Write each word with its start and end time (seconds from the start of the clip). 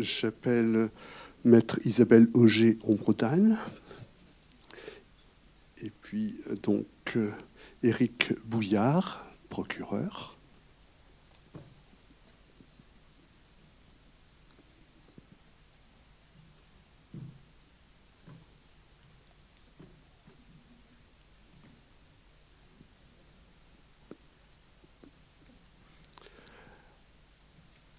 J'appelle 0.00 0.90
maître 1.44 1.78
Isabelle 1.84 2.28
Auger 2.34 2.78
en 2.86 2.94
Bretagne. 2.94 3.56
Et 5.82 5.90
puis 6.02 6.36
donc 6.62 6.86
Éric 7.82 8.32
Bouillard, 8.46 9.26
procureur. 9.48 10.38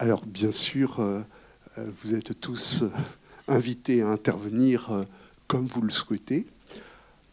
Alors 0.01 0.25
bien 0.25 0.51
sûr, 0.53 1.01
euh, 1.01 1.19
euh, 1.19 1.23
vous 1.77 2.13
êtes 2.13 2.39
tous 2.39 2.83
euh, 2.83 2.91
invités 3.47 4.01
à 4.01 4.07
intervenir 4.07 5.05
comme 5.47 5.65
vous 5.65 5.81
le 5.81 5.91
souhaitez. 5.91 6.45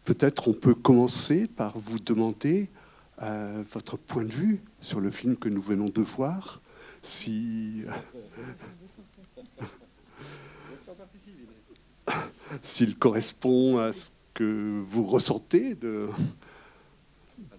Peut-être 0.05 0.47
on 0.47 0.53
peut 0.53 0.75
commencer 0.75 1.47
par 1.47 1.77
vous 1.77 1.99
demander 1.99 2.69
votre 3.19 3.97
point 3.97 4.23
de 4.23 4.33
vue 4.33 4.61
sur 4.79 4.99
le 4.99 5.11
film 5.11 5.35
que 5.35 5.49
nous 5.49 5.61
venons 5.61 5.89
de 5.89 6.01
voir. 6.01 6.61
Si 7.03 7.83
s'il 12.61 12.97
correspond 12.97 13.77
à 13.77 13.93
ce 13.93 14.09
que 14.33 14.81
vous 14.85 15.03
ressentez 15.03 15.75
de, 15.75 16.09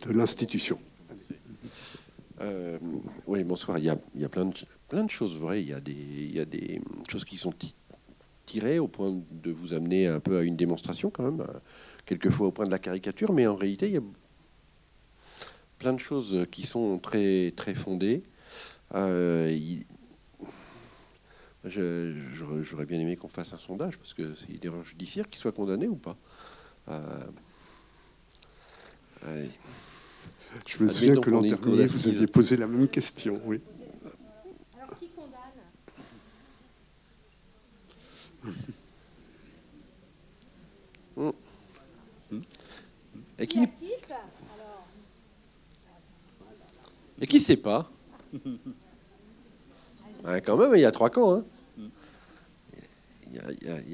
de 0.07 0.13
l'institution. 0.13 0.79
Euh, 2.41 2.79
oui, 3.27 3.43
bonsoir. 3.45 3.79
Il 3.79 3.85
y, 3.85 3.91
a, 3.91 3.99
il 4.15 4.21
y 4.21 4.25
a, 4.25 4.29
plein, 4.29 4.47
de, 4.47 4.55
plein 4.89 5.05
de 5.05 5.11
choses 5.11 5.37
vraies. 5.39 5.63
Il 5.63 5.69
y, 5.69 5.73
a 5.73 5.81
des, 5.81 5.93
il 5.93 6.35
y 6.35 6.41
a 6.41 6.45
des 6.45 6.81
choses 7.09 7.25
qui 7.25 7.37
sont 7.37 7.53
tirées 8.47 8.79
au 8.79 8.89
point 8.89 9.13
de 9.31 9.51
vous 9.51 9.75
amener 9.75 10.07
un 10.07 10.21
peu 10.21 10.39
à 10.39 10.43
une 10.43 10.57
démonstration, 10.57 11.11
quand 11.11 11.25
même, 11.25 11.47
quelquefois 12.07 12.49
au 12.49 12.53
point 12.53 12.67
de 12.67 12.71
la 12.71 12.79
caricature. 12.79 13.33
Mais 13.33 13.47
en 13.47 13.57
réalité, 13.57 13.87
il 13.87 13.95
y 13.95 13.99
a 13.99 14.03
plein 15.79 15.93
de 15.93 16.01
choses 16.01 16.47
qui 16.51 16.67
sont 16.67 16.99
très, 16.99 17.53
très 17.57 17.75
fondées. 17.75 18.23
Euh, 18.95 19.57
J'aurais 21.65 22.87
bien 22.87 22.99
aimé 22.99 23.17
qu'on 23.17 23.29
fasse 23.29 23.53
un 23.53 23.59
sondage, 23.59 23.99
parce 23.99 24.15
que 24.15 24.35
c'est 24.35 24.65
erreur 24.65 24.85
judiciaire 24.85 25.29
qui 25.29 25.39
soit 25.39 25.53
condamné 25.53 25.87
ou 25.87 25.97
pas. 25.97 26.17
Euh, 26.89 27.27
je 30.67 30.83
me 30.83 30.89
souviens 30.89 31.21
que 31.21 31.29
l'an 31.29 31.43
dernier, 31.43 31.87
vous 31.87 32.09
aviez 32.09 32.27
posé 32.27 32.57
la 32.57 32.67
même 32.67 32.89
question. 32.89 33.39
Oui. 33.45 33.61
Alors, 34.77 34.97
qui 34.97 35.09
condamne 35.09 35.37
Et 43.39 43.47
qui 43.47 43.61
Et 47.21 47.27
qui 47.27 47.41
sait 47.41 47.57
pas? 47.57 47.91
Quand 50.45 50.57
même, 50.57 50.73
il 50.75 50.81
y 50.81 50.85
a 50.85 50.91
trois 50.91 51.11
camps. 51.11 51.35
Hein. 51.37 51.45
Il 53.31 53.93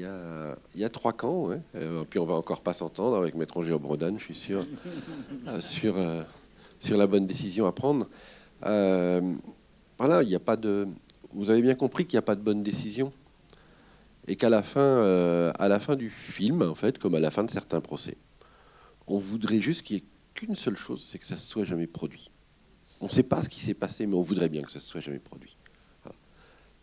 y, 0.75 0.83
a, 0.83 0.89
trois 0.89 1.13
camps. 1.13 1.49
Euh, 1.75 2.03
puis 2.09 2.19
on 2.19 2.25
va 2.25 2.35
encore 2.35 2.61
pas 2.61 2.73
s'entendre 2.73 3.17
avec 3.17 3.35
Maître 3.35 3.57
Angers 3.57 3.77
Brodan, 3.77 4.17
je 4.17 4.23
suis 4.23 4.35
sûr, 4.35 4.65
euh, 5.47 5.59
sur, 5.59 5.97
euh, 5.97 6.23
sur 6.79 6.97
la 6.97 7.05
bonne 7.07 7.27
décision 7.27 7.65
à 7.65 7.71
prendre. 7.71 8.07
Euh, 8.65 9.21
voilà, 9.97 10.23
il 10.23 10.29
n'y 10.29 10.35
a 10.35 10.39
pas 10.39 10.55
de. 10.55 10.87
Vous 11.33 11.49
avez 11.49 11.61
bien 11.61 11.75
compris 11.75 12.05
qu'il 12.05 12.15
n'y 12.15 12.19
a 12.19 12.23
pas 12.23 12.35
de 12.35 12.41
bonne 12.41 12.63
décision? 12.63 13.11
Et 14.27 14.35
qu'à 14.35 14.49
la 14.49 14.63
fin, 14.63 14.81
euh, 14.81 15.51
la 15.59 15.79
fin 15.79 15.95
du 15.95 16.09
film, 16.09 16.61
en 16.61 16.75
fait, 16.75 16.97
comme 16.97 17.15
à 17.15 17.19
la 17.19 17.31
fin 17.31 17.43
de 17.43 17.51
certains 17.51 17.81
procès, 17.81 18.17
on 19.07 19.19
voudrait 19.19 19.61
juste 19.61 19.83
qu'il 19.83 19.97
n'y 19.97 20.03
ait 20.03 20.05
qu'une 20.33 20.55
seule 20.55 20.77
chose, 20.77 21.07
c'est 21.09 21.19
que 21.19 21.25
ça 21.25 21.35
ne 21.35 21.39
se 21.39 21.47
soit 21.47 21.65
jamais 21.65 21.87
produit. 21.87 22.31
On 23.01 23.05
ne 23.05 23.11
sait 23.11 23.23
pas 23.23 23.41
ce 23.41 23.49
qui 23.49 23.59
s'est 23.59 23.73
passé, 23.73 24.07
mais 24.07 24.15
on 24.15 24.21
voudrait 24.21 24.49
bien 24.49 24.63
que 24.63 24.71
ça 24.71 24.79
ne 24.79 24.83
se 24.83 24.89
soit 24.89 25.01
jamais 25.01 25.19
produit. 25.19 25.57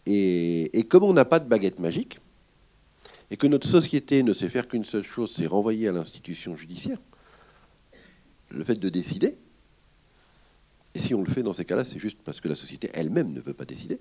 Et, 0.05 0.85
comme 0.89 1.05
on 1.05 1.13
n'a 1.13 1.25
pas 1.25 1.39
de 1.39 1.49
baguette 1.49 1.79
magique, 1.79 2.19
et 3.31 3.37
que 3.37 3.47
notre 3.47 3.69
société 3.69 4.23
ne 4.23 4.33
sait 4.33 4.49
faire 4.49 4.69
qu'une 4.69 4.85
seule 4.85 5.05
chose, 5.05 5.33
c'est 5.35 5.47
renvoyer 5.47 5.89
à 5.89 5.93
l'institution 5.93 6.57
judiciaire, 6.57 6.99
le 8.51 8.65
fait 8.65 8.75
de 8.75 8.89
décider, 8.89 9.39
et 10.95 10.99
si 10.99 11.15
on 11.15 11.23
le 11.23 11.31
fait 11.31 11.43
dans 11.43 11.53
ces 11.53 11.65
cas-là, 11.65 11.85
c'est 11.85 11.99
juste 11.99 12.19
parce 12.23 12.41
que 12.41 12.49
la 12.49 12.55
société 12.55 12.91
elle-même 12.93 13.33
ne 13.33 13.41
veut 13.41 13.55
pas 13.55 13.65
décider. 13.65 13.99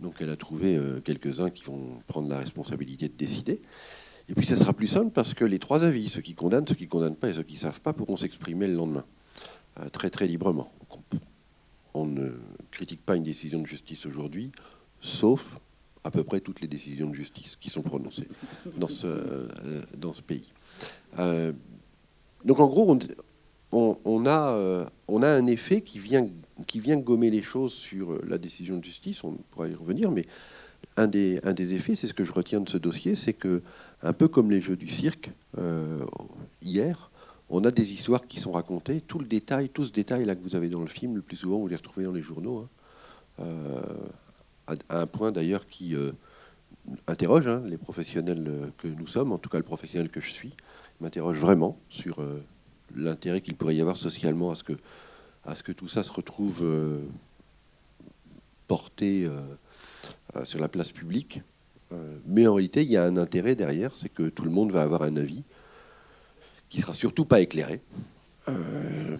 Donc 0.00 0.16
elle 0.20 0.30
a 0.30 0.36
trouvé 0.36 0.76
euh, 0.76 1.00
quelques-uns 1.00 1.50
qui 1.50 1.64
vont 1.64 2.00
prendre 2.06 2.28
la 2.28 2.38
responsabilité 2.38 3.08
de 3.08 3.14
décider. 3.14 3.60
Et 4.28 4.34
puis 4.34 4.46
ça 4.46 4.56
sera 4.56 4.72
plus 4.72 4.86
simple 4.86 5.10
parce 5.10 5.34
que 5.34 5.44
les 5.44 5.58
trois 5.58 5.84
avis, 5.84 6.08
ceux 6.08 6.20
qui 6.20 6.34
condamnent, 6.34 6.66
ceux 6.66 6.74
qui 6.74 6.84
ne 6.84 6.88
condamnent 6.88 7.16
pas 7.16 7.30
et 7.30 7.32
ceux 7.32 7.42
qui 7.42 7.54
ne 7.54 7.60
savent 7.60 7.80
pas, 7.80 7.92
pourront 7.92 8.16
s'exprimer 8.16 8.66
le 8.66 8.74
lendemain, 8.74 9.04
euh, 9.80 9.88
très 9.88 10.10
très 10.10 10.26
librement. 10.26 10.72
On 11.94 12.06
ne 12.06 12.30
critique 12.70 13.04
pas 13.04 13.16
une 13.16 13.24
décision 13.24 13.60
de 13.60 13.66
justice 13.66 14.06
aujourd'hui, 14.06 14.52
sauf 15.00 15.58
à 16.04 16.10
peu 16.10 16.24
près 16.24 16.40
toutes 16.40 16.60
les 16.60 16.68
décisions 16.68 17.10
de 17.10 17.14
justice 17.14 17.56
qui 17.60 17.68
sont 17.68 17.82
prononcées 17.82 18.28
dans 18.76 18.88
ce, 18.88 19.06
euh, 19.06 19.82
dans 19.98 20.14
ce 20.14 20.22
pays. 20.22 20.52
donc 22.44 22.60
en 22.60 22.68
gros, 22.68 22.90
on, 22.90 22.98
on, 23.72 24.26
a, 24.26 24.52
euh, 24.52 24.84
on 25.08 25.22
a 25.22 25.28
un 25.28 25.46
effet 25.46 25.80
qui 25.80 25.98
vient, 25.98 26.26
gommer 26.98 27.30
les 27.30 27.42
choses 27.42 27.72
sur 27.72 28.12
euh, 28.12 28.24
la 28.26 28.38
décision 28.38 28.78
de 28.78 28.84
justice, 28.84 29.22
on 29.24 29.32
pourra 29.50 29.68
y 29.68 29.74
revenir, 29.74 30.10
mais 30.10 30.26
un 30.96 31.06
des, 31.06 31.40
un 31.44 31.52
des 31.52 31.74
effets, 31.74 31.94
c'est 31.94 32.06
ce 32.06 32.14
que 32.14 32.24
je 32.24 32.32
retiens 32.32 32.60
de 32.60 32.68
ce 32.68 32.78
dossier, 32.78 33.14
c'est 33.14 33.32
que, 33.32 33.62
un 34.02 34.12
peu 34.12 34.28
comme 34.28 34.50
les 34.50 34.60
jeux 34.60 34.76
du 34.76 34.88
cirque, 34.88 35.30
euh, 35.58 36.04
hier, 36.62 37.10
on 37.48 37.64
a 37.64 37.70
des 37.70 37.92
histoires 37.92 38.26
qui 38.26 38.40
sont 38.40 38.52
racontées, 38.52 39.00
tout 39.00 39.18
le 39.18 39.26
détail, 39.26 39.68
tout 39.68 39.84
ce 39.84 39.92
détail 39.92 40.24
là 40.24 40.34
que 40.34 40.42
vous 40.42 40.56
avez 40.56 40.68
dans 40.68 40.80
le 40.80 40.86
film, 40.86 41.16
le 41.16 41.22
plus 41.22 41.36
souvent 41.36 41.58
vous 41.58 41.68
les 41.68 41.76
retrouvez 41.76 42.04
dans 42.04 42.12
les 42.12 42.22
journaux, 42.22 42.66
hein, 43.38 43.44
à, 44.88 45.00
un 45.00 45.06
point 45.06 45.32
d'ailleurs 45.32 45.66
qui 45.66 45.96
interroge 47.08 47.46
hein, 47.46 47.62
les 47.66 47.78
professionnels 47.78 48.70
que 48.78 48.86
nous 48.86 49.06
sommes, 49.06 49.32
en 49.32 49.38
tout 49.38 49.48
cas 49.48 49.58
le 49.58 49.64
professionnel 49.64 50.10
que 50.10 50.20
je 50.20 50.30
suis, 50.30 50.54
m'interroge 51.00 51.38
vraiment 51.38 51.76
sur 51.88 52.20
l'intérêt 52.94 53.40
qu'il 53.40 53.54
pourrait 53.54 53.74
y 53.74 53.80
avoir 53.80 53.96
socialement 53.96 54.50
à 54.50 54.54
ce 54.54 55.62
que, 55.62 55.72
tout 55.72 55.88
ça 55.88 56.02
se 56.02 56.12
retrouve 56.12 56.60
euh, 56.62 57.00
porté 58.66 59.26
euh, 59.26 59.40
euh, 60.36 60.44
sur 60.44 60.60
la 60.60 60.68
place 60.68 60.92
publique. 60.92 61.42
mais 62.26 62.46
en 62.46 62.54
réalité, 62.54 62.82
il 62.82 62.90
y 62.90 62.96
a 62.96 63.04
un 63.04 63.16
intérêt 63.16 63.56
derrière, 63.56 63.96
c'est 63.96 64.08
que 64.08 64.28
tout 64.28 64.44
le 64.44 64.50
monde 64.50 64.70
va 64.70 64.82
avoir 64.82 65.02
un 65.02 65.16
avis 65.16 65.42
qui 66.68 66.80
sera 66.80 66.94
surtout 66.94 67.24
pas 67.24 67.40
éclairé, 67.40 67.80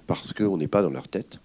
parce 0.07 0.33
qu'on 0.33 0.57
n'est 0.57 0.69
pas 0.69 0.83
dans 0.83 0.91
leur 0.91 1.09
tête. 1.09 1.41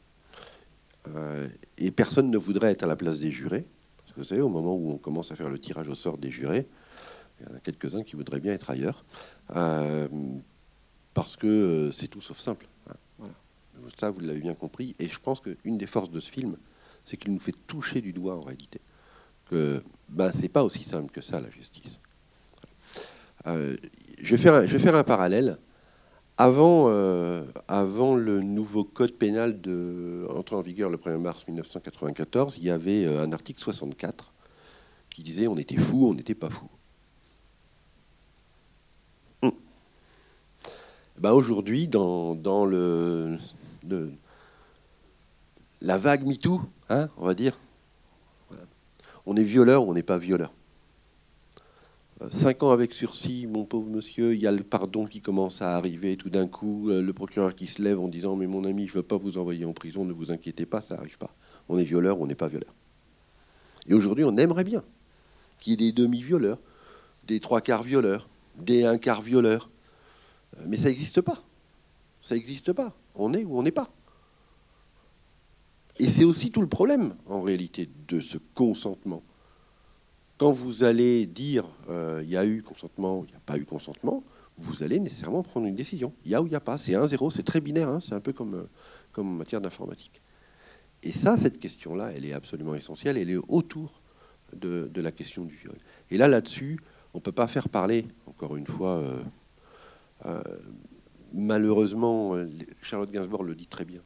et 1.79 1.89
personne 1.89 2.29
ne 2.29 2.37
voudrait 2.37 2.71
être 2.71 2.83
à 2.83 2.87
la 2.87 2.95
place 2.95 3.17
des 3.17 3.31
jurés. 3.31 3.65
Parce 3.97 4.13
que 4.13 4.21
vous 4.21 4.27
savez, 4.27 4.41
au 4.41 4.49
moment 4.49 4.75
où 4.75 4.91
on 4.91 4.97
commence 4.97 5.31
à 5.31 5.35
faire 5.35 5.49
le 5.49 5.57
tirage 5.57 5.87
au 5.87 5.95
sort 5.95 6.19
des 6.19 6.29
jurés, 6.29 6.67
il 7.39 7.47
y 7.47 7.51
en 7.51 7.55
a 7.55 7.59
quelques-uns 7.59 8.03
qui 8.03 8.15
voudraient 8.15 8.39
bien 8.39 8.53
être 8.53 8.69
ailleurs 8.69 9.03
parce 11.15 11.37
que 11.37 11.47
euh, 11.47 11.91
c'est 11.91 12.09
tout 12.09 12.21
sauf 12.21 12.37
simple. 12.37 12.67
Hein, 12.89 13.29
Ça, 13.97 14.11
vous 14.11 14.19
l'avez 14.19 14.41
bien 14.41 14.53
compris. 14.53 14.95
Et 14.99 15.07
je 15.07 15.17
pense 15.17 15.39
qu'une 15.39 15.79
des 15.79 15.87
forces 15.87 16.11
de 16.11 16.19
ce 16.19 16.29
film, 16.29 16.57
c'est 17.03 17.17
qu'il 17.17 17.33
nous 17.33 17.39
fait 17.39 17.55
toucher 17.65 18.01
du 18.01 18.13
doigt 18.13 18.35
en 18.35 18.41
réalité. 18.41 18.79
Que 19.49 19.81
ben, 20.09 20.31
c'est 20.31 20.49
pas 20.49 20.63
aussi 20.63 20.83
simple 20.83 21.11
que 21.11 21.21
ça, 21.21 21.39
la 21.39 21.49
justice. 21.49 21.99
Euh, 23.47 23.77
je, 24.21 24.35
vais 24.35 24.79
faire 24.79 24.95
un, 24.95 25.03
parallèle. 25.03 25.57
Avant, 26.37 26.89
euh, 26.89 27.45
le 27.69 28.41
nouveau 28.41 28.83
code 28.83 29.13
pénal 29.13 29.57
entré 30.29 30.55
en 30.55 30.61
vigueur 30.61 30.89
le 30.89 30.97
1er 30.97 31.17
mars 31.17 31.47
1994, 31.47 32.57
il 32.57 32.65
y 32.65 32.69
avait 32.69 33.05
un 33.05 33.31
article 33.31 33.61
64 33.61 34.33
qui 35.11 35.23
disait 35.23 35.47
on 35.47 35.57
était 35.57 35.77
fou, 35.77 36.07
on 36.09 36.13
n'était 36.13 36.35
pas 36.35 36.49
fou. 36.49 36.67
Bah, 41.19 41.33
aujourd'hui, 41.33 41.87
dans, 41.87 42.65
le, 42.65 43.37
la 45.81 45.97
vague 45.97 46.25
MeToo, 46.25 46.61
hein, 46.89 47.09
on 47.17 47.25
va 47.25 47.33
dire, 47.33 47.57
on 49.25 49.37
est 49.37 49.43
violeur 49.43 49.85
ou 49.85 49.91
on 49.91 49.93
n'est 49.93 50.03
pas 50.03 50.17
violeur. 50.17 50.53
Cinq 52.31 52.63
ans 52.63 52.71
avec 52.71 52.93
sursis, 52.93 53.45
mon 53.45 53.65
pauvre 53.65 53.89
monsieur, 53.89 54.33
il 54.33 54.39
y 54.39 54.47
a 54.47 54.51
le 54.51 54.63
pardon 54.63 55.05
qui 55.05 55.19
commence 55.21 55.61
à 55.61 55.75
arriver 55.75 56.15
tout 56.15 56.29
d'un 56.29 56.47
coup, 56.47 56.89
euh, 56.89 57.01
le 57.01 57.13
procureur 57.13 57.53
qui 57.55 57.67
se 57.67 57.81
lève 57.81 57.99
en 57.99 58.07
disant 58.07 58.37
Mais 58.37 58.47
mon 58.47 58.63
ami, 58.63 58.87
je 58.87 58.93
ne 58.93 58.97
veux 58.97 59.03
pas 59.03 59.17
vous 59.17 59.37
envoyer 59.37 59.65
en 59.65 59.73
prison, 59.73 60.05
ne 60.05 60.13
vous 60.13 60.31
inquiétez 60.31 60.65
pas, 60.65 60.79
ça 60.79 60.95
n'arrive 60.95 61.17
pas. 61.17 61.35
On 61.67 61.77
est 61.77 61.83
violeur 61.83 62.19
ou 62.19 62.23
on 62.23 62.27
n'est 62.27 62.35
pas 62.35 62.47
violeur. 62.47 62.73
Et 63.87 63.93
aujourd'hui, 63.93 64.23
on 64.23 64.37
aimerait 64.37 64.63
bien 64.63 64.81
qu'il 65.59 65.71
y 65.71 65.73
ait 65.73 65.91
des 65.91 66.01
demi-violeurs, 66.01 66.59
des 67.27 67.41
trois 67.41 67.59
quarts 67.59 67.83
violeurs, 67.83 68.29
des 68.57 68.85
un 68.85 68.97
quart 68.97 69.21
violeurs, 69.21 69.69
mais 70.65 70.77
ça 70.77 70.85
n'existe 70.89 71.21
pas. 71.21 71.43
Ça 72.21 72.35
n'existe 72.35 72.73
pas. 72.73 72.95
On 73.15 73.33
est 73.33 73.43
ou 73.43 73.57
on 73.57 73.63
n'est 73.63 73.71
pas. 73.71 73.89
Et 75.97 76.07
c'est 76.07 76.23
aussi 76.23 76.51
tout 76.51 76.61
le 76.61 76.67
problème, 76.67 77.15
en 77.25 77.41
réalité, 77.41 77.89
de 78.07 78.19
ce 78.19 78.37
consentement. 78.53 79.23
quand 80.37 80.51
vous 80.51 80.83
allez 80.83 81.25
dire 81.25 81.65
il 82.21 82.29
y 82.29 82.35
a 82.35 82.45
eu 82.45 82.61
consentement, 82.61 83.23
il 83.25 83.31
n'y 83.31 83.37
a 83.37 83.41
pas 83.45 83.57
eu 83.57 83.65
consentement, 83.65 84.23
vous 84.57 84.83
allez 84.83 84.99
nécessairement 84.99 85.43
prendre 85.43 85.67
une 85.67 85.75
décision. 85.75 86.13
Il 86.25 86.31
y 86.31 86.35
a 86.35 86.41
ou 86.41 86.47
il 86.47 86.49
n'y 86.49 86.55
a 86.55 86.61
pas. 86.61 86.77
C'est 86.77 86.93
1-0, 86.93 87.31
c'est 87.31 87.43
très 87.43 87.61
binaire, 87.61 87.89
hein. 87.89 87.99
c'est 88.01 88.13
un 88.13 88.19
peu 88.19 88.33
comme, 88.33 88.67
comme 89.11 89.27
en 89.27 89.35
matière 89.35 89.61
d'informatique. 89.61 90.21
Et 91.03 91.11
ça, 91.11 91.37
cette 91.37 91.59
question-là, 91.59 92.11
elle 92.15 92.25
est 92.25 92.33
absolument 92.33 92.75
essentielle, 92.75 93.17
elle 93.17 93.29
est 93.29 93.39
autour 93.47 94.01
de, 94.53 94.89
la 94.95 95.11
question 95.11 95.43
du 95.43 95.55
viol. 95.55 95.77
Et 96.09 96.17
là, 96.17 96.27
là-dessus, 96.27 96.79
on 97.13 97.19
ne 97.19 97.21
peut 97.23 97.31
pas 97.31 97.47
faire 97.47 97.69
parler, 97.69 98.07
encore 98.25 98.55
une 98.55 98.65
fois, 98.65 98.97
euh, 98.97 99.21
euh, 100.25 100.41
malheureusement, 101.33 102.35
Charlotte 102.81 103.11
Gainsbourg 103.11 103.43
le 103.43 103.55
dit 103.55 103.67
très 103.67 103.85
bien. 103.85 104.01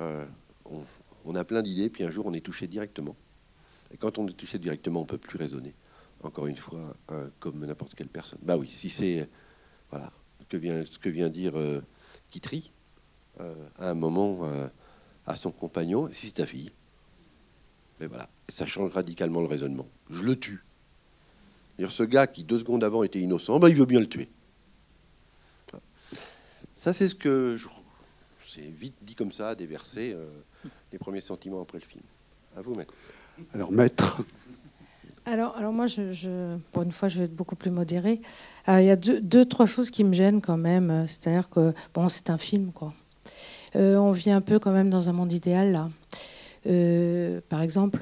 Euh, 0.00 0.24
on, 1.24 1.34
a 1.34 1.44
plein 1.44 1.62
d'idées, 1.62 1.90
puis 1.90 2.04
un 2.04 2.10
jour, 2.10 2.26
on 2.26 2.32
est 2.32 2.40
touché 2.40 2.66
directement. 2.66 3.16
Et 3.92 3.96
quand 3.96 4.18
on 4.18 4.26
est 4.28 4.32
touché 4.32 4.58
directement, 4.58 5.00
on 5.00 5.04
ne 5.04 5.08
peut 5.08 5.18
plus 5.18 5.38
raisonner, 5.38 5.74
encore 6.22 6.46
une 6.46 6.56
fois, 6.56 6.96
comme 7.40 7.64
n'importe 7.66 7.94
quelle 7.94 8.08
personne. 8.08 8.38
Bah 8.42 8.56
oui, 8.56 8.68
si 8.68 8.88
c'est 8.88 9.28
voilà, 9.90 10.10
ce 10.40 10.98
que 10.98 11.08
vient, 11.08 11.28
dire 11.28 11.52
Kitry, 12.30 12.72
à 13.38 13.90
un 13.90 13.94
moment 13.94 14.48
à 15.26 15.36
son 15.36 15.50
compagnon, 15.50 16.08
si 16.10 16.28
c'est 16.28 16.34
ta 16.34 16.46
fille. 16.46 16.70
Et 18.00 18.06
voilà, 18.06 18.28
ça 18.48 18.66
change 18.66 18.92
radicalement 18.92 19.40
le 19.40 19.46
raisonnement. 19.46 19.86
Je 20.10 20.22
le 20.22 20.36
tue. 20.36 20.64
ce 21.88 22.02
gars 22.02 22.26
qui 22.26 22.42
deux 22.42 22.58
secondes 22.58 22.82
avant 22.82 23.02
était 23.02 23.20
innocent, 23.20 23.60
ben, 23.60 23.68
il 23.68 23.76
veut 23.76 23.84
bien 23.84 24.00
le 24.00 24.08
tuer. 24.08 24.28
Ça, 26.82 26.92
c'est 26.92 27.08
ce 27.08 27.14
que 27.14 27.56
je... 27.56 27.68
c'est 28.44 28.68
vite 28.68 28.96
dit 29.02 29.14
comme 29.14 29.30
ça, 29.30 29.54
déverser 29.54 30.14
euh, 30.16 30.26
les 30.90 30.98
premiers 30.98 31.20
sentiments 31.20 31.62
après 31.62 31.78
le 31.78 31.84
film. 31.84 32.02
À 32.56 32.60
vous, 32.60 32.74
maître. 32.74 32.92
Alors, 33.54 33.70
maître. 33.70 34.16
Alors, 35.24 35.56
alors 35.56 35.72
moi, 35.72 35.86
je, 35.86 36.56
pour 36.72 36.82
une 36.82 36.90
fois, 36.90 37.06
je 37.06 37.20
vais 37.20 37.26
être 37.26 37.36
beaucoup 37.36 37.54
plus 37.54 37.70
modéré. 37.70 38.20
Euh, 38.68 38.80
il 38.80 38.86
y 38.86 38.90
a 38.90 38.96
deux, 38.96 39.20
deux, 39.20 39.44
trois 39.44 39.66
choses 39.66 39.92
qui 39.92 40.02
me 40.02 40.12
gênent 40.12 40.40
quand 40.40 40.56
même. 40.56 41.06
C'est-à-dire 41.06 41.48
que, 41.48 41.72
bon, 41.94 42.08
c'est 42.08 42.30
un 42.30 42.38
film, 42.38 42.72
quoi. 42.72 42.92
Euh, 43.76 43.94
on 43.94 44.10
vit 44.10 44.32
un 44.32 44.40
peu 44.40 44.58
quand 44.58 44.72
même 44.72 44.90
dans 44.90 45.08
un 45.08 45.12
monde 45.12 45.32
idéal 45.32 45.70
là. 45.70 45.88
Euh, 46.66 47.40
par 47.48 47.62
exemple, 47.62 48.00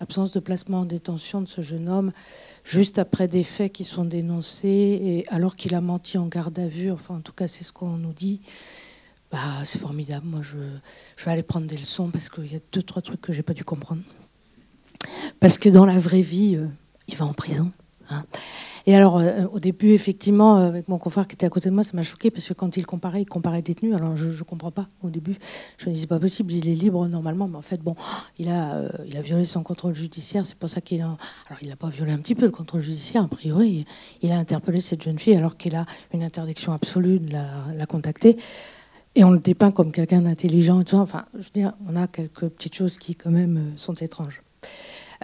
l'absence 0.00 0.32
de 0.32 0.40
placement 0.40 0.80
en 0.80 0.84
détention 0.84 1.40
de 1.40 1.48
ce 1.48 1.60
jeune 1.60 1.88
homme 1.88 2.12
juste 2.64 2.98
après 2.98 3.28
des 3.28 3.44
faits 3.44 3.72
qui 3.72 3.84
sont 3.84 4.04
dénoncés 4.04 4.68
et 4.68 5.28
alors 5.28 5.56
qu'il 5.56 5.74
a 5.74 5.80
menti 5.80 6.18
en 6.18 6.26
garde 6.26 6.58
à 6.58 6.68
vue. 6.68 6.90
Enfin, 6.90 7.16
en 7.16 7.20
tout 7.20 7.32
cas, 7.32 7.46
c'est 7.46 7.64
ce 7.64 7.72
qu'on 7.72 7.96
nous 7.96 8.12
dit. 8.12 8.40
Bah, 9.30 9.38
c'est 9.64 9.80
formidable. 9.80 10.26
Moi, 10.26 10.42
je, 10.42 10.56
vais 11.24 11.30
aller 11.30 11.42
prendre 11.42 11.66
des 11.66 11.76
leçons 11.76 12.10
parce 12.10 12.28
qu'il 12.28 12.52
y 12.52 12.56
a 12.56 12.60
deux, 12.72 12.82
trois 12.82 13.02
trucs 13.02 13.20
que 13.20 13.32
j'ai 13.32 13.42
pas 13.42 13.54
dû 13.54 13.64
comprendre. 13.64 14.02
Parce 15.40 15.58
que 15.58 15.68
dans 15.68 15.86
la 15.86 15.98
vraie 15.98 16.22
vie, 16.22 16.56
euh, 16.56 16.66
il 17.08 17.16
va 17.16 17.26
en 17.26 17.32
prison. 17.32 17.72
Hein. 18.10 18.24
Et 18.88 18.94
alors, 18.94 19.18
euh, 19.18 19.46
au 19.52 19.58
début, 19.58 19.90
effectivement, 19.90 20.58
euh, 20.58 20.68
avec 20.68 20.86
mon 20.86 20.98
confrère 20.98 21.26
qui 21.26 21.34
était 21.34 21.44
à 21.44 21.50
côté 21.50 21.68
de 21.68 21.74
moi, 21.74 21.82
ça 21.82 21.90
m'a 21.94 22.02
choqué 22.02 22.30
parce 22.30 22.46
que 22.46 22.54
quand 22.54 22.76
il 22.76 22.86
comparait, 22.86 23.22
il 23.22 23.26
comparait 23.26 23.60
détenu. 23.60 23.94
Alors, 23.96 24.16
je 24.16 24.28
ne 24.28 24.42
comprends 24.44 24.70
pas 24.70 24.86
au 25.02 25.10
début. 25.10 25.36
Je 25.76 25.88
me 25.88 25.94
disais, 25.94 26.06
pas 26.06 26.20
possible, 26.20 26.52
il 26.52 26.68
est 26.68 26.74
libre 26.74 27.08
normalement. 27.08 27.48
Mais 27.48 27.56
en 27.56 27.62
fait, 27.62 27.80
bon, 27.80 27.96
il 28.38 28.48
a, 28.48 28.76
euh, 28.76 28.88
il 29.08 29.16
a 29.16 29.22
violé 29.22 29.44
son 29.44 29.64
contrôle 29.64 29.92
judiciaire. 29.92 30.46
C'est 30.46 30.56
pour 30.56 30.68
ça 30.68 30.80
qu'il 30.80 31.00
a. 31.00 31.16
Alors, 31.48 31.58
il 31.62 31.68
n'a 31.68 31.74
pas 31.74 31.88
violé 31.88 32.12
un 32.12 32.18
petit 32.18 32.36
peu 32.36 32.44
le 32.44 32.52
contrôle 32.52 32.80
judiciaire, 32.80 33.24
a 33.24 33.28
priori. 33.28 33.86
Il 34.22 34.30
a 34.30 34.38
interpellé 34.38 34.80
cette 34.80 35.02
jeune 35.02 35.18
fille 35.18 35.34
alors 35.34 35.56
qu'il 35.56 35.74
a 35.74 35.84
une 36.14 36.22
interdiction 36.22 36.72
absolue 36.72 37.18
de 37.18 37.32
la, 37.32 37.86
contacter. 37.86 38.36
Et 39.16 39.24
on 39.24 39.30
le 39.30 39.40
dépeint 39.40 39.72
comme 39.72 39.90
quelqu'un 39.90 40.20
d'intelligent 40.20 40.80
et 40.80 40.84
tout 40.84 40.96
ça. 40.96 41.02
Enfin, 41.02 41.24
je 41.34 41.38
veux 41.38 41.50
dire, 41.52 41.72
on 41.88 41.96
a 41.96 42.06
quelques 42.06 42.48
petites 42.50 42.74
choses 42.74 42.98
qui, 42.98 43.16
quand 43.16 43.30
même, 43.30 43.72
sont 43.76 43.94
étranges. 43.94 44.42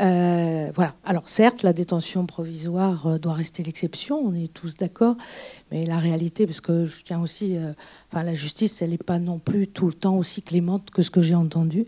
Euh, 0.00 0.70
voilà. 0.74 0.94
Alors 1.04 1.28
certes, 1.28 1.62
la 1.62 1.72
détention 1.72 2.26
provisoire 2.26 3.06
euh, 3.06 3.18
doit 3.18 3.34
rester 3.34 3.62
l'exception, 3.62 4.18
on 4.18 4.34
est 4.34 4.52
tous 4.52 4.76
d'accord, 4.76 5.16
mais 5.70 5.84
la 5.84 5.98
réalité, 5.98 6.46
parce 6.46 6.60
que 6.60 6.86
je 6.86 7.04
tiens 7.04 7.20
aussi, 7.20 7.56
euh, 7.56 7.72
enfin 8.10 8.22
la 8.22 8.34
justice, 8.34 8.80
elle 8.82 8.90
n'est 8.90 8.98
pas 8.98 9.18
non 9.18 9.38
plus 9.38 9.66
tout 9.68 9.86
le 9.86 9.92
temps 9.92 10.16
aussi 10.16 10.42
clémente 10.42 10.90
que 10.90 11.02
ce 11.02 11.10
que 11.10 11.20
j'ai 11.20 11.34
entendu. 11.34 11.86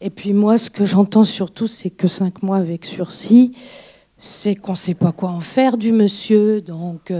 Et 0.00 0.10
puis 0.10 0.32
moi, 0.32 0.58
ce 0.58 0.70
que 0.70 0.84
j'entends 0.84 1.24
surtout, 1.24 1.66
c'est 1.66 1.90
que 1.90 2.08
cinq 2.08 2.42
mois 2.42 2.58
avec 2.58 2.84
sursis, 2.84 3.52
c'est 4.18 4.54
qu'on 4.54 4.72
ne 4.72 4.76
sait 4.76 4.94
pas 4.94 5.12
quoi 5.12 5.30
en 5.30 5.40
faire 5.40 5.76
du 5.76 5.92
monsieur. 5.92 6.60
Donc, 6.60 7.12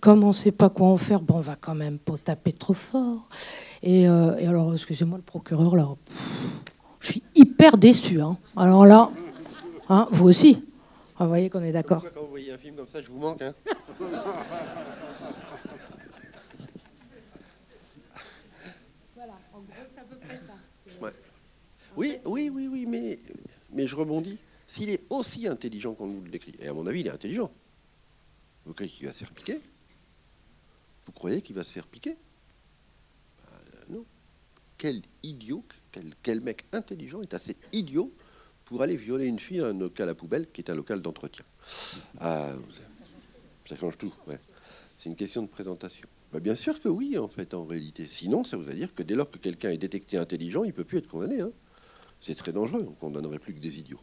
comme 0.00 0.24
on 0.24 0.28
ne 0.28 0.32
sait 0.32 0.52
pas 0.52 0.68
quoi 0.68 0.88
en 0.88 0.96
faire, 0.96 1.20
bon, 1.20 1.36
on 1.36 1.40
va 1.40 1.56
quand 1.56 1.74
même 1.74 1.98
pas 1.98 2.16
taper 2.22 2.52
trop 2.52 2.72
fort. 2.72 3.28
Et, 3.82 4.06
alors, 4.06 4.72
excusez-moi, 4.72 5.18
le 5.18 5.22
procureur, 5.22 5.76
là, 5.76 5.88
je 7.00 7.08
suis 7.08 7.22
hyper 7.34 7.76
déçu. 7.76 8.20
Hein. 8.20 8.36
Alors 8.56 8.86
là. 8.86 9.10
Hein, 9.88 10.08
vous 10.10 10.28
aussi 10.28 10.62
Vous 11.18 11.28
voyez 11.28 11.50
qu'on 11.50 11.62
est 11.62 11.72
d'accord. 11.72 12.02
Quand 12.14 12.22
vous 12.22 12.28
voyez 12.30 12.52
un 12.52 12.58
film 12.58 12.76
comme 12.76 12.88
ça, 12.88 13.02
je 13.02 13.08
vous 13.08 13.18
manque. 13.18 13.42
Hein 13.42 13.54
voilà, 19.14 19.34
en 19.52 19.60
gros, 19.60 19.74
c'est 19.92 20.00
à 20.00 20.04
peu 20.04 20.16
près 20.16 20.36
ça. 20.36 20.54
Oui, 21.96 22.16
oui, 22.24 22.50
oui, 22.52 22.68
oui, 22.68 22.86
mais, 22.86 23.18
mais 23.70 23.86
je 23.86 23.94
rebondis. 23.94 24.38
S'il 24.66 24.88
est 24.90 25.02
aussi 25.10 25.46
intelligent 25.46 25.94
qu'on 25.94 26.06
nous 26.06 26.22
le 26.22 26.30
décrit, 26.30 26.54
et 26.58 26.68
à 26.68 26.72
mon 26.72 26.86
avis, 26.86 27.00
il 27.00 27.06
est 27.06 27.10
intelligent, 27.10 27.52
vous 28.64 28.72
croyez 28.72 28.90
qu'il 28.90 29.06
va 29.06 29.12
se 29.12 29.18
faire 29.18 29.32
piquer? 29.32 29.60
Vous 31.06 31.12
croyez 31.12 31.42
qu'il 31.42 31.54
va 31.54 31.62
se 31.62 31.72
faire 31.72 31.86
piquer? 31.86 32.16
Ben, 33.46 33.96
Non. 33.96 34.04
Quel 34.78 35.02
idiot, 35.22 35.62
quel, 35.92 36.14
quel 36.22 36.40
mec 36.40 36.64
intelligent 36.72 37.20
est 37.20 37.34
assez 37.34 37.54
idiot 37.72 38.10
pour 38.64 38.82
aller 38.82 38.96
violer 38.96 39.26
une 39.26 39.38
fille 39.38 39.58
dans 39.58 39.66
un 39.66 39.78
local 39.78 40.08
à 40.08 40.14
poubelle 40.14 40.46
qui 40.50 40.60
est 40.60 40.70
un 40.70 40.74
local 40.74 41.00
d'entretien. 41.00 41.44
Ah, 42.20 42.52
ça 43.68 43.76
change 43.76 43.98
tout. 43.98 44.14
C'est 44.98 45.08
une 45.08 45.16
question 45.16 45.42
de 45.42 45.48
présentation. 45.48 46.08
Bah, 46.32 46.40
bien 46.40 46.54
sûr 46.54 46.80
que 46.80 46.88
oui, 46.88 47.16
en 47.18 47.28
fait, 47.28 47.54
en 47.54 47.64
réalité. 47.64 48.06
Sinon, 48.06 48.44
ça 48.44 48.56
voudrait 48.56 48.74
dire 48.74 48.94
que 48.94 49.02
dès 49.02 49.14
lors 49.14 49.30
que 49.30 49.38
quelqu'un 49.38 49.70
est 49.70 49.78
détecté 49.78 50.18
intelligent, 50.18 50.64
il 50.64 50.68
ne 50.68 50.72
peut 50.72 50.84
plus 50.84 50.98
être 50.98 51.08
condamné. 51.08 51.40
Hein. 51.40 51.52
C'est 52.20 52.34
très 52.34 52.52
dangereux. 52.52 52.84
On 52.86 52.90
ne 52.90 52.96
condamnerait 52.96 53.38
plus 53.38 53.54
que 53.54 53.60
des 53.60 53.78
idiots. 53.78 54.00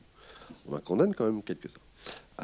On 0.65 0.73
en 0.75 0.79
condamne 0.79 1.13
quand 1.13 1.25
même 1.25 1.43
quelques-uns. 1.43 1.81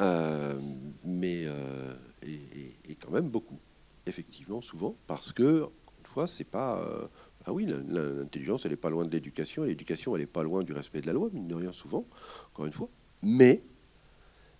Euh, 0.00 0.60
mais, 1.04 1.44
euh, 1.46 1.94
et, 2.22 2.94
quand 2.96 3.10
même 3.12 3.28
beaucoup, 3.28 3.58
effectivement, 4.06 4.60
souvent, 4.60 4.96
parce 5.06 5.32
que, 5.32 5.68
une 6.00 6.06
fois, 6.06 6.26
c'est 6.26 6.44
pas. 6.44 7.08
Ah 7.46 7.52
oui, 7.52 7.66
l'intelligence, 7.66 8.64
elle 8.64 8.72
n'est 8.72 8.76
pas 8.76 8.90
loin 8.90 9.04
de 9.04 9.10
l'éducation, 9.10 9.64
l'éducation, 9.64 10.14
elle 10.14 10.22
n'est 10.22 10.26
pas 10.26 10.42
loin 10.42 10.62
du 10.62 10.72
respect 10.72 11.00
de 11.00 11.06
la 11.06 11.12
loi, 11.12 11.30
mine 11.32 11.48
de 11.48 11.54
rien, 11.54 11.72
souvent, 11.72 12.04
encore 12.52 12.66
une 12.66 12.72
fois. 12.72 12.88
Mais, 13.22 13.62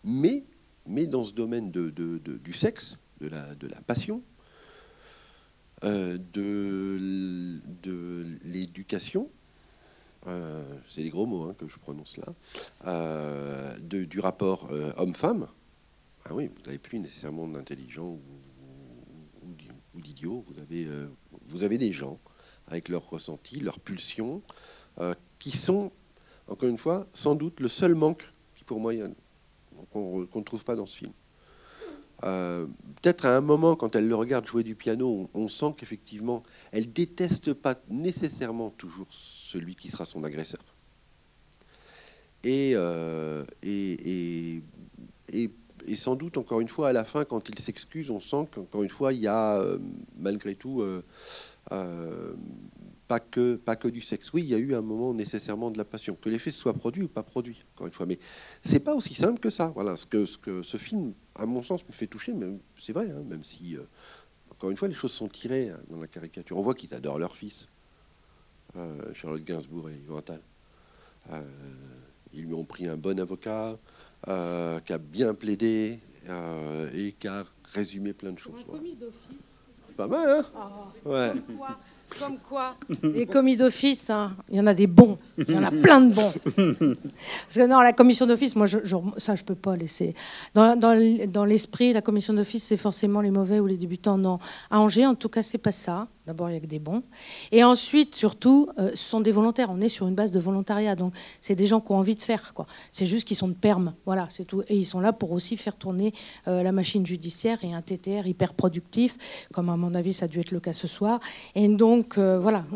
mais, 0.04 0.44
dans 1.06 1.24
ce 1.24 1.32
domaine 1.32 1.70
du 1.70 2.52
sexe, 2.52 2.96
de 3.20 3.28
la, 3.28 3.80
passion, 3.86 4.22
euh, 5.84 6.18
de, 6.32 6.98
l'éducation, 8.44 9.28
euh, 10.26 10.64
c'est 10.88 11.02
des 11.02 11.10
gros 11.10 11.26
mots 11.26 11.44
hein, 11.44 11.54
que 11.58 11.68
je 11.68 11.78
prononce 11.78 12.16
là, 12.16 12.32
euh, 12.86 13.78
du 13.80 14.20
rapport 14.20 14.70
homme-femme, 14.96 15.48
ah 16.24 16.34
oui, 16.34 16.48
vous 16.48 16.62
n'avez 16.66 16.78
plus 16.78 16.98
nécessairement 16.98 17.48
d'intelligent 17.48 18.04
ou, 18.04 18.20
ou, 19.44 19.54
vous 19.94 20.60
avez, 20.60 20.86
vous 21.48 21.62
avez 21.62 21.78
des 21.78 21.92
gens 21.92 22.18
avec 22.70 22.88
leurs 22.88 23.08
ressentis, 23.08 23.60
leurs 23.60 23.80
pulsions, 23.80 24.42
euh, 25.00 25.14
qui 25.38 25.56
sont, 25.56 25.92
encore 26.48 26.68
une 26.68 26.78
fois, 26.78 27.06
sans 27.14 27.34
doute 27.34 27.60
le 27.60 27.68
seul 27.68 27.94
manque 27.94 28.24
qui, 28.54 28.64
pour 28.64 28.80
moi, 28.80 28.92
qu'on 29.92 30.26
ne 30.34 30.42
trouve 30.42 30.64
pas 30.64 30.76
dans 30.76 30.86
ce 30.86 30.98
film. 30.98 31.12
Euh, 32.24 32.66
peut-être 33.00 33.26
à 33.26 33.36
un 33.36 33.40
moment, 33.40 33.76
quand 33.76 33.94
elle 33.94 34.08
le 34.08 34.16
regarde 34.16 34.44
jouer 34.46 34.64
du 34.64 34.74
piano, 34.74 35.30
on, 35.34 35.48
sent 35.48 35.74
qu'effectivement, 35.76 36.42
elle 36.72 36.92
déteste 36.92 37.52
pas 37.52 37.76
nécessairement 37.88 38.70
toujours 38.70 39.06
celui 39.10 39.76
qui 39.76 39.88
sera 39.88 40.04
son 40.04 40.24
agresseur. 40.24 40.60
Et, 42.42 42.72
euh, 42.74 43.44
et, 43.62 44.60
et, 45.32 45.50
et, 45.86 45.96
sans 45.96 46.16
doute, 46.16 46.38
encore 46.38 46.60
une 46.60 46.68
fois, 46.68 46.88
à 46.88 46.92
la 46.92 47.04
fin, 47.04 47.24
quand 47.24 47.48
il 47.48 47.58
s'excuse, 47.60 48.10
on 48.10 48.20
sent 48.20 48.48
qu'encore 48.52 48.82
une 48.82 48.90
fois, 48.90 49.12
il 49.12 49.20
y 49.20 49.28
a 49.28 49.62
malgré 50.18 50.56
tout 50.56 50.82
euh, 51.72 52.34
pas 53.06 53.20
que, 53.20 53.56
pas 53.56 53.76
que 53.76 53.88
du 53.88 54.00
sexe. 54.00 54.32
Oui, 54.32 54.42
il 54.42 54.48
y 54.48 54.54
a 54.54 54.58
eu 54.58 54.74
un 54.74 54.82
moment 54.82 55.14
nécessairement 55.14 55.70
de 55.70 55.78
la 55.78 55.84
passion. 55.84 56.16
Que 56.20 56.28
l'effet 56.28 56.52
soit 56.52 56.74
produit 56.74 57.02
ou 57.02 57.08
pas 57.08 57.22
produit, 57.22 57.64
encore 57.74 57.86
une 57.86 57.92
fois. 57.92 58.06
Mais 58.06 58.18
c'est 58.62 58.80
pas 58.80 58.94
aussi 58.94 59.14
simple 59.14 59.40
que 59.40 59.50
ça. 59.50 59.72
Voilà, 59.74 59.96
ce 59.96 60.06
que, 60.06 60.26
ce 60.26 60.36
que 60.36 60.62
ce 60.62 60.76
film, 60.76 61.14
à 61.34 61.46
mon 61.46 61.62
sens, 61.62 61.86
me 61.86 61.92
fait 61.92 62.06
toucher, 62.06 62.32
mais 62.32 62.46
c'est 62.78 62.92
vrai, 62.92 63.10
hein, 63.10 63.22
même 63.26 63.42
si, 63.42 63.76
euh, 63.76 63.82
encore 64.50 64.70
une 64.70 64.76
fois, 64.76 64.88
les 64.88 64.94
choses 64.94 65.12
sont 65.12 65.28
tirées 65.28 65.70
hein, 65.70 65.78
dans 65.88 65.98
la 65.98 66.06
caricature. 66.06 66.58
On 66.58 66.62
voit 66.62 66.74
qu'ils 66.74 66.94
adorent 66.94 67.18
leur 67.18 67.34
fils, 67.34 67.68
euh, 68.76 69.14
Charlotte 69.14 69.44
Gainsbourg 69.44 69.88
et 69.90 69.94
Yvan 69.94 70.22
ils 72.34 72.44
lui 72.44 72.52
ont 72.52 72.64
pris 72.64 72.86
un 72.86 72.96
bon 72.96 73.18
avocat, 73.18 73.78
qui 74.24 74.92
a 74.92 74.98
bien 74.98 75.34
plaidé 75.34 75.98
et 76.94 77.12
qui 77.18 77.26
a 77.26 77.44
résumé 77.74 78.12
plein 78.12 78.32
de 78.32 78.38
choses. 78.38 78.54
Un 78.60 78.70
commis 78.70 78.94
d'office 78.94 79.57
pas 79.98 80.06
mal, 80.06 80.30
hein 80.30 80.44
ah. 80.56 80.68
Ouais. 81.04 81.32
Comme 82.20 82.38
quoi, 82.38 82.74
les 83.02 83.26
commis 83.34 83.56
d'office, 83.56 84.08
hein, 84.10 84.32
il 84.48 84.56
y 84.56 84.60
en 84.60 84.66
a 84.66 84.72
des 84.72 84.86
bons. 84.86 85.18
Il 85.36 85.50
y 85.50 85.58
en 85.58 85.64
a 85.64 85.70
plein 85.70 86.00
de 86.00 86.14
bons. 86.14 86.32
Parce 86.54 87.54
que 87.54 87.66
non, 87.66 87.80
la 87.80 87.92
commission 87.92 88.24
d'office, 88.24 88.56
moi, 88.56 88.66
je, 88.66 88.78
ça, 89.18 89.34
je 89.34 89.44
peux 89.44 89.56
pas 89.56 89.76
laisser. 89.76 90.14
Dans, 90.54 90.78
dans 90.78 91.44
l'esprit, 91.44 91.92
la 91.92 92.00
commission 92.00 92.32
d'office, 92.32 92.64
c'est 92.64 92.78
forcément 92.78 93.20
les 93.20 93.30
mauvais 93.30 93.60
ou 93.60 93.66
les 93.66 93.76
débutants. 93.76 94.16
Non. 94.16 94.38
À 94.70 94.80
Angers, 94.80 95.04
en 95.04 95.14
tout 95.14 95.28
cas, 95.28 95.42
c'est 95.42 95.58
pas 95.58 95.72
ça. 95.72 96.08
D'abord, 96.28 96.50
il 96.50 96.52
y 96.52 96.56
a 96.58 96.60
que 96.60 96.66
des 96.66 96.78
bons. 96.78 97.02
Et 97.52 97.64
ensuite, 97.64 98.14
surtout, 98.14 98.68
euh, 98.78 98.90
ce 98.90 99.02
sont 99.02 99.22
des 99.22 99.32
volontaires. 99.32 99.70
On 99.70 99.80
est 99.80 99.88
sur 99.88 100.06
une 100.06 100.14
base 100.14 100.30
de 100.30 100.38
volontariat. 100.38 100.94
Donc, 100.94 101.14
c'est 101.40 101.54
des 101.54 101.64
gens 101.64 101.80
qui 101.80 101.90
ont 101.92 101.96
envie 101.96 102.16
de 102.16 102.22
faire. 102.22 102.52
Quoi. 102.52 102.66
C'est 102.92 103.06
juste 103.06 103.26
qu'ils 103.26 103.38
sont 103.38 103.48
de 103.48 103.54
perme. 103.54 103.94
Voilà, 104.04 104.28
c'est 104.30 104.44
tout. 104.44 104.62
Et 104.68 104.76
ils 104.76 104.84
sont 104.84 105.00
là 105.00 105.14
pour 105.14 105.32
aussi 105.32 105.56
faire 105.56 105.74
tourner 105.74 106.12
euh, 106.46 106.62
la 106.62 106.70
machine 106.70 107.06
judiciaire 107.06 107.64
et 107.64 107.72
un 107.72 107.80
TTR 107.80 108.26
hyper 108.26 108.52
productif, 108.52 109.16
comme 109.54 109.70
à 109.70 109.76
mon 109.78 109.94
avis, 109.94 110.12
ça 110.12 110.26
a 110.26 110.28
dû 110.28 110.38
être 110.38 110.50
le 110.50 110.60
cas 110.60 110.74
ce 110.74 110.86
soir. 110.86 111.18
Et 111.54 111.66
donc, 111.66 112.18
euh, 112.18 112.38
voilà. 112.38 112.66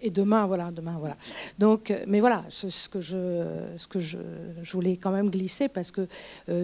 Et 0.00 0.08
demain, 0.08 0.46
voilà. 0.46 0.70
Demain, 0.70 0.96
voilà. 0.98 1.18
Donc, 1.58 1.92
mais 2.06 2.20
voilà, 2.20 2.42
ce, 2.48 2.88
que, 2.88 3.02
je, 3.02 3.44
ce 3.76 3.86
que 3.86 3.98
je, 3.98 4.16
je, 4.62 4.72
voulais 4.72 4.96
quand 4.96 5.10
même 5.10 5.28
glisser, 5.28 5.68
parce 5.68 5.90
que 5.90 6.08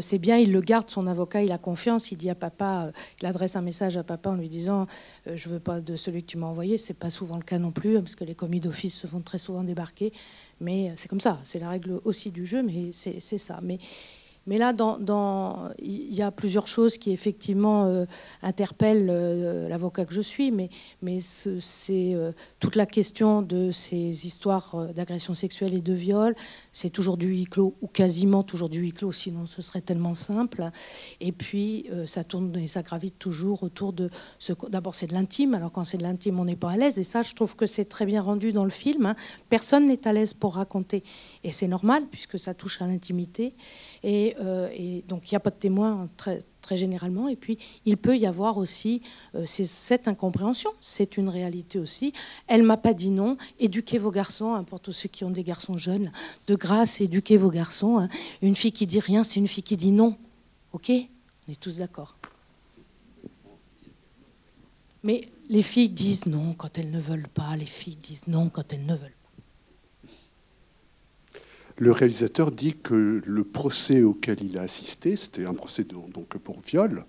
c'est 0.00 0.18
bien, 0.18 0.38
il 0.38 0.52
le 0.52 0.62
garde, 0.62 0.88
son 0.88 1.06
avocat, 1.06 1.42
il 1.42 1.52
a 1.52 1.59
confiance. 1.59 2.12
Il 2.12 2.16
dit 2.16 2.30
à 2.30 2.35
papa, 2.35 2.92
il 3.20 3.26
adresse 3.26 3.56
un 3.56 3.61
message 3.61 3.99
à 3.99 4.04
papa 4.04 4.30
en 4.30 4.37
lui 4.37 4.49
disant 4.49 4.87
Je 5.26 5.49
veux 5.50 5.61
pas 5.61 5.82
de 5.82 5.97
celui 5.97 6.23
qui 6.23 6.29
tu 6.30 6.38
m'as 6.38 6.46
envoyé. 6.46 6.78
C'est 6.78 6.94
pas 6.94 7.10
souvent 7.10 7.37
le 7.37 7.42
cas 7.42 7.58
non 7.58 7.72
plus, 7.72 7.94
parce 7.94 8.14
que 8.14 8.22
les 8.22 8.37
commis 8.37 8.60
d'office 8.60 8.94
se 8.94 9.06
font 9.08 9.20
très 9.20 9.38
souvent 9.38 9.64
débarquer. 9.64 10.12
Mais 10.60 10.92
c'est 10.96 11.08
comme 11.08 11.20
ça, 11.20 11.40
c'est 11.42 11.58
la 11.58 11.68
règle 11.68 12.00
aussi 12.04 12.30
du 12.30 12.46
jeu, 12.46 12.62
mais 12.62 12.92
c'est 12.92 13.38
ça. 13.38 13.58
Mais 13.62 13.78
mais 14.47 14.59
là, 14.59 14.75
il 15.78 16.14
y 16.14 16.23
a 16.23 16.30
plusieurs 16.30 16.66
choses 16.66 16.97
qui 16.97 17.12
effectivement 17.12 17.85
euh, 17.87 18.06
interpellent 18.42 19.09
euh, 19.11 19.68
l'avocat 19.68 20.06
que 20.06 20.14
je 20.14 20.20
suis, 20.20 20.50
mais, 20.50 20.70
mais 21.02 21.18
c'est 21.20 22.14
euh, 22.14 22.32
toute 22.59 22.75
la 22.75 22.87
question 22.87 23.42
de 23.42 23.70
ces 23.70 24.26
histoires 24.26 24.88
d'agression 24.94 25.35
sexuelle 25.35 25.75
et 25.75 25.82
de 25.82 25.92
viol. 25.92 26.35
C'est 26.73 26.90
toujours 26.90 27.16
du 27.16 27.28
huis 27.28 27.44
clos, 27.44 27.75
ou 27.82 27.87
quasiment 27.87 28.42
toujours 28.42 28.68
du 28.68 28.80
huis 28.80 28.92
clos, 28.92 29.12
sinon 29.12 29.47
ce 29.47 29.61
serait 29.62 29.82
tellement 29.82 30.14
simple. 30.14 30.70
Et 31.20 31.32
puis, 31.32 31.87
ça 32.06 32.25
tourne 32.25 32.56
et 32.56 32.66
ça 32.66 32.82
gravite 32.82 33.18
toujours 33.18 33.62
autour 33.62 33.92
de 33.92 34.11
ce. 34.38 34.52
D'abord, 34.68 34.94
c'est 34.94 35.06
de 35.06 35.14
l'intime. 35.14 35.54
Alors, 35.54 35.73
quand 35.73 35.85
c'est 35.85 35.99
de 35.99 36.02
l'intime, 36.02 36.40
on 36.40 36.44
n'est 36.44 36.56
pas 36.56 36.70
à 36.70 36.76
l'aise. 36.76 36.99
Et 36.99 37.04
ça, 37.04 37.23
je 37.23 37.35
trouve 37.35 37.56
que 37.56 37.66
c'est 37.66 37.85
très 37.85 38.06
bien 38.06 38.23
rendu 38.23 38.52
dans 38.52 38.64
le 38.64 38.70
film. 38.70 39.06
Hein. 39.06 39.16
Personne 39.49 39.87
n'est 39.87 40.06
à 40.06 40.12
l'aise 40.12 40.32
pour 40.32 40.54
raconter. 40.54 41.02
Et 41.42 41.52
c'est 41.52 41.68
normal, 41.68 42.04
puisque 42.11 42.38
ça 42.38 42.52
touche 42.52 42.82
à 42.82 42.87
l'intimité. 42.87 43.54
Et 44.02 44.37
euh, 44.40 45.00
donc 45.09 45.30
il 45.30 45.35
n'y 45.35 45.37
a 45.37 45.40
pas 45.40 45.50
de 45.50 45.56
témoin 45.56 46.09
très, 46.18 46.42
très 46.61 46.76
généralement. 46.76 47.28
Et 47.28 47.37
puis 47.37 47.59
il 47.87 47.97
peut 47.97 48.16
y 48.16 48.26
avoir 48.26 48.59
aussi 48.59 49.00
euh, 49.35 49.44
cette 49.47 50.06
incompréhension, 50.06 50.70
c'est 50.80 51.16
une 51.16 51.30
réalité 51.30 51.78
aussi. 51.78 52.12
Elle 52.47 52.62
m'a 52.62 52.76
pas 52.76 52.92
dit 52.92 53.11
non. 53.11 53.38
Éduquez 53.59 53.99
vos 53.99 54.11
garçons, 54.11 54.54
hein, 54.54 54.64
pour 54.64 54.80
tous 54.80 54.92
ceux 54.92 55.09
qui 55.09 55.25
ont 55.25 55.30
des 55.30 55.44
garçons 55.44 55.78
jeunes, 55.78 56.12
de 56.47 56.54
grâce, 56.56 57.00
éduquez 57.00 57.38
vos 57.38 57.50
garçons. 57.50 57.99
Hein. 57.99 58.09
Une 58.42 58.56
fille 58.56 58.73
qui 58.73 58.87
dit 58.87 59.00
rien, 59.00 59.25
c'est 59.25 59.40
une 59.40 59.49
fille 59.49 59.64
qui 59.64 59.76
dit 59.76 59.92
non. 59.92 60.16
Ok? 60.73 60.90
On 60.90 61.52
est 61.52 61.61
tous 61.61 61.78
d'accord. 61.78 62.16
Mais 65.02 65.26
les 65.49 65.62
filles 65.62 65.88
disent 65.88 66.26
non 66.26 66.52
quand 66.52 66.76
elles 66.76 66.90
ne 66.90 67.00
veulent 67.00 67.28
pas. 67.28 67.56
Les 67.56 67.64
filles 67.64 67.97
disent 67.97 68.26
non 68.26 68.50
quand 68.50 68.75
elles 68.75 68.85
ne 68.85 68.94
veulent 68.94 69.11
pas 69.11 69.19
le 71.80 71.92
réalisateur 71.92 72.50
dit 72.50 72.75
que 72.75 73.22
le 73.25 73.44
procès 73.44 74.02
auquel 74.02 74.42
il 74.42 74.58
a 74.58 74.62
assisté, 74.62 75.16
c'était 75.16 75.46
un 75.46 75.54
procès 75.54 75.84
donc 75.84 76.37
pour 76.37 76.60
viol, 76.60 77.06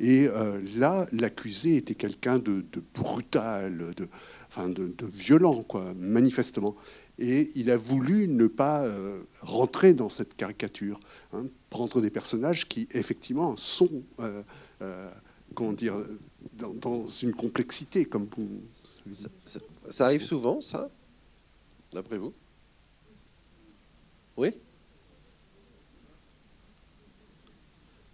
et 0.00 0.26
euh, 0.26 0.60
là, 0.76 1.06
l'accusé 1.12 1.76
était 1.76 1.94
quelqu'un 1.94 2.38
de, 2.38 2.64
brutal, 2.92 3.94
de, 3.94 5.06
violent, 5.06 5.62
quoi, 5.62 5.94
manifestement. 5.94 6.74
Et 7.18 7.50
il 7.54 7.70
a 7.70 7.76
voulu 7.76 8.26
ne 8.26 8.48
pas 8.48 8.82
euh, 8.82 9.20
rentrer 9.42 9.94
dans 9.94 10.08
cette 10.08 10.34
caricature, 10.34 10.98
hein, 11.32 11.44
prendre 11.68 12.00
des 12.00 12.10
personnages 12.10 12.66
qui, 12.66 12.88
effectivement, 12.92 13.54
sont, 13.56 14.02
euh, 14.18 14.42
comment 15.54 15.72
dire, 15.72 15.94
dans, 16.54 17.06
une 17.06 17.34
complexité, 17.34 18.06
comme 18.06 18.26
vous. 18.36 18.48
ça 19.88 20.06
arrive 20.06 20.24
souvent, 20.24 20.60
ça, 20.60 20.90
d'après 21.92 22.18
vous? 22.18 22.32
Oui 24.40 24.56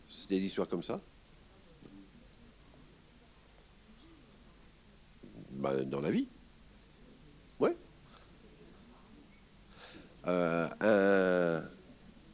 C'est 0.08 0.28
des 0.28 0.40
histoires 0.40 0.66
comme 0.66 0.82
ça 0.82 1.00
bah, 5.52 5.84
Dans 5.84 6.00
la 6.00 6.10
vie. 6.10 6.28
Oui. 7.60 7.70
Euh, 10.26 10.68
euh, 10.82 11.62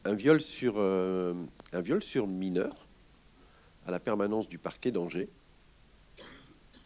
un 0.05 0.15
viol 0.15 0.41
sur 0.41 2.27
mineur 2.27 2.87
à 3.85 3.91
la 3.91 3.99
permanence 3.99 4.49
du 4.49 4.57
parquet 4.57 4.91
d'Angers, 4.91 5.29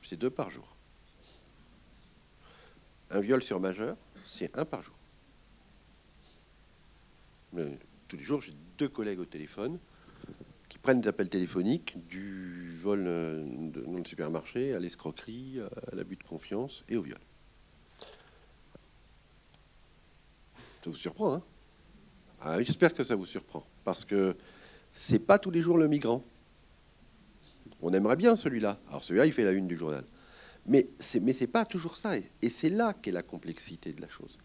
c'est 0.04 0.18
deux 0.18 0.30
par 0.30 0.52
jour. 0.52 0.76
Un 3.12 3.22
viol 3.22 3.42
sur 3.42 3.62
majeur, 3.62 3.96
c'est 4.26 4.58
un 4.58 4.66
par 4.66 4.84
jour 4.84 4.97
tous 8.08 8.18
les 8.18 8.24
jours, 8.24 8.42
j'ai 8.42 8.54
deux 8.78 8.90
collègues 8.90 9.20
au 9.20 9.26
téléphone 9.26 9.80
qui 10.70 10.78
prennent 10.78 11.02
des 11.02 11.08
appels 11.08 11.30
téléphoniques 11.30 11.98
du 12.08 12.76
vol 12.78 13.06
euh, 13.08 13.44
dans 13.70 13.98
le 13.98 14.06
supermarché 14.06 14.74
à 14.74 14.80
l'escroquerie, 14.80 15.60
à 15.92 15.96
l'abus 15.96 16.18
de 16.18 16.24
confiance 16.24 16.84
et 16.90 16.98
au 16.98 17.02
viol. 17.02 17.20
Ça 20.84 20.90
vous 20.90 20.96
surprend, 20.96 21.34
hein? 21.36 21.44
Ah, 22.42 22.62
J'espère 22.62 22.94
que 22.94 23.04
ça 23.04 23.16
vous 23.16 23.26
surprend, 23.26 23.66
parce 23.84 24.06
que 24.06 24.36
c'est 24.92 25.20
pas 25.20 25.40
tous 25.40 25.52
les 25.52 25.62
jours 25.62 25.78
le 25.78 25.88
migrant. 25.88 26.24
On 27.82 27.94
aimerait 27.94 28.16
bien 28.16 28.36
celui-là. 28.36 28.80
Alors 28.90 29.04
celui-là, 29.04 29.26
il 29.26 29.34
fait 29.34 29.44
la 29.44 29.52
une 29.52 29.68
du 29.68 29.78
journal. 29.78 30.04
Mais 30.66 30.88
c'est 31.00 31.20
mais 31.20 31.34
c'est 31.34 31.48
pas 31.48 31.66
toujours 31.66 31.98
ça, 31.98 32.18
et 32.18 32.50
c'est 32.50 32.70
là 32.70 32.94
qu'est 32.94 33.12
la 33.12 33.24
complexité 33.24 33.94
de 33.94 34.02
la 34.02 34.10
chose 34.10 34.38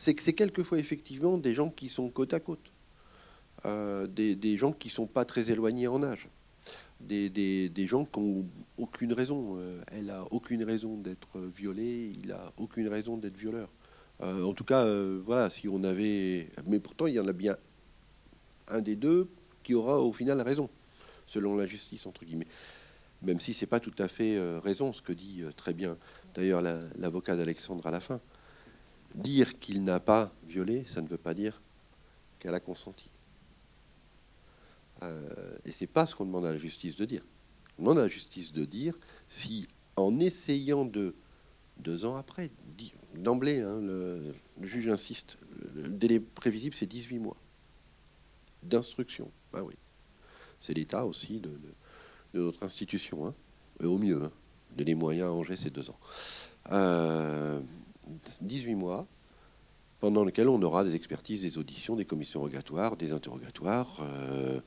c'est 0.00 0.14
que 0.14 0.22
c'est 0.22 0.32
quelquefois 0.32 0.78
effectivement 0.78 1.36
des 1.36 1.52
gens 1.52 1.68
qui 1.68 1.90
sont 1.90 2.08
côte 2.08 2.32
à 2.32 2.40
côte, 2.40 2.72
euh, 3.66 4.06
des, 4.06 4.56
gens 4.56 4.72
qui 4.72 4.88
sont 4.88 5.06
pas 5.06 5.26
très 5.26 5.50
éloignés 5.50 5.88
en 5.88 6.02
âge, 6.02 6.26
des, 7.00 7.70
gens 7.86 8.06
qui 8.06 8.18
n'ont 8.18 8.46
aucune 8.78 9.12
raison. 9.12 9.58
Euh, 9.58 9.82
elle 9.92 10.08
a 10.08 10.24
aucune 10.30 10.64
raison 10.64 10.96
d'être 10.96 11.38
violée, 11.40 12.14
il 12.24 12.32
a 12.32 12.50
aucune 12.56 12.88
raison 12.88 13.18
d'être 13.18 13.36
violeur. 13.36 13.68
Euh, 14.22 14.42
en 14.42 14.54
tout 14.54 14.64
cas, 14.64 14.86
voilà, 15.26 15.50
si 15.50 15.68
on 15.68 15.84
avait, 15.84 16.48
mais 16.66 16.80
pourtant 16.80 17.06
il 17.06 17.12
y 17.12 17.20
en 17.20 17.28
a 17.28 17.34
bien 17.34 17.58
un 18.68 18.80
des 18.80 18.96
deux 18.96 19.28
qui 19.62 19.74
aura 19.74 20.00
au 20.00 20.14
final 20.14 20.40
raison, 20.40 20.70
selon 21.26 21.58
la 21.58 21.66
justice 21.66 22.06
entre 22.06 22.24
guillemets. 22.24 22.48
Même 23.20 23.38
si 23.38 23.52
c'est 23.52 23.66
pas 23.66 23.80
tout 23.80 23.92
à 23.98 24.08
fait 24.08 24.38
raison 24.60 24.94
ce 24.94 25.02
que 25.02 25.12
dit 25.12 25.42
très 25.58 25.74
bien 25.74 25.98
d'ailleurs 26.34 26.62
l'avocat 26.62 27.36
d'Alexandre 27.36 27.86
à 27.86 27.90
la 27.90 28.00
fin 28.00 28.18
dire 29.14 29.58
qu'il 29.58 29.84
n'a 29.84 30.00
pas 30.00 30.32
violé, 30.46 30.84
ça 30.86 31.00
ne 31.02 31.08
veut 31.08 31.18
pas 31.18 31.34
dire 31.34 31.60
qu'elle 32.38 32.54
a 32.54 32.60
consenti. 32.60 33.10
Euh, 35.02 35.56
et 35.64 35.72
c'est 35.72 35.86
pas 35.86 36.06
ce 36.06 36.14
qu'on 36.14 36.26
demande 36.26 36.46
à 36.46 36.52
la 36.52 36.58
justice 36.58 36.96
de 36.96 37.04
dire. 37.04 37.22
On 37.78 37.82
demande 37.82 37.98
à 37.98 38.02
la 38.02 38.08
justice 38.08 38.52
de 38.52 38.64
dire 38.64 38.98
si, 39.28 39.68
en 39.96 40.20
essayant 40.20 40.84
de 40.84 41.14
deux 41.78 42.04
ans 42.04 42.16
après, 42.16 42.50
d'emblée, 43.14 43.60
hein, 43.60 43.80
le, 43.80 44.34
juge 44.62 44.88
insiste, 44.88 45.38
le, 45.74 45.88
délai 45.88 46.20
prévisible 46.20 46.74
c'est 46.74 46.86
18 46.86 47.18
mois 47.18 47.36
d'instruction. 48.62 49.30
Bah 49.52 49.62
oui, 49.62 49.74
c'est 50.60 50.74
l'état 50.74 51.06
aussi 51.06 51.40
de, 51.40 51.50
notre 52.34 52.62
institution, 52.62 53.26
hein. 53.26 53.34
et 53.80 53.86
au 53.86 53.98
mieux, 53.98 54.22
hein. 54.22 54.32
donner 54.76 54.94
moyens 54.94 55.28
à 55.28 55.32
Angers, 55.32 55.56
c'est 55.56 55.70
deux 55.70 55.88
ans. 55.88 55.98
Euh, 56.70 57.60
18 58.40 58.74
mois, 58.74 59.06
pendant 60.00 60.24
lequel 60.24 60.48
on 60.48 60.60
aura 60.62 60.82
des 60.82 60.94
expertises, 60.94 61.42
des 61.42 61.58
auditions, 61.58 61.94
des 61.94 62.06
commissions 62.06 62.40
rogatoires, 62.40 62.96
des 62.96 63.12
interrogatoires, 63.12 63.98
euh, 64.00 64.60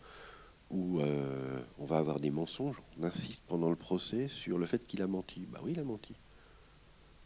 où 0.69 0.99
euh, 0.99 1.59
on 1.79 1.85
va 1.85 1.97
avoir 1.97 2.19
des 2.19 2.29
mensonges. 2.29 2.77
On 2.99 3.03
insiste 3.03 3.41
pendant 3.47 3.69
le 3.69 3.75
procès 3.75 4.27
sur 4.27 4.57
le 4.57 4.65
fait 4.65 4.85
qu'il 4.85 5.01
a 5.01 5.07
menti. 5.07 5.47
Bah 5.51 5.59
oui, 5.63 5.71
il 5.73 5.79
a 5.79 5.83
menti. 5.83 6.13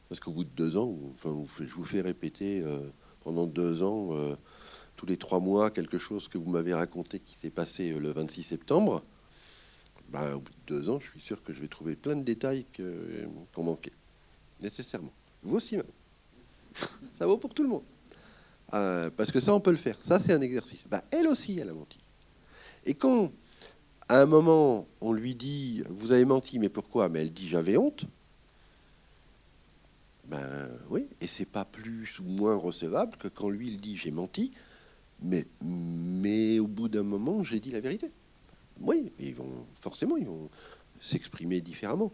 Parce 0.10 0.22
qu'au 0.22 0.32
bout 0.32 0.46
de 0.46 0.50
deux 0.50 0.78
ans, 0.78 0.98
je 1.24 1.66
vous 1.66 1.84
fais 1.84 2.02
répéter 2.02 2.62
euh, 2.64 2.80
pendant 3.22 3.46
deux 3.46 3.84
ans, 3.84 4.10
tous 4.96 5.06
les 5.06 5.18
trois 5.18 5.42
mois, 5.42 5.70
quelque 5.70 5.98
chose 5.98 6.30
que 6.30 6.38
vous 6.38 6.50
m'avez 6.50 6.74
raconté 6.74 7.20
qui 7.20 7.36
s'est 7.36 7.50
passé 7.50 7.94
le 7.94 8.12
26 8.12 8.44
septembre. 8.44 9.04
Bah, 10.10 10.34
au 10.34 10.40
bout 10.40 10.54
de 10.66 10.76
deux 10.76 10.90
ans, 10.90 11.00
je 11.02 11.10
suis 11.10 11.20
sûr 11.20 11.44
que 11.44 11.52
je 11.52 11.60
vais 11.60 11.68
trouver 11.68 11.98
plein 11.98 12.16
de 12.16 12.24
détails 12.24 12.66
qu'on 13.54 13.64
manquait, 13.64 13.92
nécessairement. 14.62 15.12
Vous 15.44 15.58
aussi 15.58 15.76
même. 15.76 15.86
Ça 17.14 17.26
vaut 17.26 17.38
pour 17.38 17.54
tout 17.54 17.64
le 17.64 17.70
monde. 17.70 17.84
Euh, 18.74 19.10
parce 19.16 19.32
que 19.32 19.40
ça, 19.40 19.54
on 19.54 19.60
peut 19.60 19.72
le 19.72 19.78
faire. 19.78 19.98
Ça, 20.02 20.20
c'est 20.20 20.34
un 20.34 20.42
exercice. 20.42 20.82
Bah, 20.90 21.04
elle 21.12 21.28
aussi, 21.28 21.58
elle 21.58 21.70
a 21.70 21.74
menti. 21.74 22.00
Et 22.86 22.94
quand, 22.94 23.32
à 24.10 24.22
un 24.22 24.26
moment, 24.26 24.88
on 25.02 25.14
lui 25.14 25.36
dit 25.36 25.84
Vous 25.90 26.12
avez 26.12 26.26
menti, 26.26 26.60
mais 26.60 26.70
pourquoi? 26.70 27.10
Mais 27.10 27.22
elle 27.22 27.34
dit 27.34 27.48
J'avais 27.48 27.78
honte. 27.78 28.06
Ben 30.28 30.70
oui, 30.90 31.08
et 31.22 31.28
c'est 31.28 31.46
pas 31.46 31.64
plus 31.64 32.20
ou 32.20 32.24
moins 32.24 32.56
recevable 32.56 33.16
que 33.18 33.30
quand 33.30 33.50
lui 33.50 33.68
il 33.68 33.78
dit 33.78 33.96
j'ai 33.96 34.12
menti, 34.12 34.52
mais, 35.22 35.46
mais 35.62 36.60
au 36.60 36.68
bout 36.68 36.90
d'un 36.90 37.04
moment 37.04 37.46
j'ai 37.46 37.62
dit 37.62 37.72
la 37.72 37.80
vérité. 37.80 38.12
Oui, 38.82 39.10
ils 39.20 39.34
vont 39.34 39.66
forcément 39.80 40.18
ils 40.18 40.26
vont 40.26 40.50
s'exprimer 41.00 41.62
différemment. 41.62 42.12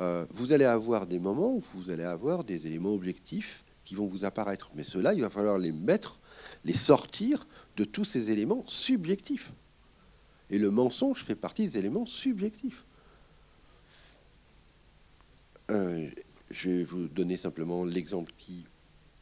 Euh, 0.00 0.26
vous 0.34 0.52
allez 0.52 0.64
avoir 0.64 1.06
des 1.06 1.20
moments 1.20 1.54
où 1.54 1.62
vous 1.74 1.90
allez 1.90 2.02
avoir 2.02 2.42
des 2.42 2.66
éléments 2.66 2.94
objectifs 2.94 3.62
vont 3.96 4.06
vous 4.06 4.24
apparaître, 4.24 4.70
mais 4.74 4.84
ceux-là 4.84 5.14
il 5.14 5.22
va 5.22 5.30
falloir 5.30 5.58
les 5.58 5.72
mettre, 5.72 6.18
les 6.64 6.72
sortir 6.72 7.46
de 7.76 7.84
tous 7.84 8.04
ces 8.04 8.30
éléments 8.30 8.64
subjectifs. 8.68 9.52
Et 10.50 10.58
le 10.58 10.70
mensonge 10.70 11.24
fait 11.24 11.34
partie 11.34 11.66
des 11.66 11.78
éléments 11.78 12.06
subjectifs. 12.06 12.84
Euh, 15.70 16.08
je 16.50 16.68
vais 16.68 16.84
vous 16.84 17.08
donner 17.08 17.36
simplement 17.36 17.84
l'exemple 17.84 18.32
qui, 18.36 18.66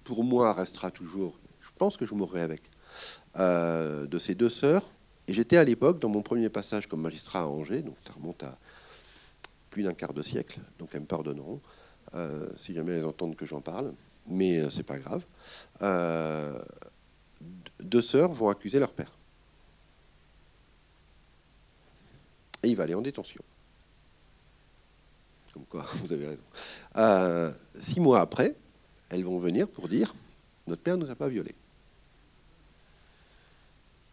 pour 0.03 0.25
moi, 0.25 0.53
restera 0.53 0.91
toujours, 0.91 1.39
je 1.61 1.69
pense 1.79 1.97
que 1.97 2.07
je 2.07 2.15
mourrai 2.15 2.43
avec, 2.43 2.63
euh, 3.39 4.07
de 4.07 4.19
ces 4.19 4.35
deux 4.35 4.49
sœurs. 4.49 4.85
Et 5.29 5.35
j'étais 5.35 5.57
à 5.57 5.65
l'époque, 5.65 6.01
dans 6.01 6.09
mon 6.09 6.23
premier 6.23 6.49
passage 6.49 6.89
comme 6.89 7.03
magistrat 7.03 7.43
à 7.43 7.47
Angers, 7.47 7.83
donc 7.83 7.95
ça 8.05 8.13
remonte 8.13 8.43
à 8.43 8.59
plus 9.71 9.85
d'un 9.85 9.95
quart 9.95 10.13
de 10.13 10.23
siècle, 10.23 10.59
donc 10.81 10.89
elles 10.93 11.03
me 11.03 11.07
pardonneront 11.07 11.61
euh, 12.15 12.49
si 12.57 12.75
jamais 12.75 12.95
elles 12.95 13.05
entendent 13.05 13.37
que 13.37 13.47
j'en 13.47 13.61
parle, 13.61 13.93
mais 14.31 14.59
euh, 14.59 14.71
c'est 14.71 14.85
pas 14.85 14.99
grave. 14.99 15.23
deux 17.81 18.03
sœurs 18.03 18.33
vont 18.33 18.49
accuser 18.49 18.79
leur 18.79 18.93
père. 18.93 19.13
Et 22.63 22.69
il 22.69 22.77
va 22.77 22.85
aller 22.85 22.95
en 22.95 23.03
détention. 23.03 23.43
Comme 25.53 25.65
quoi, 25.65 25.87
vous 25.95 26.13
avez 26.13 26.29
raison. 26.29 26.43
Euh, 26.97 27.53
six 27.75 28.01
mois 28.01 28.21
après, 28.21 28.55
elles 29.09 29.25
vont 29.25 29.39
venir 29.39 29.69
pour 29.69 29.89
dire 29.89 30.15
notre 30.67 30.83
père 30.83 30.97
ne 30.97 31.05
nous 31.05 31.11
a 31.11 31.17
pas 31.17 31.29
violés. 31.29 31.55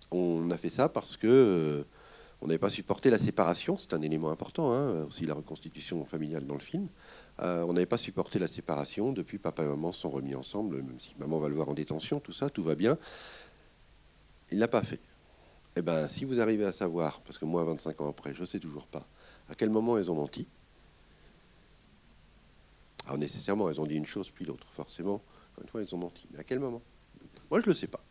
On 0.10 0.50
a 0.50 0.58
fait 0.58 0.70
ça 0.70 0.90
parce 0.90 1.18
que 1.18 1.28
euh, 1.28 1.84
on 2.42 2.48
n'avait 2.48 2.58
pas 2.58 2.70
supporté 2.70 3.10
la 3.10 3.20
séparation. 3.20 3.78
C'est 3.78 3.94
un 3.94 4.02
élément 4.02 4.32
important, 4.32 4.72
hein, 4.72 5.04
aussi 5.04 5.26
la 5.26 5.34
reconstitution 5.36 6.04
familiale 6.06 6.46
dans 6.48 6.56
le 6.56 6.62
film. 6.62 6.88
Euh, 7.40 7.64
on 7.64 7.74
n'avait 7.74 7.86
pas 7.86 7.98
supporté 7.98 8.40
la 8.40 8.48
séparation. 8.48 9.12
Depuis, 9.12 9.38
papa 9.38 9.64
et 9.64 9.68
maman 9.68 9.92
sont 9.92 10.10
remis 10.10 10.36
ensemble, 10.36 10.78
même 10.78 11.00
si 11.00 11.14
maman 11.20 11.40
va 11.40 11.50
le 11.50 11.56
voir 11.56 11.70
en 11.70 11.74
détention, 11.74 12.20
tout 12.20 12.34
ça, 12.34 12.50
tout 12.50 12.64
va 12.64 12.76
bien. 12.76 12.98
Il 14.52 14.60
l'a 14.60 14.68
pas 14.68 14.84
fait. 14.84 15.02
Eh 15.76 15.82
bien, 15.82 16.08
si 16.08 16.26
vous 16.26 16.42
arrivez 16.42 16.66
à 16.66 16.72
savoir, 16.72 17.22
parce 17.22 17.38
que 17.38 17.46
moi, 17.46 17.64
25 17.64 18.02
ans 18.02 18.10
après, 18.10 18.34
je 18.34 18.42
ne 18.42 18.46
sais 18.48 18.60
toujours 18.60 18.88
pas, 18.88 19.06
à 19.50 19.56
quel 19.56 19.70
moment 19.70 19.98
elles 19.98 20.10
ont 20.10 20.16
menti, 20.16 20.48
alors 23.08 23.18
nécessairement, 23.18 23.70
elles 23.70 23.80
ont 23.80 23.86
dit 23.86 23.96
une 23.96 24.06
chose 24.06 24.30
puis 24.32 24.46
l'autre. 24.46 24.68
Forcément, 24.74 25.22
encore 25.52 25.64
une 25.64 25.70
fois, 25.70 25.82
elles 25.82 25.96
ont 25.96 25.98
menti. 25.98 26.28
Mais 26.32 26.40
à 26.40 26.44
quel 26.44 26.60
moment? 26.60 26.82
Moi, 27.50 27.62
je 27.62 27.66
ne 27.66 27.72
le 27.72 27.74
sais 27.74 27.88
pas. 27.88 28.04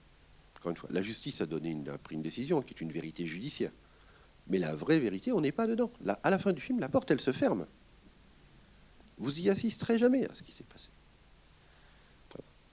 Encore 0.59 0.71
une 0.71 0.77
fois, 0.77 0.89
la 0.91 1.03
justice 1.03 1.41
a, 1.43 1.47
donné 1.47 1.71
une, 1.71 1.85
pris 1.99 2.15
une 2.15 2.23
décision 2.23 2.63
qui 2.63 2.73
est 2.73 2.81
une 2.81 2.93
vérité 2.93 3.27
judiciaire. 3.27 3.73
Mais 4.49 4.59
la 4.59 4.75
vraie 4.75 4.99
vérité, 4.99 5.33
on 5.33 5.41
n'est 5.41 5.53
pas 5.53 5.67
dedans. 5.67 5.91
À 6.23 6.31
la 6.31 6.39
fin 6.39 6.53
du 6.53 6.63
film, 6.63 6.81
la 6.81 6.89
porte, 6.89 7.11
elle 7.11 7.21
se 7.21 7.33
ferme. 7.33 7.67
Vous 9.19 9.41
y 9.41 9.51
assisterez 9.51 9.99
jamais 9.99 10.29
à 10.31 10.35
ce 10.35 10.43
qui 10.43 10.53
s'est 10.53 10.65
passé. 10.65 10.89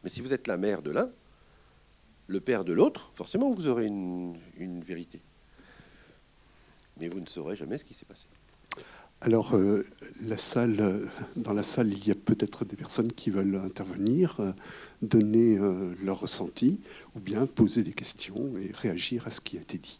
Mais 0.03 0.09
si 0.09 0.21
vous 0.21 0.33
êtes 0.33 0.47
la 0.47 0.57
mère 0.57 0.81
de 0.81 0.91
l'un, 0.91 1.09
le 2.27 2.39
père 2.39 2.63
de 2.63 2.73
l'autre, 2.73 3.11
forcément, 3.15 3.51
vous 3.51 3.67
aurez 3.67 3.85
une, 3.85 4.35
vérité. 4.85 5.21
Mais 6.99 7.07
vous 7.07 7.19
ne 7.19 7.25
saurez 7.25 7.55
jamais 7.55 7.77
ce 7.77 7.85
qui 7.85 7.93
s'est 7.93 8.05
passé. 8.05 8.25
Alors, 9.21 9.55
euh, 9.55 9.85
la 10.25 10.37
salle, 10.37 10.81
euh, 10.81 11.05
dans 11.37 11.53
la 11.53 11.63
salle, 11.63 11.93
il 11.93 12.05
y 12.05 12.11
a 12.11 12.15
peut-être 12.15 12.65
des 12.65 12.75
personnes 12.75 13.11
qui 13.13 13.29
veulent 13.29 13.55
intervenir, 13.55 14.35
euh, 14.41 14.51
donner 15.01 15.57
leur 16.03 16.19
ressenti, 16.19 16.79
ou 17.15 17.19
bien 17.19 17.45
poser 17.45 17.83
des 17.83 17.93
questions 17.93 18.53
et 18.57 18.71
réagir 18.73 19.25
à 19.27 19.31
ce 19.31 19.39
qui 19.39 19.57
a 19.57 19.61
été 19.61 19.77
dit. 19.77 19.99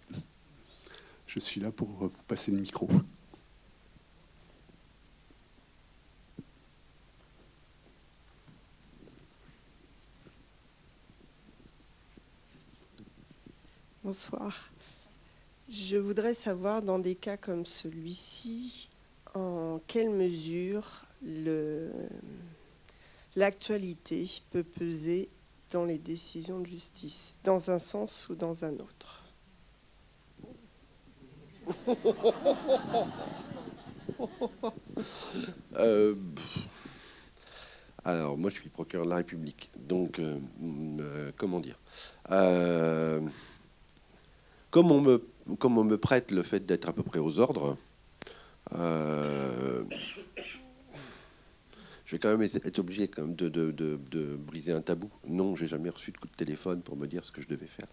Je 1.26 1.40
suis 1.40 1.62
là 1.62 1.72
pour 1.72 1.88
vous 1.88 2.12
passer 2.28 2.52
le 2.52 2.60
micro. 2.60 2.90
Bonsoir. 14.03 14.70
Je 15.70 15.96
voudrais 15.96 16.33
savoir, 16.33 16.81
dans 16.81 17.00
des 17.00 17.16
cas 17.16 17.37
comme 17.37 17.66
celui-ci, 17.66 18.89
en 19.33 19.79
quelle 19.87 20.09
mesure 20.09 21.05
l'actualité 23.37 24.29
peut 24.51 24.66
peser 24.66 25.29
dans 25.72 25.85
les 25.85 26.00
décisions 26.00 26.59
de 26.59 26.66
justice, 26.66 27.39
dans 27.46 27.72
un 27.72 27.79
sens 27.79 28.27
ou 28.27 28.35
dans 28.35 28.66
un 28.66 28.74
autre? 28.74 29.24
Euh, 35.77 36.13
alors, 38.05 38.37
moi, 38.37 38.50
je 38.50 38.59
suis 38.59 38.70
procureur 38.70 39.05
de 39.05 39.09
la 39.09 39.16
République. 39.18 39.72
Donc, 39.75 40.20
euh, 40.20 40.39
euh, 40.61 41.31
comment 41.35 41.59
dire? 41.59 41.79
Comme, 44.74 44.92
on 44.92 45.83
me, 45.83 45.98
prête 45.98 46.31
le 46.31 46.42
fait 46.42 46.66
d'être 46.66 46.90
à 46.90 46.94
peu 46.94 47.03
près 47.03 47.20
aux 47.20 47.38
ordres, 47.38 47.77
euh, 48.72 49.83
je 52.05 52.16
vais 52.16 52.20
quand 52.20 52.36
même 52.36 52.42
être 52.42 52.79
obligé 52.79 53.07
quand 53.07 53.22
même 53.22 53.36
de, 53.36 54.36
briser 54.36 54.72
un 54.72 54.81
tabou. 54.81 55.12
Non, 55.27 55.55
j'ai 55.55 55.68
jamais 55.68 55.92
reçu 55.92 56.12
de 56.12 56.18
coup 56.18 56.27
de 56.27 56.36
téléphone 56.36 56.81
pour 56.81 56.98
me 56.98 57.05
dire 57.05 57.24
ce 57.24 57.31
que 57.31 57.40
je 57.40 57.48
devais 57.48 57.68
faire. 57.68 57.86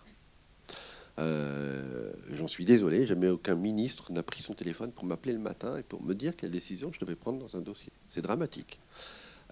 Euh, 1.19 2.15
j'en 2.33 2.49
suis 2.49 2.65
désolé, 2.65 3.07
jamais 3.07 3.29
aucun 3.29 3.57
ministre 3.57 4.11
n'a 4.11 4.23
pris 4.23 4.43
son 4.43 4.55
téléphone 4.55 4.91
pour 4.91 5.05
m'appeler 5.05 5.35
le 5.35 5.39
matin 5.39 5.77
et 5.77 5.83
pour 5.83 6.03
me 6.03 6.15
dire 6.15 6.35
quelle 6.35 6.51
décision 6.51 6.91
je 6.95 7.01
devais 7.01 7.15
prendre 7.15 7.39
dans 7.39 7.59
un 7.59 7.61
dossier. 7.61 7.93
C'est 8.09 8.23
dramatique. 8.23 8.81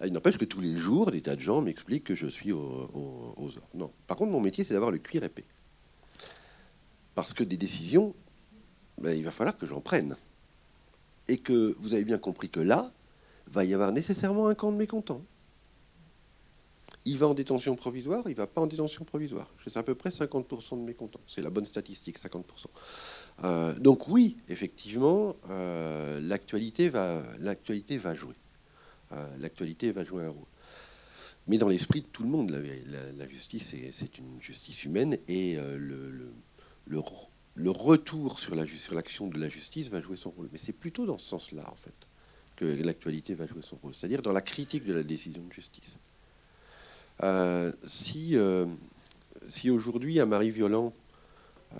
Euh, 0.01 0.07
il 0.07 0.13
n'empêche 0.13 0.39
que 0.39 0.45
tous 0.45 0.61
les 0.61 0.75
jours, 0.75 1.11
des 1.11 1.21
tas 1.21 1.35
de 1.35 1.41
gens 1.41 1.61
m'expliquent 1.61 2.05
que 2.05 2.15
je 2.15 2.25
suis 2.25 2.51
aux, 2.51 2.89
ordres. 3.37 3.69
Non. 3.75 3.91
Par 4.07 4.17
contre, 4.17 4.31
mon 4.31 4.41
métier, 4.41 4.63
c'est 4.63 4.73
d'avoir 4.73 4.89
le 4.89 4.97
cuir 4.97 5.23
épais. 5.23 5.45
Parce 7.19 7.33
que 7.33 7.43
des 7.43 7.57
décisions, 7.57 8.15
ben, 8.97 9.11
il 9.11 9.25
va 9.25 9.33
falloir 9.33 9.57
que 9.57 9.67
j'en 9.67 9.81
prenne 9.81 10.15
et 11.27 11.37
que 11.39 11.75
vous 11.81 11.93
avez 11.93 12.05
bien 12.05 12.17
compris 12.17 12.47
que 12.47 12.61
là, 12.61 12.93
va 13.45 13.65
y 13.65 13.73
avoir 13.73 13.91
nécessairement 13.91 14.47
un 14.47 14.55
camp 14.55 14.71
de 14.71 14.77
mécontents. 14.77 15.21
Il 17.03 17.17
va 17.17 17.27
en 17.27 17.33
détention 17.33 17.75
provisoire, 17.75 18.23
il 18.29 18.35
va 18.35 18.47
pas 18.47 18.61
en 18.61 18.67
détention 18.67 19.03
provisoire. 19.03 19.53
C'est 19.67 19.75
à 19.75 19.83
peu 19.83 19.95
près 19.95 20.11
50% 20.11 20.79
de 20.79 20.85
mécontents. 20.85 21.19
C'est 21.27 21.41
la 21.41 21.49
bonne 21.49 21.65
statistique, 21.65 22.17
50%. 22.17 22.43
Euh, 23.43 23.77
donc 23.79 24.07
oui, 24.07 24.37
effectivement, 24.47 25.35
euh, 25.49 26.21
l'actualité 26.21 26.87
va, 26.87 27.21
va 27.21 28.15
jouer. 28.15 28.35
Euh, 29.11 29.27
l'actualité 29.39 29.91
va 29.91 30.05
jouer 30.05 30.23
un 30.23 30.29
rôle. 30.29 30.47
Mais 31.47 31.57
dans 31.57 31.67
l'esprit 31.67 31.99
de 31.99 32.07
tout 32.07 32.23
le 32.23 32.29
monde, 32.29 32.49
la, 33.17 33.27
justice, 33.27 33.75
c'est 33.91 34.17
une 34.17 34.41
justice 34.41 34.85
humaine 34.85 35.17
et 35.27 35.57
le, 35.57 36.31
le 36.89 37.71
retour 37.71 38.39
sur 38.39 38.55
l'action 38.55 39.27
de 39.27 39.39
la 39.39 39.49
justice 39.49 39.89
va 39.89 40.01
jouer 40.01 40.17
son 40.17 40.31
rôle. 40.31 40.49
Mais 40.51 40.57
c'est 40.57 40.73
plutôt 40.73 41.05
dans 41.05 41.17
ce 41.17 41.27
sens-là, 41.27 41.63
en 41.71 41.75
fait, 41.75 41.93
que 42.55 42.65
l'actualité 42.65 43.35
va 43.35 43.47
jouer 43.47 43.61
son 43.61 43.77
rôle, 43.77 43.93
c'est-à-dire 43.93 44.21
dans 44.21 44.33
la 44.33 44.41
critique 44.41 44.85
de 44.85 44.93
la 44.93 45.03
décision 45.03 45.43
de 45.43 45.53
justice. 45.53 45.99
Euh, 47.23 47.71
si 47.85 48.37
euh, 48.37 48.65
si 49.49 49.69
aujourd'hui 49.69 50.19
un 50.19 50.25
mari 50.25 50.51
violent 50.51 50.93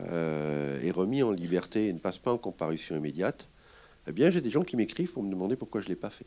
euh, 0.02 0.82
est 0.82 0.92
remis 0.92 1.24
en 1.24 1.32
liberté 1.32 1.88
et 1.88 1.94
ne 1.94 2.00
passe 2.00 2.18
pas 2.18 2.34
en 2.34 2.38
comparution 2.38 2.96
immédiate, 2.96 3.48
eh 4.08 4.12
bien 4.12 4.32
j'ai 4.32 4.42
des 4.42 4.52
gens 4.52 4.64
qui 4.64 4.76
m'écrivent 4.76 5.12
pour 5.12 5.24
me 5.24 5.30
demander 5.30 5.56
pourquoi 5.56 5.82
je 5.82 5.86
ne 5.86 5.90
l'ai 5.90 5.96
pas 5.96 6.10
fait. 6.10 6.26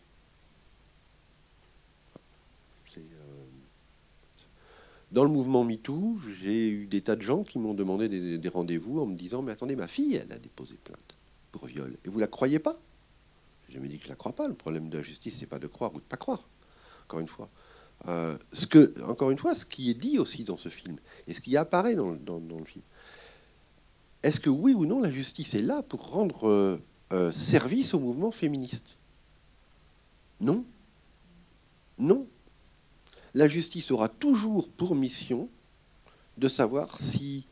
Dans 5.12 5.25
le 5.25 5.31
mouvement 5.31 5.62
MeToo, 5.62 6.18
j'ai 6.40 6.70
eu 6.70 6.87
des 6.87 7.03
tas 7.03 7.16
de 7.16 7.22
gens 7.22 7.44
qui 7.44 7.59
m'ont 7.59 7.75
demandé 7.75 8.09
des, 8.38 8.48
rendez-vous 8.48 8.98
en 8.98 9.07
me 9.07 9.14
disant 9.14 9.42
Mais 9.42 9.53
attendez, 9.53 9.77
ma 9.77 9.87
fille, 9.87 10.14
elle 10.14 10.33
a 10.33 10.38
déposé 10.38 10.75
plainte 10.83 11.14
pour 11.53 11.66
viol. 11.66 11.94
Et 12.07 12.09
vous 12.09 12.18
la 12.18 12.27
croyez 12.27 12.59
pas? 12.59 12.81
Je 13.68 13.79
me 13.79 13.88
dis 13.88 13.98
que 13.98 14.05
je 14.05 14.09
la 14.09 14.16
crois 14.16 14.33
pas. 14.33 14.48
Le 14.48 14.55
problème 14.55 14.88
de 14.88 14.96
la 14.96 15.05
justice, 15.05 15.37
c'est 15.38 15.46
pas 15.46 15.59
de 15.59 15.66
croire 15.66 15.94
ou 15.94 15.98
de 15.98 16.05
pas 16.05 16.16
croire. 16.16 16.48
Encore 17.05 17.20
une 17.20 17.29
fois. 17.29 17.51
Euh, 18.09 18.38
ce 18.55 18.66
que, 18.66 18.94
encore 19.05 19.31
une 19.31 19.37
fois, 19.37 19.55
ce 19.55 19.66
qui 19.66 19.90
est 19.90 19.94
dit 19.94 20.18
aussi 20.18 20.44
dans 20.44 20.57
ce 20.57 20.70
film 20.70 20.96
et 21.27 21.35
ce 21.35 21.42
qui 21.42 21.59
apparaît 21.59 21.94
dans, 21.94 22.12
le 22.12 22.64
film. 22.64 22.83
Est-ce 24.22 24.40
que 24.40 24.51
oui 24.51 24.72
ou 24.72 24.87
non 24.87 25.01
la 25.01 25.11
justice 25.11 25.53
est 25.55 25.62
là 25.62 25.83
pour 25.83 26.11
rendre 26.11 26.48
euh, 26.48 26.79
euh, 27.12 27.31
service 27.33 27.92
au 27.92 28.01
mouvement 28.01 28.31
féministe? 28.31 28.96
Non. 30.40 30.64
Non 31.98 32.27
la 33.34 33.48
justice 33.48 33.90
aura 33.90 34.08
toujours 34.08 34.68
pour 34.68 34.94
mission 34.94 35.48
de 36.38 36.48
savoir 36.48 36.98
si, 36.98 37.46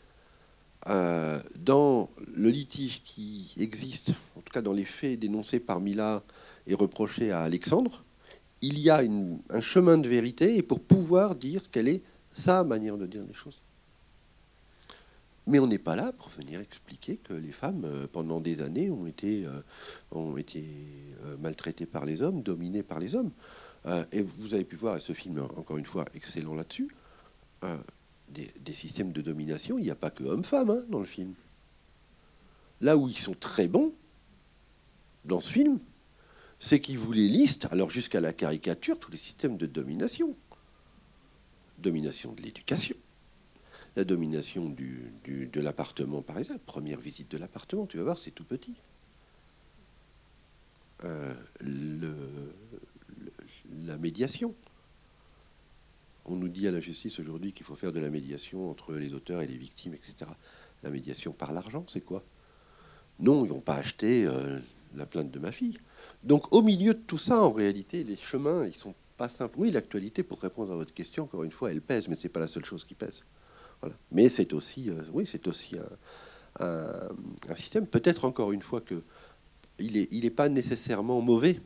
euh, 0.88 1.40
dans 1.56 2.08
le 2.34 2.50
litige 2.50 3.02
qui 3.04 3.54
existe, 3.58 4.10
en 4.36 4.40
tout 4.40 4.52
cas 4.52 4.62
dans 4.62 4.72
les 4.72 4.84
faits 4.84 5.18
dénoncés 5.18 5.60
par 5.60 5.80
Mila 5.80 6.22
et 6.66 6.74
reprochés 6.74 7.30
à 7.30 7.42
Alexandre, 7.42 8.04
il 8.62 8.78
y 8.78 8.90
a 8.90 9.02
un 9.50 9.60
chemin 9.60 9.96
de 9.96 10.08
vérité 10.08 10.56
et 10.56 10.62
pour 10.62 10.80
pouvoir 10.80 11.34
dire 11.34 11.70
quelle 11.70 11.88
est 11.88 12.02
sa 12.32 12.62
manière 12.62 12.98
de 12.98 13.06
dire 13.06 13.24
les 13.26 13.34
choses. 13.34 13.60
Mais 15.46 15.58
on 15.58 15.66
n'est 15.66 15.78
pas 15.78 15.96
là 15.96 16.12
pour 16.12 16.28
venir 16.28 16.60
expliquer 16.60 17.16
que 17.16 17.32
les 17.32 17.52
femmes, 17.52 17.82
euh, 17.84 18.06
pendant 18.10 18.40
des 18.40 18.60
années, 18.60 18.90
ont 18.90 19.06
été, 19.06 19.46
euh, 19.46 21.36
maltraitées 21.40 21.86
par 21.86 22.04
les 22.04 22.22
hommes, 22.22 22.42
dominées 22.42 22.82
par 22.82 23.00
les 23.00 23.14
hommes. 23.14 23.30
Et 24.12 24.22
vous 24.22 24.54
avez 24.54 24.64
pu 24.64 24.76
voir, 24.76 25.00
ce 25.00 25.12
film, 25.12 25.40
encore 25.56 25.78
une 25.78 25.86
fois, 25.86 26.04
excellent 26.14 26.54
là-dessus, 26.54 26.88
des, 28.30 28.72
systèmes 28.72 29.12
de 29.12 29.20
domination, 29.22 29.78
il 29.78 29.84
n'y 29.84 29.90
a 29.90 29.96
pas 29.96 30.10
que 30.10 30.24
hommes-femmes 30.24 30.70
hein, 30.70 30.84
dans 30.88 31.00
le 31.00 31.06
film. 31.06 31.34
Là 32.80 32.96
où 32.96 33.08
ils 33.08 33.18
sont 33.18 33.34
très 33.34 33.68
bons, 33.68 33.92
dans 35.24 35.40
ce 35.40 35.52
film, 35.52 35.78
c'est 36.58 36.80
qu'ils 36.80 36.98
vous 36.98 37.12
les 37.12 37.28
listent, 37.28 37.66
alors 37.70 37.90
jusqu'à 37.90 38.20
la 38.20 38.32
caricature, 38.32 38.98
tous 38.98 39.10
les 39.10 39.18
systèmes 39.18 39.56
de 39.56 39.66
domination. 39.66 40.34
Domination 41.78 42.32
de 42.32 42.42
l'éducation, 42.42 42.96
la 43.96 44.04
domination 44.04 44.68
du, 44.68 45.12
de 45.24 45.60
l'appartement, 45.60 46.22
par 46.22 46.38
exemple. 46.38 46.60
Première 46.66 47.00
visite 47.00 47.30
de 47.30 47.38
l'appartement, 47.38 47.86
tu 47.86 47.96
vas 47.96 48.04
voir, 48.04 48.18
c'est 48.18 48.30
tout 48.30 48.44
petit. 48.44 48.74
Euh, 51.04 51.34
la 53.87 53.96
médiation. 53.98 54.54
On 56.26 56.37
nous 56.37 56.48
dit 56.48 56.68
à 56.68 56.72
la 56.72 56.80
justice 56.80 57.18
aujourd'hui 57.18 57.52
qu'il 57.52 57.66
faut 57.66 57.74
faire 57.74 57.92
de 57.92 58.00
la 58.00 58.11
médiation 58.11 58.70
entre 58.70 58.94
les 58.94 59.14
auteurs 59.14 59.40
et 59.40 59.46
les 59.46 59.56
victimes, 59.56 59.94
etc. 59.94 60.30
La 60.83 60.90
médiation 60.90 61.33
par 61.33 61.52
l'argent, 61.52 61.85
c'est 61.88 62.00
quoi? 62.00 62.22
Non, 63.18 63.44
ils 63.44 63.50
vont 63.50 63.61
pas 63.61 63.74
acheter 63.74 64.26
euh, 64.26 64.59
la 64.96 65.06
plainte 65.06 65.30
de 65.30 65.38
ma 65.38 65.52
fille. 65.52 65.78
Donc 66.24 66.54
au 66.54 66.62
milieu 66.62 66.94
de 66.94 67.00
tout 67.00 67.18
ça, 67.18 67.42
en 67.42 67.50
réalité, 67.50 68.04
les 68.04 68.16
chemins, 68.16 68.64
ils 68.66 68.72
sont 68.72 68.94
pas 69.16 69.28
simples. 69.28 69.56
Oui, 69.59 69.70
l'actualité, 69.70 70.22
pour 70.22 70.40
répondre 70.40 70.72
à 70.72 70.76
votre 70.76 70.94
question, 70.94 71.24
encore 71.24 71.44
une 71.44 71.52
fois, 71.52 71.70
elle 71.70 71.83
pèse, 71.83 72.09
mais 72.09 72.16
c'est 72.18 72.28
pas 72.28 72.40
la 72.40 72.48
seule 72.48 72.64
chose 72.64 72.85
qui 72.85 72.94
pèse. 72.94 73.22
Mais 74.12 74.28
c'est 74.28 74.52
aussi, 74.52 74.90
euh, 74.90 75.02
oui, 75.12 75.26
c'est 75.30 75.46
aussi 75.46 75.76
un, 76.59 77.54
système. 77.56 77.87
Peut-être 77.87 78.24
encore 78.24 78.52
une 78.52 78.62
fois 78.62 78.80
que 78.80 79.02
il 79.78 79.94
n'est 79.94 80.09
il 80.11 80.30
pas 80.35 80.48
nécessairement 80.48 81.20
mauvais. 81.20 81.61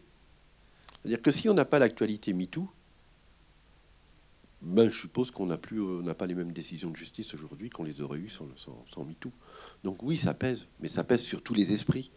C'est-à-dire 1.05 1.23
que 1.23 1.31
si 1.31 1.49
on 1.49 1.55
n'a 1.55 1.67
pas 1.67 1.79
l'actualité 1.79 2.33
MeToo, 2.33 2.69
ben, 4.63 4.91
je 4.91 4.99
suppose 4.99 5.31
qu'on 5.31 5.45
n'a 5.45 5.59
plus, 5.59 5.83
euh, 5.83 6.15
pas 6.15 6.27
les 6.27 6.35
mêmes 6.35 6.53
décisions 6.53 6.91
de 6.91 6.97
justice 6.97 7.35
aujourd'hui 7.35 7.69
qu'on 7.69 7.85
les 7.85 8.01
aurait 8.01 8.19
eues 8.19 8.31
sans, 8.31 8.49
sans, 8.57 8.83
sans 8.89 9.05
MeToo. 9.05 9.31
Donc 9.85 10.03
oui, 10.03 10.17
ça 10.17 10.33
pèse, 10.33 10.67
mais 10.81 10.89
ça 10.89 11.05
pèse 11.05 11.21
sur 11.21 11.43
tous 11.43 11.53
les 11.53 11.75
esprits. 11.75 12.11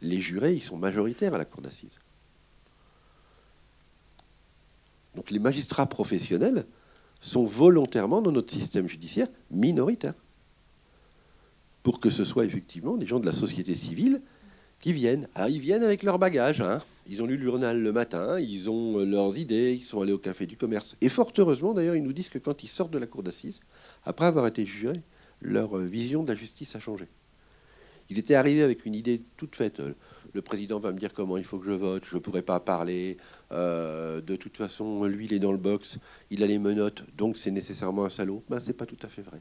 Les 0.00 0.20
jurés, 0.20 0.52
ils 0.52 0.62
sont 0.62 0.76
majoritaires 0.76 1.34
à 1.34 1.38
la 1.38 1.46
cour 1.46 1.62
d'assises. 1.62 1.98
Donc 5.14 5.30
les 5.30 5.38
magistrats 5.38 5.86
professionnels, 5.86 6.66
sont 7.20 7.46
volontairement 7.46 8.22
dans 8.22 8.32
notre 8.32 8.52
système 8.52 8.88
judiciaire 8.88 9.28
minoritaires. 9.50 10.14
Pour 11.82 12.00
que 12.00 12.10
ce 12.10 12.24
soit 12.24 12.44
effectivement 12.44 12.96
des 12.96 13.06
gens 13.06 13.20
de 13.20 13.26
la 13.26 13.32
société 13.32 13.74
civile 13.74 14.20
qui 14.80 14.92
viennent. 14.92 15.28
Alors 15.34 15.48
ils 15.48 15.60
viennent 15.60 15.82
avec 15.82 16.02
leur 16.02 16.18
bagage. 16.18 16.60
Hein. 16.60 16.82
Ils 17.08 17.22
ont 17.22 17.26
lu 17.26 17.36
l'urnal 17.36 17.80
le 17.80 17.92
matin, 17.92 18.40
ils 18.40 18.68
ont 18.68 18.98
euh, 18.98 19.04
leurs 19.04 19.36
idées, 19.36 19.74
ils 19.74 19.84
sont 19.84 20.00
allés 20.00 20.12
au 20.12 20.18
café 20.18 20.46
du 20.46 20.56
commerce. 20.56 20.96
Et 21.00 21.08
fort 21.08 21.32
heureusement, 21.38 21.72
d'ailleurs, 21.72 21.96
ils 21.96 22.02
nous 22.02 22.12
disent 22.12 22.28
que 22.28 22.38
quand 22.38 22.62
ils 22.62 22.68
sortent 22.68 22.92
de 22.92 22.98
la 22.98 23.06
cour 23.06 23.22
d'assises, 23.22 23.60
après 24.04 24.26
avoir 24.26 24.46
été 24.46 24.66
jugés, 24.66 25.00
leur 25.40 25.76
euh, 25.76 25.84
vision 25.84 26.22
de 26.22 26.28
la 26.28 26.36
justice 26.36 26.74
a 26.74 26.80
changé. 26.80 27.06
Ils 28.08 28.18
étaient 28.18 28.34
arrivés 28.34 28.62
avec 28.62 28.86
une 28.86 28.94
idée 28.94 29.22
toute 29.36 29.56
faite 29.56 29.80
le 30.36 30.42
président 30.42 30.78
va 30.78 30.92
me 30.92 30.98
dire 30.98 31.14
comment 31.14 31.38
il 31.38 31.44
faut 31.44 31.58
que 31.58 31.66
je 31.66 31.72
vote, 31.72 32.04
je 32.04 32.14
ne 32.14 32.20
pourrai 32.20 32.42
pas 32.42 32.60
parler. 32.60 33.16
Euh, 33.52 34.20
de 34.20 34.36
toute 34.36 34.56
façon, 34.56 35.04
lui, 35.04 35.24
il 35.24 35.32
est 35.32 35.38
dans 35.38 35.50
le 35.50 35.58
box, 35.58 35.98
il 36.30 36.42
a 36.42 36.46
les 36.46 36.58
menottes, 36.58 37.04
donc 37.16 37.38
c'est 37.38 37.50
nécessairement 37.50 38.04
un 38.04 38.10
salaud. 38.10 38.44
Ben, 38.50 38.60
c'est 38.60 38.74
pas 38.74 38.84
tout 38.84 38.98
à 39.02 39.08
fait 39.08 39.22
vrai. 39.22 39.40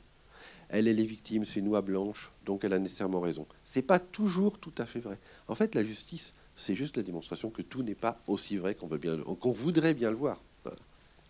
Elle, 0.70 0.88
est 0.88 0.94
les 0.94 1.06
victimes, 1.06 1.44
c'est 1.44 1.60
une 1.60 1.68
oie 1.68 1.82
blanche, 1.82 2.32
donc 2.46 2.64
elle 2.64 2.72
a 2.72 2.80
nécessairement 2.80 3.20
raison. 3.20 3.46
C'est 3.66 3.82
pas 3.82 4.00
toujours 4.00 4.58
tout 4.58 4.74
à 4.78 4.86
fait 4.86 5.02
vrai. 5.02 5.20
En 5.50 5.56
fait, 5.56 5.76
la 5.76 5.84
justice, 5.84 6.34
c'est 6.56 6.76
juste 6.76 6.98
la 6.98 7.04
démonstration 7.04 7.50
que 7.50 7.62
tout 7.62 7.84
n'est 7.84 7.96
pas 7.96 8.20
aussi 8.28 8.58
vrai 8.58 8.76
qu'on 8.76 8.88
voudrait 9.52 9.94
bien 9.94 10.10
le 10.10 10.16
voir, 10.16 10.42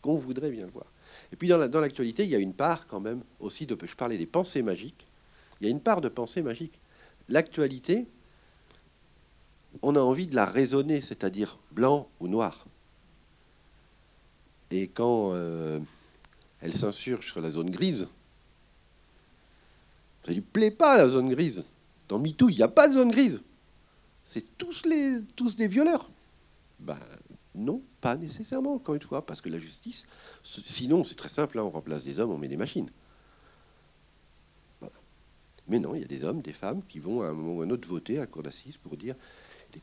qu'on 0.01 0.17
voudrait 0.17 0.51
bien 0.51 0.65
le 0.65 0.71
voir. 0.71 0.85
Et 1.31 1.35
puis 1.35 1.47
dans 1.47 1.57
l'actualité, 1.57 2.23
il 2.23 2.29
y 2.29 2.35
a 2.35 2.39
une 2.39 2.53
part 2.53 2.88
quand 2.88 2.99
même 2.99 3.21
aussi 3.39 3.65
de, 3.65 3.77
je 3.83 3.95
parlais 3.95 4.17
des 4.17 4.27
pensées 4.27 4.61
magiques. 4.61 5.07
Il 5.59 5.65
y 5.65 5.69
a 5.69 5.71
une 5.71 5.81
part 5.81 6.01
de 6.01 6.09
pensée 6.09 6.41
magique. 6.41 6.73
L'actualité, 7.29 8.05
on 9.81 9.95
a 9.95 9.99
envie 9.99 10.27
de 10.27 10.35
la 10.35 10.45
raisonner, 10.45 11.01
c'est-à-dire 11.01 11.57
blanc 11.71 12.07
ou 12.19 12.27
noir. 12.27 12.65
Et 14.71 14.88
quand 14.88 15.31
euh, 15.33 15.79
elle 16.61 16.75
s'insurge 16.75 17.31
sur 17.31 17.41
la 17.41 17.49
zone 17.49 17.71
grise, 17.71 18.07
ça 20.25 20.31
lui 20.31 20.41
plaît 20.41 20.71
pas 20.71 20.97
la 20.97 21.09
zone 21.09 21.29
grise. 21.29 21.63
Dans 22.07 22.19
MeToo, 22.19 22.49
il 22.49 22.57
n'y 22.57 22.63
a 22.63 22.67
pas 22.67 22.88
de 22.88 22.93
zone 22.93 23.11
grise. 23.11 23.41
C'est 24.36 24.58
tous, 24.58 24.86
les, 24.86 25.21
tous 25.38 25.56
des 25.56 25.69
violeurs. 25.69 26.10
Ben 26.80 27.00
non, 27.56 27.82
pas 28.02 28.17
nécessairement, 28.17 28.74
encore 28.74 28.95
une 28.95 29.02
fois, 29.02 29.26
parce 29.26 29.39
que 29.39 29.48
la 29.48 29.60
justice, 29.60 30.04
sinon 30.43 31.06
c'est 31.06 31.15
très 31.15 31.30
simple, 31.30 31.58
hein, 31.58 31.63
on 31.63 31.69
remplace 31.69 32.04
des 32.04 32.19
hommes, 32.19 32.32
on 32.32 32.38
met 32.38 32.50
des 32.50 32.58
machines. 32.58 32.89
Mais 35.69 35.80
non, 35.80 35.95
il 35.95 36.02
y 36.02 36.04
a 36.04 36.08
des 36.08 36.26
hommes, 36.26 36.41
des 36.41 36.52
femmes 36.52 36.82
qui 36.86 37.00
vont 37.00 37.21
à 37.21 37.28
un 37.28 37.34
moment 37.34 37.54
ou 37.54 37.62
à 37.62 37.65
un 37.65 37.69
autre 37.69 37.88
voter 37.88 38.19
à 38.19 38.28
cour 38.28 38.43
d'assises 38.43 38.76
pour 38.76 38.98
dire 38.98 39.15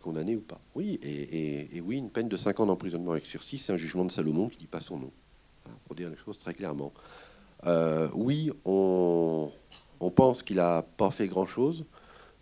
condamné 0.03 0.37
ou 0.37 0.43
pas. 0.43 0.61
Oui, 0.75 1.01
et, 1.03 1.81
oui, 1.81 1.97
une 1.97 2.11
peine 2.11 2.29
de 2.29 2.37
5 2.37 2.61
ans 2.61 2.67
d'emprisonnement 2.67 3.12
avec 3.12 3.25
sursis, 3.25 3.57
c'est 3.57 3.73
un 3.73 3.79
jugement 3.79 4.05
de 4.05 4.12
Salomon 4.12 4.49
qui 4.49 4.57
ne 4.57 4.61
dit 4.61 4.67
pas 4.67 4.83
son 4.83 4.99
nom, 4.99 5.11
pour 5.87 5.97
dire 5.97 6.11
les 6.11 6.17
choses 6.17 6.38
très 6.38 6.53
clairement. 6.53 6.93
Euh, 7.67 8.09
oui, 8.15 8.51
on, 8.67 9.51
pense 10.15 10.43
qu'il 10.43 10.57
n'a 10.57 10.83
pas 10.83 11.11
fait 11.11 11.29
grand-chose, 11.29 11.85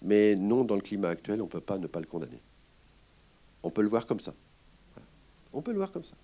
mais 0.02 0.36
non, 0.36 0.64
dans 0.64 0.76
le 0.76 0.80
climat 0.80 1.08
actuel, 1.08 1.40
on 1.40 1.44
ne 1.44 1.50
peut 1.50 1.60
pas 1.60 1.78
ne 1.78 1.86
pas 1.86 2.00
le 2.00 2.06
condamner. 2.06 2.40
On 3.62 3.70
peut 3.70 3.82
le 3.82 3.88
voir 3.88 4.06
comme 4.06 4.20
ça. 4.20 4.32
On 5.52 5.62
peut 5.62 5.72
le 5.72 5.78
voir 5.78 5.92
comme 5.92 6.04
ça. 6.04 6.14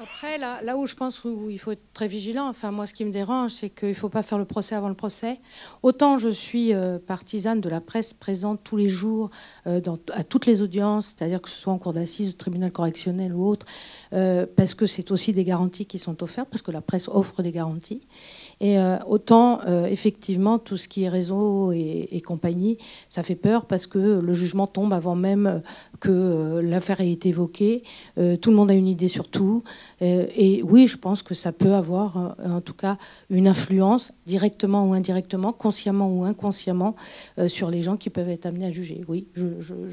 Après, 0.00 0.38
là, 0.38 0.62
là, 0.62 0.76
où 0.76 0.86
je 0.86 0.94
pense 0.94 1.24
où 1.24 1.50
il 1.50 1.58
faut 1.58 1.72
être 1.72 1.92
très 1.92 2.06
vigilant, 2.06 2.46
enfin 2.46 2.70
moi 2.70 2.86
ce 2.86 2.94
qui 2.94 3.04
me 3.04 3.10
dérange, 3.10 3.50
c'est 3.50 3.68
qu'il 3.68 3.88
ne 3.88 3.94
faut 3.94 4.08
pas 4.08 4.22
faire 4.22 4.38
le 4.38 4.44
procès 4.44 4.76
avant 4.76 4.88
le 4.88 4.94
procès. 4.94 5.40
Autant 5.82 6.18
je 6.18 6.28
suis 6.28 6.72
euh, 6.72 7.00
partisane 7.04 7.60
de 7.60 7.68
la 7.68 7.80
presse 7.80 8.14
présente 8.14 8.60
tous 8.62 8.76
les 8.76 8.86
jours 8.86 9.30
euh, 9.66 9.80
à 10.12 10.22
toutes 10.22 10.46
les 10.46 10.62
audiences, 10.62 11.16
c'est-à-dire 11.16 11.42
que 11.42 11.48
ce 11.48 11.58
soit 11.58 11.72
en 11.72 11.78
cour 11.78 11.94
d'assises, 11.94 12.28
au 12.28 12.32
tribunal 12.32 12.70
correctionnel 12.70 13.34
ou 13.34 13.44
autre, 13.44 13.66
euh, 14.12 14.46
parce 14.54 14.74
que 14.74 14.86
c'est 14.86 15.10
aussi 15.10 15.32
des 15.32 15.42
garanties 15.42 15.84
qui 15.84 15.98
sont 15.98 16.22
offertes, 16.22 16.48
parce 16.48 16.62
que 16.62 16.70
la 16.70 16.80
presse 16.80 17.08
offre 17.08 17.42
des 17.42 17.50
garanties. 17.50 18.02
Et 18.60 18.76
autant, 19.06 19.60
effectivement, 19.84 20.58
tout 20.58 20.76
ce 20.76 20.88
qui 20.88 21.04
est 21.04 21.08
réseau 21.08 21.70
et, 21.70 22.20
compagnie, 22.26 22.76
ça 23.08 23.22
fait 23.22 23.36
peur 23.36 23.66
parce 23.66 23.86
que 23.86 23.98
le 23.98 24.34
jugement 24.34 24.66
tombe 24.66 24.92
avant 24.92 25.14
même 25.14 25.62
que 26.00 26.58
l'affaire 26.60 27.00
ait 27.00 27.12
été 27.12 27.28
évoquée. 27.28 27.84
tout 28.16 28.50
le 28.50 28.56
monde 28.56 28.72
a 28.72 28.74
une 28.74 28.88
idée 28.88 29.06
sur 29.06 29.28
tout. 29.28 29.62
Euh, 30.02 30.26
et 30.34 30.62
oui, 30.62 30.86
je 30.86 30.96
pense 30.96 31.22
que 31.22 31.34
ça 31.34 31.52
peut 31.52 31.74
avoir, 31.74 32.16
euh, 32.16 32.50
en 32.50 32.60
tout 32.60 32.74
cas, 32.74 32.98
une 33.30 33.48
influence, 33.48 34.12
directement 34.26 34.88
ou 34.88 34.92
indirectement, 34.92 35.52
consciemment 35.52 36.08
ou 36.08 36.24
inconsciemment, 36.24 36.94
euh, 37.38 37.48
sur 37.48 37.70
les 37.70 37.82
gens 37.82 37.96
qui 37.96 38.10
peuvent 38.10 38.28
être 38.28 38.46
amenés 38.46 38.66
à 38.66 38.70
juger. 38.70 39.04
Oui, 39.08 39.26
je, 39.34 39.44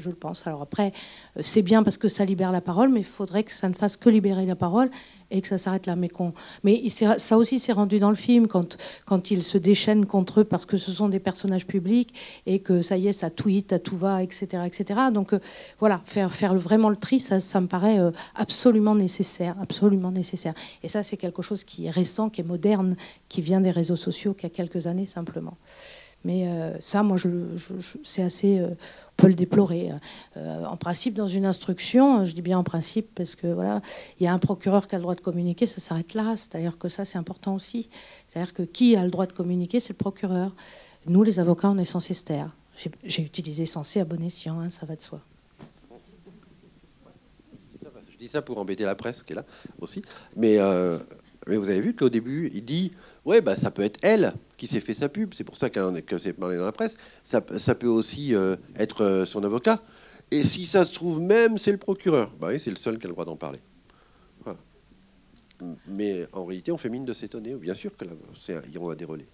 le 0.08 0.14
pense. 0.14 0.46
Alors 0.46 0.62
après, 0.62 0.92
c'est 1.40 1.62
bien 1.62 1.82
parce 1.82 1.98
que 1.98 2.08
ça 2.08 2.24
libère 2.24 2.52
la 2.52 2.60
parole, 2.60 2.90
mais 2.90 3.00
il 3.00 3.06
faudrait 3.06 3.44
que 3.44 3.52
ça 3.52 3.68
ne 3.68 3.74
fasse 3.74 3.96
que 3.96 4.08
libérer 4.08 4.46
la 4.46 4.56
parole 4.56 4.90
et 5.30 5.40
que 5.42 5.48
ça 5.48 5.58
s'arrête 5.58 5.86
là. 5.86 5.96
Mais, 5.96 6.82
ça 6.90 7.38
aussi 7.38 7.58
s'est 7.58 7.72
rendu 7.72 7.98
dans 7.98 8.10
le 8.10 8.16
film 8.16 8.46
quand, 8.46 9.30
ils 9.30 9.42
se 9.42 9.58
déchaînent 9.58 10.06
contre 10.06 10.40
eux 10.40 10.44
parce 10.44 10.66
que 10.66 10.76
ce 10.76 10.92
sont 10.92 11.08
des 11.08 11.18
personnages 11.18 11.66
publics 11.66 12.14
et 12.46 12.60
que 12.60 12.82
ça 12.82 12.96
y 12.96 13.08
est, 13.08 13.12
ça 13.12 13.30
tweet, 13.30 13.72
à 13.72 13.78
tout 13.78 13.96
va, 13.96 14.22
etc. 14.22 14.62
etc. 14.66 15.00
Donc 15.12 15.32
euh, 15.32 15.40
voilà, 15.80 16.00
faire, 16.04 16.54
vraiment 16.54 16.88
le 16.88 16.96
tri, 16.96 17.20
ça, 17.20 17.40
ça 17.40 17.60
me 17.60 17.66
paraît 17.66 17.98
euh, 17.98 18.10
absolument 18.34 18.94
nécessaire, 18.94 19.56
absolument 19.60 20.10
nécessaire. 20.10 20.54
Et 20.82 20.88
ça, 20.88 21.02
c'est 21.02 21.16
quelque 21.16 21.42
chose 21.42 21.64
qui 21.64 21.86
est 21.86 21.90
récent, 21.90 22.30
qui 22.30 22.40
est 22.40 22.44
moderne, 22.44 22.96
qui 23.28 23.40
vient 23.40 23.60
des 23.60 23.70
réseaux 23.70 23.96
sociaux, 23.96 24.34
qui 24.34 24.46
a 24.46 24.50
quelques 24.50 24.86
années 24.86 25.06
simplement. 25.06 25.56
Mais 26.24 26.48
euh, 26.48 26.78
ça, 26.80 27.02
moi, 27.02 27.16
je, 27.16 27.28
c'est 28.02 28.22
assez. 28.22 28.58
Euh, 28.58 28.68
on 28.68 29.16
peut 29.16 29.28
le 29.28 29.34
déplorer. 29.34 29.92
Euh, 30.36 30.64
en 30.64 30.76
principe, 30.76 31.14
dans 31.14 31.28
une 31.28 31.46
instruction, 31.46 32.24
je 32.24 32.34
dis 32.34 32.42
bien 32.42 32.58
en 32.58 32.64
principe 32.64 33.14
parce 33.14 33.34
que 33.34 33.46
voilà, 33.46 33.80
il 34.20 34.24
y 34.24 34.26
a 34.26 34.32
un 34.32 34.38
procureur 34.38 34.88
qui 34.88 34.94
a 34.94 34.98
le 34.98 35.02
droit 35.02 35.14
de 35.14 35.20
communiquer, 35.20 35.66
ça 35.66 35.80
s'arrête 35.80 36.14
là. 36.14 36.34
C'est-à-dire 36.36 36.78
que 36.78 36.88
ça, 36.88 37.04
c'est 37.04 37.16
important 37.16 37.54
aussi. 37.54 37.88
C'est-à-dire 38.28 38.52
que 38.52 38.62
qui 38.62 38.96
a 38.96 39.04
le 39.04 39.10
droit 39.10 39.26
de 39.26 39.32
communiquer, 39.32 39.80
c'est 39.80 39.92
le 39.92 39.98
procureur. 39.98 40.54
Nous, 41.06 41.22
les 41.22 41.38
avocats, 41.38 41.70
on 41.70 41.78
est 41.78 41.84
censés 41.84 42.14
se 42.14 42.24
taire. 42.24 42.50
J'ai 43.04 43.22
utilisé 43.22 43.64
censé 43.64 44.00
à 44.00 44.04
bon 44.04 44.22
escient, 44.22 44.60
hein, 44.60 44.68
ça 44.68 44.84
va 44.84 44.96
de 44.96 45.02
soi. 45.02 45.20
Je 48.12 48.18
dis 48.18 48.28
ça 48.28 48.42
pour 48.42 48.58
embêter 48.58 48.84
la 48.84 48.94
presse 48.94 49.22
qui 49.22 49.32
est 49.32 49.36
là 49.36 49.44
aussi. 49.80 50.02
Mais 50.34 50.58
mais 51.46 51.56
vous 51.56 51.68
avez 51.68 51.80
vu 51.80 51.94
qu'au 51.94 52.08
début, 52.08 52.50
il 52.52 52.64
dit 52.64 52.90
Ouais, 53.24 53.40
bah, 53.40 53.56
ça 53.56 53.70
peut 53.70 53.82
être 53.82 53.98
elle 54.02 54.32
qui 54.56 54.66
s'est 54.66 54.80
fait 54.80 54.94
sa 54.94 55.08
pub. 55.08 55.34
C'est 55.34 55.44
pour 55.44 55.56
ça 55.56 55.70
que 55.70 56.18
c'est 56.18 56.32
parlé 56.32 56.56
dans 56.56 56.64
la 56.64 56.72
presse. 56.72 56.96
Ça, 57.24 57.40
peut 57.40 57.86
aussi 57.86 58.34
euh, 58.34 58.56
être 58.76 59.04
euh, 59.04 59.26
son 59.26 59.44
avocat. 59.44 59.80
Et 60.30 60.42
si 60.44 60.66
ça 60.66 60.84
se 60.84 60.94
trouve 60.94 61.20
même, 61.20 61.58
c'est 61.58 61.72
le 61.72 61.78
procureur. 61.78 62.32
Bah 62.40 62.48
oui, 62.50 62.60
c'est 62.60 62.70
le 62.70 62.76
seul 62.76 62.98
qui 62.98 63.06
a 63.06 63.08
le 63.08 63.12
droit 63.14 63.24
d'en 63.24 63.36
parler. 63.36 63.60
Mais 65.88 66.26
en 66.34 66.44
réalité, 66.44 66.70
on 66.70 66.76
fait 66.76 66.90
mine 66.90 67.06
de 67.06 67.14
s'étonner. 67.14 67.54
Bien 67.54 67.74
sûr 67.74 67.90
qu'il 67.96 68.10
y 68.74 68.78
aura 68.78 68.94
des 68.94 69.06
relais. 69.06 69.28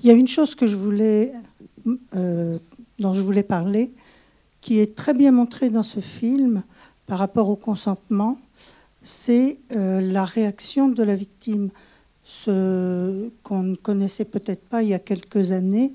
Il 0.00 0.06
y 0.06 0.10
a 0.10 0.14
une 0.14 0.28
chose 0.28 0.54
que 0.54 0.68
je 0.68 0.76
voulais, 0.76 1.32
euh, 2.14 2.58
dont 3.00 3.14
je 3.14 3.20
voulais 3.20 3.42
parler, 3.42 3.92
qui 4.60 4.78
est 4.78 4.94
très 4.94 5.12
bien 5.12 5.32
montrée 5.32 5.70
dans 5.70 5.82
ce 5.82 5.98
film 5.98 6.62
par 7.06 7.18
rapport 7.18 7.50
au 7.50 7.56
consentement, 7.56 8.38
c'est 9.02 9.58
la 9.70 10.24
réaction 10.24 10.88
de 10.88 11.02
la 11.02 11.16
victime. 11.16 11.70
Ce 12.22 13.28
qu'on 13.42 13.62
ne 13.62 13.74
connaissait 13.74 14.24
peut-être 14.24 14.64
pas 14.68 14.82
il 14.82 14.90
y 14.90 14.94
a 14.94 14.98
quelques 14.98 15.52
années. 15.52 15.94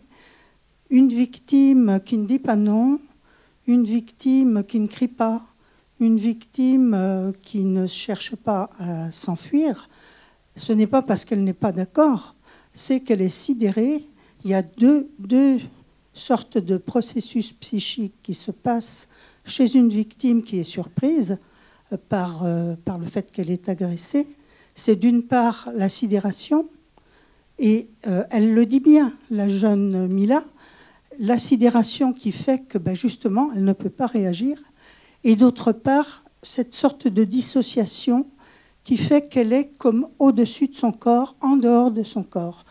Une 0.89 1.09
victime 1.09 1.99
qui 2.05 2.17
ne 2.17 2.25
dit 2.25 2.39
pas 2.39 2.55
non, 2.55 2.99
une 3.67 3.85
victime 3.85 4.63
qui 4.63 4.79
ne 4.79 4.87
crie 4.87 5.07
pas, 5.07 5.45
une 5.99 6.17
victime 6.17 6.93
euh, 6.93 7.31
qui 7.41 7.63
ne 7.63 7.87
cherche 7.87 8.35
pas 8.35 8.69
à 8.79 9.11
s'enfuir, 9.11 9.89
ce 10.55 10.73
n'est 10.73 10.87
pas 10.87 11.01
parce 11.01 11.25
qu'elle 11.25 11.43
n'est 11.43 11.53
pas 11.53 11.71
d'accord, 11.71 12.35
c'est 12.73 13.01
qu'elle 13.01 13.21
est 13.21 13.29
sidérée. 13.29 14.05
Il 14.43 14.51
y 14.51 14.53
a 14.53 14.61
deux, 14.61 15.09
deux 15.19 15.59
sortes 16.13 16.57
de 16.57 16.77
processus 16.77 17.51
psychiques 17.53 18.15
qui 18.23 18.33
se 18.33 18.51
passent 18.51 19.07
chez 19.45 19.75
une 19.75 19.89
victime 19.89 20.43
qui 20.43 20.59
est 20.59 20.63
surprise 20.63 21.37
euh, 21.91 21.97
par, 22.09 22.43
euh, 22.43 22.75
par 22.85 22.97
le 22.97 23.05
fait 23.05 23.31
qu'elle 23.31 23.49
est 23.49 23.69
agressée. 23.69 24.27
C'est 24.79 24.95
d'une 24.95 25.23
part 25.23 25.69
la 25.75 25.89
sidération, 25.89 26.69
et 27.57 27.89
elle 28.03 28.53
le 28.53 28.65
dit 28.67 28.79
bien, 28.79 29.13
la 29.31 29.47
jeune 29.47 30.07
Mila, 30.07 30.43
la 31.19 31.39
sidération 31.39 32.13
qui 32.13 32.31
fait 32.31 32.59
que 32.59 32.77
ben, 32.77 32.95
justement 32.95 33.49
elle 33.55 33.63
ne 33.63 33.73
peut 33.73 33.89
pas 33.89 34.05
réagir, 34.05 34.59
et 35.23 35.35
d'autre 35.35 35.71
part 35.71 36.23
cette 36.43 36.73
sorte 36.73 37.07
de 37.07 37.23
dissociation 37.23 38.27
qui 38.83 38.97
fait 38.97 39.27
qu'elle 39.27 39.51
est 39.51 39.75
comme 39.77 40.07
au-dessus 40.19 40.67
de 40.67 40.75
son 40.75 40.91
corps, 40.91 41.35
en 41.41 41.57
dehors 41.57 41.91
de 41.91 42.03
son 42.03 42.23
corps, 42.23 42.63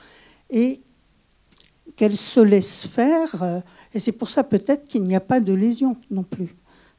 et 0.48 0.80
qu'elle 1.96 2.16
se 2.16 2.40
laisse 2.40 2.86
faire, 2.86 3.42
euh, 3.42 3.60
et 3.92 3.98
c'est 3.98 4.12
pour 4.12 4.30
ça 4.30 4.44
peut-être 4.44 4.86
qu'il 4.86 5.02
n'y 5.02 5.16
a 5.16 5.20
pas 5.20 5.40
de 5.40 5.52
lésion 5.52 5.96
non 6.10 6.22
plus. 6.22 6.54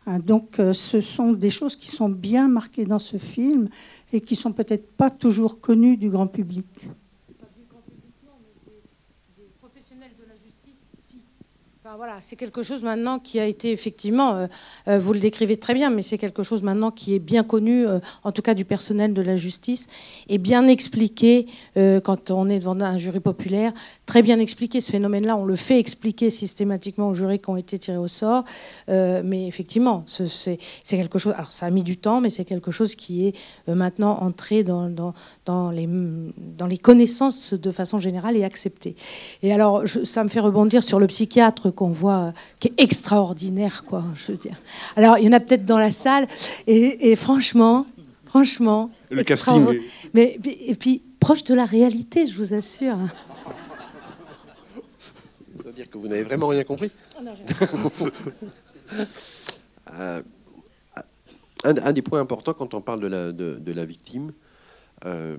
Hein, 0.08 0.20
donc 0.20 0.60
euh, 0.60 0.72
ce 0.72 1.02
sont 1.02 1.34
des 1.34 1.50
choses 1.50 1.76
qui 1.76 1.88
sont 1.88 2.08
bien 2.08 2.48
marquées 2.48 2.86
dans 2.86 2.98
ce 2.98 3.18
film 3.18 3.68
et 4.14 4.22
qui 4.22 4.38
sont 4.38 4.54
peut-être 4.54 4.90
pas 4.96 5.10
toujours 5.10 5.60
connues 5.60 5.98
du 5.98 6.10
grand 6.10 6.28
public. 6.28 6.66
Voilà, 11.96 12.18
c'est 12.20 12.36
quelque 12.36 12.64
chose 12.64 12.84
maintenant 12.84 13.18
qui 13.18 13.40
a 13.40 13.46
été 13.46 13.72
effectivement, 13.72 14.36
euh, 14.36 14.48
euh, 14.88 15.00
vous 15.00 15.14
le 15.14 15.20
décrivez 15.20 15.56
très 15.56 15.74
bien, 15.74 15.90
mais 15.90 16.02
c'est 16.02 16.18
quelque 16.18 16.44
chose 16.44 16.62
maintenant 16.62 16.92
qui 16.92 17.16
est 17.16 17.20
bien 17.20 17.44
connu, 17.44 17.88
euh, 17.88 18.00
en 18.24 18.32
tout 18.34 18.42
cas 18.42 18.56
du 18.56 18.66
personnel 18.66 19.14
de 19.14 19.22
la 19.22 19.38
justice, 19.38 19.88
et 20.28 20.38
bien 20.38 20.68
expliqué 20.68 21.48
quand 21.76 22.32
on 22.32 22.50
est 22.50 22.60
devant 22.60 22.80
un 22.80 22.98
jury 22.98 23.20
populaire, 23.20 23.72
très 24.06 24.22
bien 24.22 24.40
expliqué 24.40 24.82
ce 24.82 24.92
phénomène-là. 24.92 25.38
On 25.38 25.46
le 25.46 25.56
fait 25.56 25.80
expliquer 25.80 26.30
systématiquement 26.30 27.10
aux 27.10 27.14
jurys 27.14 27.40
qui 27.40 27.50
ont 27.50 27.58
été 27.58 27.78
tirés 27.78 27.98
au 27.98 28.08
sort, 28.08 28.44
mais 28.88 29.48
effectivement, 29.48 30.04
c'est 30.08 30.58
quelque 30.90 31.20
chose. 31.20 31.34
Alors 31.38 31.52
ça 31.52 31.68
a 31.68 31.70
mis 31.70 31.84
du 31.84 31.98
temps, 31.98 32.20
mais 32.22 32.30
c'est 32.30 32.46
quelque 32.46 32.72
chose 32.72 32.96
qui 32.96 33.28
est 33.28 33.36
maintenant 33.68 34.18
entré 34.22 34.64
dans, 34.64 35.12
les 35.72 36.78
connaissances 36.78 37.54
de 37.54 37.72
façon 37.72 38.00
générale 38.00 38.36
et 38.36 38.44
accepté. 38.44 38.96
Et 39.44 39.54
alors, 39.54 39.84
ça 39.86 40.24
me 40.24 40.30
fait 40.30 40.40
rebondir 40.40 40.84
sur 40.84 41.00
le 41.00 41.08
psychiatre 41.08 41.70
qu'on 41.78 41.92
voit, 41.92 42.18
euh, 42.18 42.32
qui 42.60 42.70
est 42.70 42.74
extraordinaire, 42.78 43.86
quoi. 43.86 44.04
Je 44.16 44.32
veux 44.32 44.38
dire. 44.38 44.60
Alors, 44.96 45.18
il 45.20 45.26
y 45.26 45.30
en 45.30 45.34
a 45.34 45.40
peut-être 45.40 45.66
dans 45.66 45.78
la 45.78 45.92
salle, 45.92 46.28
et, 46.66 47.16
franchement, 47.16 47.86
franchement, 48.26 48.90
le 49.10 49.24
casting. 49.24 49.80
Mais 50.14 50.38
et 50.44 50.76
puis 50.76 51.04
proche 51.20 51.44
de 51.44 51.54
la 51.54 51.66
réalité, 51.66 52.28
je 52.28 52.36
vous 52.38 52.54
assure. 52.54 52.98
Ça 55.58 55.64
veut 55.66 55.72
dire 55.72 55.90
que 55.90 55.98
vous 55.98 56.08
n'avez 56.08 56.24
vraiment 56.24 56.48
rien 56.48 56.64
compris. 56.64 56.92
Oh, 57.20 57.24
euh, 60.00 60.22
un, 61.64 61.94
des 61.94 62.02
points 62.02 62.20
importants 62.20 62.54
quand 62.54 62.74
on 62.74 62.82
parle 62.82 63.02
de 63.02 63.08
la, 63.08 63.32
de, 63.32 63.72
la 63.72 63.86
victime, 63.86 64.32
euh, 65.06 65.38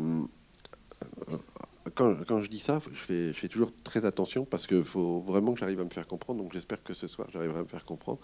quand, 1.94 2.42
je 2.42 2.48
dis 2.48 2.58
ça, 2.58 2.80
je 2.92 3.32
fais, 3.32 3.48
toujours 3.48 3.72
très 3.84 4.04
attention 4.04 4.44
parce 4.44 4.66
qu'il 4.66 4.84
faut 4.84 5.20
vraiment 5.20 5.54
que 5.54 5.60
j'arrive 5.60 5.80
à 5.80 5.84
me 5.84 5.90
faire 5.90 6.06
comprendre. 6.06 6.42
Donc 6.42 6.52
j'espère 6.52 6.82
que 6.82 6.94
ce 6.94 7.06
soir, 7.06 7.28
j'arriverai 7.32 7.60
à 7.60 7.62
me 7.62 7.68
faire 7.68 7.84
comprendre. 7.84 8.18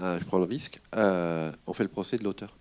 Euh, 0.00 0.18
je 0.18 0.24
prends 0.24 0.38
le 0.38 0.44
risque. 0.44 0.80
Euh, 0.96 1.52
on 1.66 1.74
fait 1.74 1.84
le 1.84 1.88
procès 1.88 2.18
de 2.18 2.24
l'auteur. 2.24 2.56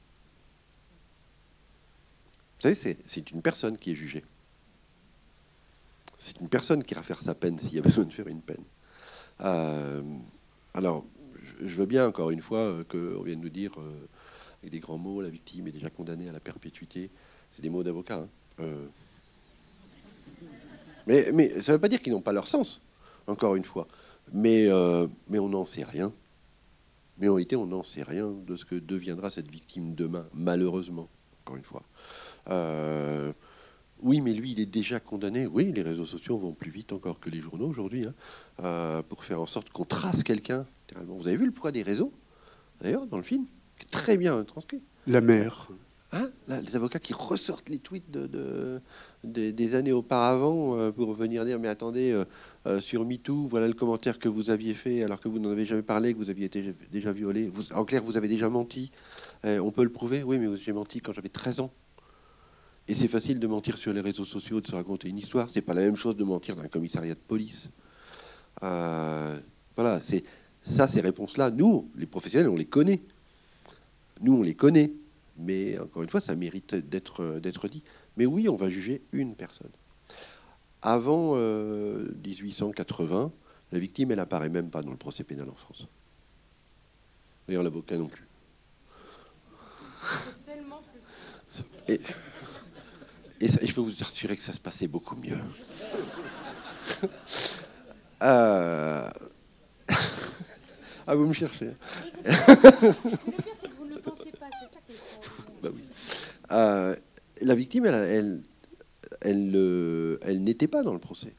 Vous 2.60 2.70
savez, 2.70 2.98
c'est 3.06 3.32
une 3.32 3.42
personne 3.42 3.78
qui 3.78 3.92
est 3.92 3.96
jugée. 3.96 4.24
C'est 6.18 6.40
une 6.40 6.48
personne 6.48 6.84
qui 6.84 6.94
va 6.94 7.02
faire 7.02 7.20
sa 7.20 7.36
peine 7.36 7.60
s'il 7.60 7.76
y 7.76 7.80
a 7.80 7.82
besoin 7.84 8.06
de 8.06 8.14
faire 8.14 8.28
une 8.28 8.42
peine. 8.42 8.64
Euh, 9.42 10.02
alors, 10.74 11.06
je 11.60 11.76
veux 11.76 11.86
bien, 11.86 12.08
encore 12.08 12.32
une 12.32 12.42
fois, 12.42 12.84
qu'on 12.88 13.22
vienne 13.24 13.42
nous 13.42 13.50
dire, 13.50 13.74
avec 14.62 14.72
des 14.72 14.80
grands 14.80 14.98
mots, 14.98 15.22
la 15.22 15.30
victime 15.30 15.68
est 15.68 15.72
déjà 15.72 15.90
condamnée 15.90 16.30
à 16.30 16.32
la 16.32 16.40
perpétuité. 16.40 17.10
C'est 17.52 17.62
des 17.62 17.70
mots 17.70 17.84
d'avocat. 17.84 18.28
Hein. 18.60 18.66
Mais, 21.08 21.50
ça 21.62 21.72
ne 21.72 21.78
veut 21.78 21.82
pas 21.82 21.90
dire 21.90 22.02
qu'ils 22.02 22.14
n'ont 22.14 22.22
pas 22.22 22.34
leur 22.34 22.48
sens, 22.48 22.82
encore 23.28 23.56
une 23.56 23.66
fois. 23.66 23.88
Mais, 24.32 24.68
euh, 24.70 25.08
mais 25.30 25.40
on 25.40 25.50
n'en 25.50 25.66
sait 25.66 25.84
rien. 25.84 26.14
Mais 27.18 27.28
en 27.28 27.36
réalité, 27.36 27.56
on 27.56 27.68
n'en 27.68 27.84
sait 27.84 28.04
rien 28.04 28.32
de 28.32 28.56
ce 28.56 28.66
que 28.66 28.76
deviendra 28.76 29.30
cette 29.30 29.50
victime 29.50 29.94
demain, 29.94 30.26
malheureusement, 30.34 31.10
encore 31.44 31.58
une 31.58 31.64
fois. 31.64 31.84
Euh, 32.50 33.32
oui, 34.02 34.22
mais 34.22 34.34
lui, 34.34 34.52
il 34.52 34.60
est 34.60 34.66
déjà 34.66 35.00
condamné. 35.00 35.46
Oui, 35.46 35.72
les 35.74 35.82
réseaux 35.82 36.06
sociaux 36.06 36.38
vont 36.38 36.54
plus 36.54 36.72
vite 36.72 36.92
encore 36.92 37.20
que 37.20 37.30
les 37.30 37.42
journaux 37.42 37.68
aujourd'hui, 37.68 38.06
hein, 38.06 38.14
euh, 38.62 39.04
pour 39.04 39.24
faire 39.24 39.40
en 39.40 39.46
sorte 39.46 39.70
qu'on 39.70 39.86
trace 39.86 40.24
quelqu'un. 40.24 40.66
Vous 41.08 41.28
avez 41.28 41.38
vu 41.38 41.46
le 41.46 41.52
poids 41.52 41.72
des 41.72 41.84
réseaux, 41.84 42.12
d'ailleurs, 42.82 43.06
dans 43.06 43.18
le 43.18 43.24
film, 43.24 43.46
très 43.92 44.18
bien 44.18 44.44
transcrit. 44.44 44.84
La 45.08 45.22
mère. 45.22 45.70
Hein 46.16 46.30
les 46.48 46.76
avocats 46.76 47.00
qui 47.00 47.12
ressortent 47.12 47.70
les 47.70 47.80
tweets 47.80 48.12
de, 48.12 48.82
des 49.24 49.74
années 49.74 49.92
auparavant 49.92 50.78
euh, 50.78 50.92
pour 50.92 51.12
venir 51.14 51.44
dire 51.44 51.60
mais 51.60 51.68
attendez 51.68 52.12
euh, 52.12 52.24
euh, 52.68 52.80
sur 52.80 53.04
MeToo 53.04 53.48
voilà 53.48 53.68
le 53.68 53.74
commentaire 53.74 54.20
que 54.20 54.30
vous 54.30 54.52
aviez 54.52 54.76
fait 54.76 55.02
alors 55.02 55.20
que 55.20 55.28
vous 55.28 55.40
n'en 55.40 55.50
avez 55.50 55.66
jamais 55.66 55.82
parlé 55.82 56.14
que 56.14 56.20
vous 56.20 56.30
aviez 56.30 56.46
été 56.46 56.76
déjà 56.92 57.12
violé. 57.14 57.52
En 57.74 57.84
clair 57.84 58.04
vous 58.04 58.16
avez 58.16 58.28
déjà 58.28 58.48
menti. 58.50 58.92
On 59.44 59.72
peut 59.72 59.84
le 59.84 59.90
prouver. 59.90 60.22
Oui 60.22 60.38
mais 60.38 60.56
j'ai 60.58 60.72
menti 60.72 61.02
quand 61.02 61.14
j'avais 61.14 61.30
13 61.30 61.62
ans. 61.62 61.72
Et 62.88 62.94
c'est 62.94 63.08
facile 63.08 63.40
de 63.40 63.48
mentir 63.48 63.78
sur 63.80 63.92
les 63.92 64.02
réseaux 64.02 64.26
sociaux 64.26 64.62
de 64.62 64.68
se 64.68 64.76
raconter 64.76 65.10
une 65.10 65.18
histoire. 65.18 65.48
C'est 65.52 65.62
pas 65.62 65.74
la 65.74 65.82
même 65.82 65.98
chose 65.98 66.16
de 66.16 66.24
mentir 66.24 66.56
dans 66.56 66.62
un 66.62 66.68
commissariat 66.68 67.16
de 67.16 67.20
police. 67.20 67.70
Voilà 68.62 70.00
c'est 70.00 70.24
ça 70.62 70.88
ces 70.88 71.02
réponses 71.02 71.38
là 71.38 71.50
nous 71.50 71.90
les 71.96 72.06
professionnels 72.06 72.50
on 72.50 72.56
les 72.56 72.66
connaît. 72.66 73.02
Nous 74.22 74.36
on 74.36 74.44
les 74.44 74.54
connaît 74.54 74.94
mais 75.38 75.80
encore 75.80 76.04
une 76.04 76.10
fois, 76.10 76.22
ça 76.22 76.36
mérite 76.36 76.76
d'être 76.76 77.68
dit. 77.68 77.84
Mais 78.18 78.26
oui, 78.26 78.48
on 78.50 78.56
va 78.56 78.70
juger 78.70 79.02
une 79.12 79.36
personne. 79.36 79.72
Avant 80.82 81.36
1880, 81.36 83.22
euh, 83.22 83.30
la 83.72 83.80
victime, 83.80 84.12
elle 84.12 84.20
apparaît 84.20 84.50
même 84.50 84.70
pas 84.70 84.82
dans 84.82 84.92
le 84.92 84.98
procès 84.98 85.24
pénal 85.24 85.50
en 85.50 85.56
France. 85.56 85.88
D'ailleurs, 87.48 87.64
l'avocat 87.64 87.98
non 87.98 88.08
plus. 88.08 88.28
Et, 91.88 92.00
et, 93.42 93.48
je 93.48 93.74
peux 93.74 93.82
vous 93.82 94.02
assurer 94.02 94.36
que 94.38 94.44
ça 94.44 94.54
se 94.54 94.60
passait 94.60 94.88
beaucoup 94.88 95.16
mieux. 95.16 95.38
euh... 98.22 99.10
ah, 101.08 101.16
vous 101.16 101.28
me 101.28 101.34
cherchez. 101.34 101.72
Euh, 106.54 106.96
la 107.42 107.56
victime, 107.56 107.86
elle, 107.86 108.42
n'était 110.40 110.68
pas 110.68 110.84
dans 110.84 110.94
le 110.94 111.00
procès. 111.00 111.34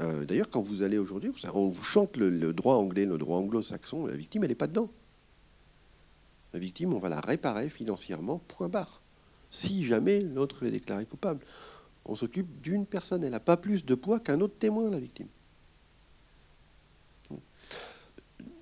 Euh, 0.00 0.24
d'ailleurs, 0.24 0.48
quand 0.50 0.62
vous 0.62 0.82
allez 0.82 0.98
aujourd'hui, 0.98 1.30
on 1.54 1.68
vous 1.68 1.82
chante 1.82 2.16
le, 2.16 2.52
droit 2.52 2.76
anglais, 2.76 3.06
le 3.06 3.18
droit 3.18 3.38
anglo-saxon, 3.38 4.06
la 4.06 4.16
victime, 4.16 4.44
elle 4.44 4.50
n'est 4.50 4.54
pas 4.54 4.66
dedans. 4.66 4.90
La 6.52 6.58
victime, 6.58 6.94
on 6.94 6.98
va 6.98 7.08
la 7.08 7.20
réparer 7.20 7.68
financièrement, 7.68 8.38
point 8.38 8.68
barre. 8.68 9.02
Si 9.50 9.84
jamais 9.84 10.20
l'autre 10.20 10.64
est 10.64 10.70
déclaré 10.70 11.04
coupable. 11.04 11.44
On 12.06 12.16
s'occupe 12.16 12.60
d'une 12.62 12.86
personne, 12.86 13.22
elle 13.22 13.30
n'a 13.30 13.40
pas 13.40 13.56
plus 13.56 13.84
de 13.84 13.94
poids 13.94 14.20
qu'un 14.20 14.40
autre 14.40 14.56
témoin, 14.58 14.90
la 14.90 14.98
victime. 14.98 15.28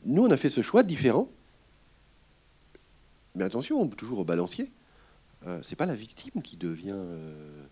Nous, 0.05 0.25
on 0.25 0.31
a 0.31 0.37
fait 0.37 0.51
ce 0.51 0.63
choix 0.63 0.83
différent 0.83 1.31
mais 3.39 3.45
attention, 3.45 3.87
toujours 3.89 4.19
au 4.19 4.25
balancier. 4.25 4.71
Euh, 5.47 5.61
c'est 5.63 5.77
pas 5.77 5.87
la 5.87 5.95
victime 5.95 6.43
qui 6.43 6.57
devient. 6.57 6.95
Euh, 6.95 7.63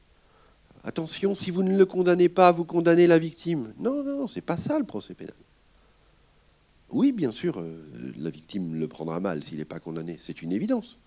attention, 0.85 1.35
si 1.35 1.51
vous 1.51 1.63
ne 1.63 1.77
le 1.77 1.87
condamnez 1.87 2.29
pas, 2.29 2.53
vous 2.53 2.65
condamnez 2.65 3.07
la 3.07 3.19
victime. 3.19 3.73
Non, 3.79 4.03
non, 4.03 4.27
c'est 4.29 4.41
pas 4.41 4.57
ça 4.57 4.79
le 4.79 4.85
procès 4.85 5.15
pénal. 5.15 5.35
Oui, 6.91 7.13
bien 7.13 7.33
sûr, 7.33 7.59
euh, 7.59 7.83
la 8.19 8.31
victime 8.31 8.79
le 8.79 8.87
prendra 8.87 9.19
mal 9.19 9.43
s'il 9.43 9.59
n'est 9.59 9.65
pas 9.65 9.81
condamné, 9.81 10.19
c'est 10.21 10.43
une 10.43 10.53
évidence. 10.53 10.99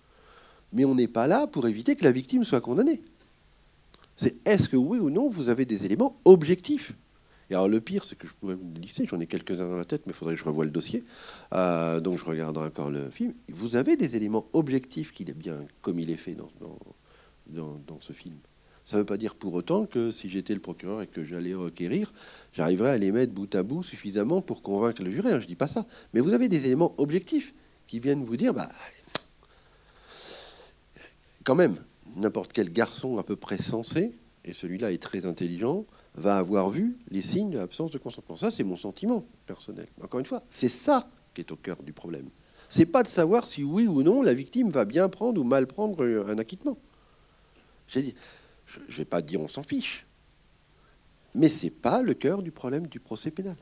Mais 0.72 0.84
on 0.84 0.94
n'est 0.94 1.08
pas 1.08 1.26
là 1.26 1.46
pour 1.46 1.66
éviter 1.66 1.96
que 1.96 2.04
la 2.04 2.12
victime 2.12 2.44
soit 2.44 2.60
condamnée. 2.60 3.00
C'est 4.16 4.36
est-ce 4.46 4.68
que 4.68 4.76
oui 4.76 4.98
ou 4.98 5.08
non 5.08 5.30
vous 5.30 5.48
avez 5.48 5.64
des 5.64 5.86
éléments 5.86 6.16
objectifs 6.26 6.92
et 7.50 7.54
alors 7.54 7.68
le 7.68 7.80
pire, 7.80 8.04
c'est 8.04 8.16
que 8.16 8.28
je 8.28 8.32
pourrais 8.34 8.54
vous 8.54 8.72
lister, 8.80 9.04
j'en 9.06 9.18
ai 9.20 9.26
quelques-uns 9.26 9.68
dans 9.68 9.76
la 9.76 9.84
tête, 9.84 10.02
mais 10.06 10.12
il 10.12 10.16
faudrait 10.16 10.34
que 10.34 10.40
je 10.40 10.44
revoie 10.44 10.64
le 10.64 10.70
dossier. 10.70 11.04
Euh, 11.52 11.98
donc 11.98 12.18
je 12.18 12.24
regarderai 12.24 12.66
encore 12.66 12.90
le 12.90 13.10
film. 13.10 13.34
Vous 13.48 13.74
avez 13.74 13.96
des 13.96 14.14
éléments 14.14 14.46
objectifs 14.52 15.12
qu'il 15.12 15.28
est 15.30 15.34
bien 15.34 15.58
comme 15.82 15.98
il 15.98 16.10
est 16.10 16.16
fait 16.16 16.36
dans, 16.36 16.50
dans, 17.48 18.00
ce 18.00 18.12
film. 18.12 18.36
Ça 18.84 18.96
ne 18.96 19.02
veut 19.02 19.06
pas 19.06 19.16
dire 19.16 19.34
pour 19.34 19.52
autant 19.54 19.84
que 19.84 20.12
si 20.12 20.30
j'étais 20.30 20.54
le 20.54 20.60
procureur 20.60 21.02
et 21.02 21.08
que 21.08 21.24
j'allais 21.24 21.54
requérir, 21.54 22.12
j'arriverais 22.52 22.90
à 22.90 22.98
les 22.98 23.10
mettre 23.10 23.32
bout 23.32 23.52
à 23.54 23.64
bout 23.64 23.82
suffisamment 23.82 24.42
pour 24.42 24.62
convaincre 24.62 25.02
le 25.02 25.10
juré. 25.10 25.32
Hein, 25.32 25.40
je 25.40 25.44
ne 25.44 25.48
dis 25.48 25.56
pas 25.56 25.68
ça. 25.68 25.86
Mais 26.14 26.20
vous 26.20 26.32
avez 26.32 26.48
des 26.48 26.66
éléments 26.66 26.94
objectifs 26.98 27.52
qui 27.88 27.98
viennent 27.98 28.24
vous 28.24 28.36
dire, 28.36 28.54
bah, 28.54 28.68
quand 31.42 31.56
même, 31.56 31.76
n'importe 32.14 32.52
quel 32.52 32.72
garçon 32.72 33.18
à 33.18 33.24
peu 33.24 33.34
près 33.34 33.58
sensé, 33.58 34.12
et 34.44 34.52
celui-là 34.52 34.92
est 34.92 35.02
très 35.02 35.26
intelligent, 35.26 35.84
va 36.14 36.38
avoir 36.38 36.70
vu 36.70 36.96
les 37.10 37.22
signes 37.22 37.50
de 37.50 37.58
l'absence 37.58 37.90
de 37.90 37.98
consentement. 37.98 38.36
Ça, 38.36 38.50
c'est 38.50 38.64
mon 38.64 38.76
sentiment 38.76 39.24
personnel. 39.46 39.86
Encore 40.02 40.20
une 40.20 40.26
fois, 40.26 40.42
c'est 40.48 40.68
ça 40.68 41.08
qui 41.34 41.40
est 41.40 41.52
au 41.52 41.56
cœur 41.56 41.82
du 41.82 41.92
problème. 41.92 42.28
C'est 42.68 42.86
pas 42.86 43.02
de 43.02 43.08
savoir 43.08 43.46
si 43.46 43.64
oui 43.64 43.86
ou 43.86 44.02
non 44.02 44.22
la 44.22 44.34
victime 44.34 44.70
va 44.70 44.84
bien 44.84 45.08
prendre 45.08 45.40
ou 45.40 45.44
mal 45.44 45.66
prendre 45.66 46.04
un 46.28 46.38
acquittement. 46.38 46.78
Je 47.88 48.00
ne 48.00 48.92
vais 48.92 49.04
pas 49.04 49.22
dire 49.22 49.40
on 49.40 49.48
s'en 49.48 49.62
fiche, 49.62 50.06
mais 51.34 51.48
c'est 51.48 51.70
pas 51.70 52.02
le 52.02 52.14
cœur 52.14 52.42
du 52.42 52.50
problème 52.50 52.86
du 52.86 53.00
procès 53.00 53.30
pénal. 53.30 53.56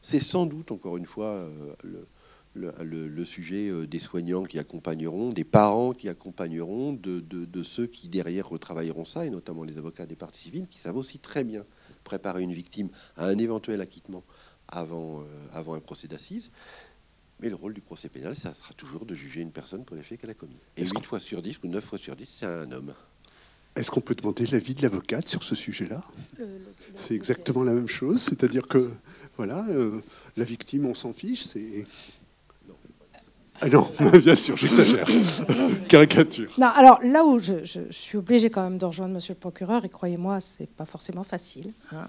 C'est 0.00 0.20
sans 0.20 0.46
doute, 0.46 0.72
encore 0.72 0.96
une 0.96 1.06
fois, 1.06 1.26
euh, 1.26 1.74
le, 1.84 2.08
le, 2.54 3.24
sujet 3.24 3.68
euh, 3.68 3.86
des 3.86 3.98
soignants 3.98 4.44
qui 4.44 4.58
accompagneront, 4.58 5.30
des 5.30 5.44
parents 5.44 5.92
qui 5.92 6.08
accompagneront, 6.08 6.92
de, 6.92 7.62
ceux 7.62 7.86
qui 7.86 8.08
derrière 8.08 8.48
retravailleront 8.48 9.04
ça, 9.04 9.26
et 9.26 9.30
notamment 9.30 9.64
les 9.64 9.78
avocats 9.78 10.06
des 10.06 10.16
parties 10.16 10.44
civiles, 10.44 10.68
qui 10.68 10.78
savent 10.78 10.96
aussi 10.96 11.18
très 11.18 11.44
bien 11.44 11.64
préparer 12.04 12.42
une 12.42 12.52
victime 12.52 12.88
à 13.16 13.26
un 13.26 13.38
éventuel 13.38 13.80
acquittement 13.80 14.24
avant, 14.68 15.20
euh, 15.20 15.24
avant 15.52 15.74
un 15.74 15.80
procès 15.80 16.08
d'assises. 16.08 16.50
Mais 17.40 17.48
le 17.48 17.56
rôle 17.56 17.74
du 17.74 17.80
procès 17.80 18.08
pénal, 18.08 18.36
ça 18.36 18.54
sera 18.54 18.72
toujours 18.74 19.04
de 19.04 19.14
juger 19.14 19.40
une 19.40 19.50
personne 19.50 19.84
pour 19.84 19.96
les 19.96 20.02
faits 20.02 20.20
qu'elle 20.20 20.30
a 20.30 20.34
commis. 20.34 20.58
Et 20.76 20.86
8 20.86 21.04
fois 21.04 21.18
sur 21.18 21.42
10 21.42 21.58
ou 21.64 21.68
9 21.68 21.84
fois 21.84 21.98
sur 21.98 22.14
10, 22.14 22.28
c'est 22.28 22.46
un 22.46 22.70
homme. 22.70 22.94
Est-ce 23.74 23.90
qu'on 23.90 24.02
peut 24.02 24.14
demander 24.14 24.46
l'avis 24.46 24.74
de 24.74 24.82
l'avocate 24.82 25.26
sur 25.26 25.42
ce 25.42 25.54
sujet-là? 25.54 26.04
C'est 26.94 27.14
exactement 27.14 27.64
la 27.64 27.72
même 27.72 27.88
chose, 27.88 28.20
c'est-à-dire 28.20 28.68
que 28.68 28.92
voilà, 29.36 29.66
euh, 29.70 30.00
la 30.36 30.44
victime, 30.44 30.84
on 30.84 30.94
s'en 30.94 31.12
fiche, 31.12 31.44
c'est 31.44 31.86
ah 33.62 33.68
non, 33.68 33.88
bien 34.24 34.34
sûr, 34.34 34.56
j'exagère. 34.56 35.06
Caricature. 35.88 36.50
Non, 36.58 36.66
alors 36.66 36.98
là 37.02 37.24
où 37.24 37.38
je, 37.38 37.54
suis 37.90 38.18
obligée 38.18 38.50
quand 38.50 38.62
même 38.62 38.76
de 38.76 38.84
rejoindre 38.84 39.14
Monsieur 39.14 39.34
le 39.34 39.38
procureur, 39.38 39.84
et 39.84 39.88
croyez-moi, 39.88 40.40
c'est 40.40 40.68
pas 40.68 40.84
forcément 40.84 41.22
facile. 41.22 41.72
Hein, 41.92 42.06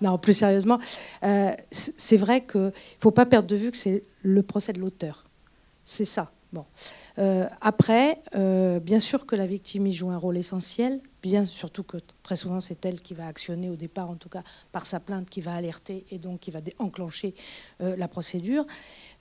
non, 0.00 0.18
plus 0.18 0.34
sérieusement, 0.34 0.78
euh, 1.24 1.50
c'est 1.70 2.16
vrai 2.16 2.44
qu'il 2.44 2.60
ne 2.60 2.70
faut 3.00 3.10
pas 3.10 3.26
perdre 3.26 3.48
de 3.48 3.56
vue 3.56 3.72
que 3.72 3.76
c'est 3.76 4.04
le 4.22 4.42
procès 4.42 4.72
de 4.72 4.78
l'auteur. 4.78 5.24
C'est 5.84 6.04
ça. 6.04 6.30
Bon. 6.52 6.64
Euh, 7.18 7.46
après, 7.60 8.22
euh, 8.34 8.80
bien 8.80 9.00
sûr 9.00 9.26
que 9.26 9.36
la 9.36 9.46
victime 9.46 9.86
y 9.86 9.92
joue 9.92 10.10
un 10.10 10.16
rôle 10.16 10.36
essentiel, 10.36 11.00
bien 11.22 11.44
surtout 11.44 11.84
que 11.84 11.98
très 12.22 12.36
souvent 12.36 12.60
c'est 12.60 12.84
elle 12.84 13.00
qui 13.00 13.14
va 13.14 13.26
actionner 13.26 13.70
au 13.70 13.76
départ, 13.76 14.10
en 14.10 14.16
tout 14.16 14.28
cas 14.28 14.42
par 14.72 14.86
sa 14.86 14.98
plainte, 14.98 15.28
qui 15.28 15.40
va 15.40 15.54
alerter 15.54 16.04
et 16.10 16.18
donc 16.18 16.40
qui 16.40 16.50
va 16.50 16.60
enclencher 16.78 17.34
la 17.80 18.08
procédure. 18.08 18.66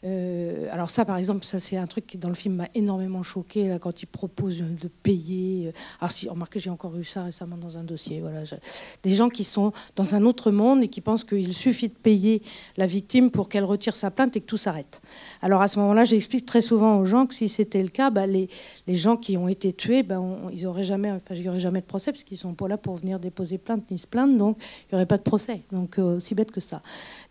Euh, 0.03 0.67
alors 0.71 0.89
ça, 0.89 1.05
par 1.05 1.17
exemple, 1.17 1.45
ça 1.45 1.59
c'est 1.59 1.77
un 1.77 1.87
truc 1.87 2.07
qui 2.07 2.17
dans 2.17 2.29
le 2.29 2.35
film 2.35 2.55
m'a 2.55 2.67
énormément 2.73 3.21
choqué 3.23 3.77
quand 3.81 4.01
il 4.01 4.07
propose 4.07 4.59
de 4.59 4.87
payer. 4.87 5.67
Euh, 5.67 5.71
alors 5.99 6.11
si, 6.11 6.27
remarquez, 6.27 6.59
j'ai 6.59 6.69
encore 6.69 6.95
eu 6.97 7.03
ça 7.03 7.23
récemment 7.23 7.57
dans 7.57 7.77
un 7.77 7.83
dossier. 7.83 8.19
Voilà, 8.19 8.43
des 9.03 9.13
gens 9.13 9.29
qui 9.29 9.43
sont 9.43 9.73
dans 9.95 10.15
un 10.15 10.25
autre 10.25 10.51
monde 10.51 10.83
et 10.83 10.87
qui 10.87 11.01
pensent 11.01 11.23
qu'il 11.23 11.53
suffit 11.53 11.89
de 11.89 11.93
payer 11.93 12.41
la 12.77 12.85
victime 12.85 13.29
pour 13.29 13.49
qu'elle 13.49 13.63
retire 13.63 13.95
sa 13.95 14.09
plainte 14.11 14.35
et 14.35 14.41
que 14.41 14.45
tout 14.45 14.57
s'arrête. 14.57 15.01
Alors 15.41 15.61
à 15.61 15.67
ce 15.67 15.79
moment-là, 15.79 16.03
j'explique 16.03 16.45
très 16.45 16.61
souvent 16.61 16.97
aux 16.97 17.05
gens 17.05 17.27
que 17.27 17.35
si 17.35 17.47
c'était 17.47 17.80
le 17.83 17.89
cas, 17.89 18.09
bah, 18.09 18.27
les, 18.27 18.49
gens 18.87 19.17
qui 19.17 19.37
ont 19.37 19.47
été 19.47 19.73
tués, 19.73 20.03
bah, 20.03 20.21
ils 20.51 20.67
auraient 20.67 20.83
jamais, 20.83 21.11
enfin, 21.11 21.35
il 21.35 21.41
n'y 21.41 21.49
aurait 21.49 21.59
jamais 21.59 21.81
de 21.81 21.85
procès 21.85 22.11
parce 22.11 22.23
qu'ils 22.23 22.37
sont 22.37 22.53
pas 22.53 22.67
là 22.67 22.77
pour 22.77 22.95
venir 22.95 23.19
déposer 23.19 23.57
plainte 23.57 23.89
ni 23.91 23.97
se 23.97 24.07
plaindre, 24.07 24.37
donc 24.37 24.57
il 24.59 24.95
n'y 24.95 24.95
aurait 24.97 25.05
pas 25.05 25.17
de 25.17 25.23
procès. 25.23 25.61
Donc 25.71 25.99
euh, 25.99 26.17
aussi 26.17 26.35
bête 26.35 26.51
que 26.51 26.59
ça. 26.59 26.81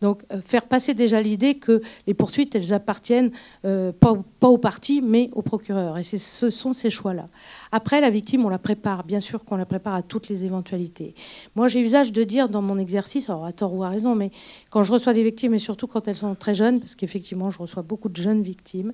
Donc 0.01 0.23
faire 0.45 0.65
passer 0.65 0.95
déjà 0.95 1.21
l'idée 1.21 1.57
que 1.57 1.83
les 2.07 2.15
poursuites 2.15 2.55
elles 2.55 2.73
appartiennent 2.73 3.31
euh, 3.65 3.93
pas, 3.93 4.15
pas, 4.41 4.49
au 4.49 4.59
parti, 4.59 5.01
mais 5.01 5.31
au 5.33 5.43
procureur. 5.43 5.99
Et 5.99 6.03
ce 6.03 6.51
sont 6.51 6.73
ces 6.73 6.91
choix-là. 6.91 7.29
Après, 7.73 8.01
la 8.01 8.11
victime, 8.11 8.45
on 8.45 8.49
la 8.49 8.59
prépare. 8.59 9.05
Bien 9.05 9.21
sûr 9.21 9.45
qu'on 9.45 9.57
la 9.57 9.67
prépare 9.67 9.95
à 9.95 10.03
toutes 10.03 10.29
les 10.29 10.45
éventualités. 10.45 11.15
Moi, 11.55 11.69
j'ai 11.69 11.81
usage 11.81 12.13
de 12.13 12.25
dire 12.25 12.49
dans 12.49 12.63
mon 12.63 12.79
exercice, 12.79 13.29
alors 13.29 13.45
à 13.45 13.53
tort 13.53 13.75
ou 13.75 13.85
à 13.85 13.89
raison, 13.89 14.15
mais 14.15 14.31
quand 14.71 14.83
je 14.83 14.93
reçois 14.93 15.13
des 15.13 15.23
victimes, 15.23 15.55
et 15.55 15.59
surtout 15.59 15.87
quand 15.87 16.09
elles 16.09 16.17
sont 16.17 16.35
très 16.35 16.55
jeunes, 16.55 16.81
parce 16.81 16.95
qu'effectivement, 16.95 17.51
je 17.51 17.59
reçois 17.59 17.83
beaucoup 17.83 18.09
de 18.09 18.17
jeunes 18.17 18.43
victimes, 18.43 18.93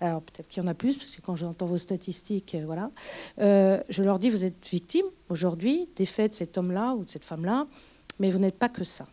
alors 0.00 0.22
peut-être 0.22 0.48
qu'il 0.48 0.62
y 0.62 0.66
en 0.66 0.68
a 0.68 0.74
plus, 0.74 0.96
parce 0.96 1.10
que 1.10 1.20
quand 1.20 1.36
j'entends 1.36 1.66
vos 1.66 1.78
statistiques, 1.78 2.54
euh, 2.54 2.62
voilà, 2.64 2.90
euh, 3.38 3.82
je 3.88 4.02
leur 4.02 4.18
dis, 4.18 4.30
vous 4.30 4.44
êtes 4.44 4.66
victime 4.68 5.04
aujourd'hui 5.28 5.88
des 5.96 6.06
faits 6.06 6.32
de 6.32 6.36
cet 6.36 6.56
homme-là 6.56 6.94
ou 6.94 7.04
de 7.04 7.08
cette 7.08 7.24
femme-là, 7.24 7.66
mais 8.18 8.30
vous 8.30 8.38
n'êtes 8.38 8.58
pas 8.58 8.70
que 8.70 8.84
ça. 8.84 9.06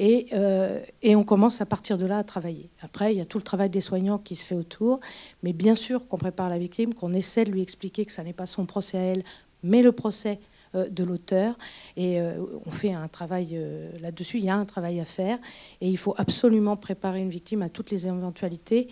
Euh, 0.00 0.80
et, 1.02 1.14
on 1.14 1.22
commence 1.22 1.60
à 1.60 1.66
partir 1.66 1.98
de 1.98 2.06
là 2.06 2.18
à 2.18 2.24
travailler. 2.24 2.70
Après, 2.80 3.14
il 3.14 3.18
y 3.18 3.20
a 3.20 3.26
tout 3.26 3.38
le 3.38 3.44
travail 3.44 3.70
des 3.70 3.80
soignants 3.80 4.18
qui 4.18 4.34
se 4.34 4.44
fait 4.44 4.54
autour, 4.54 5.00
mais 5.42 5.52
bien 5.52 5.74
sûr 5.74 6.08
qu'on 6.08 6.16
prépare 6.16 6.48
la 6.48 6.58
victime, 6.58 6.94
qu'on 6.94 7.12
essaie 7.12 7.44
de 7.44 7.50
lui 7.50 7.62
expliquer 7.62 8.04
que 8.04 8.12
ça 8.12 8.24
n'est 8.24 8.32
pas 8.32 8.46
son 8.46 8.66
procès 8.66 8.98
à 8.98 9.02
elle, 9.02 9.24
mais 9.62 9.82
le 9.82 9.92
procès 9.92 10.40
de 10.74 11.04
l'auteur. 11.04 11.58
Et 11.98 12.18
on 12.64 12.70
fait 12.70 12.94
un 12.94 13.06
travail 13.06 13.60
là-dessus, 14.00 14.38
il 14.38 14.44
y 14.44 14.48
a 14.48 14.56
un 14.56 14.64
travail 14.64 14.98
à 14.98 15.04
faire, 15.04 15.38
et 15.82 15.88
il 15.88 15.98
faut 15.98 16.14
absolument 16.16 16.78
préparer 16.78 17.20
une 17.20 17.28
victime 17.28 17.60
à 17.60 17.68
toutes 17.68 17.90
les 17.90 18.06
éventualités 18.06 18.88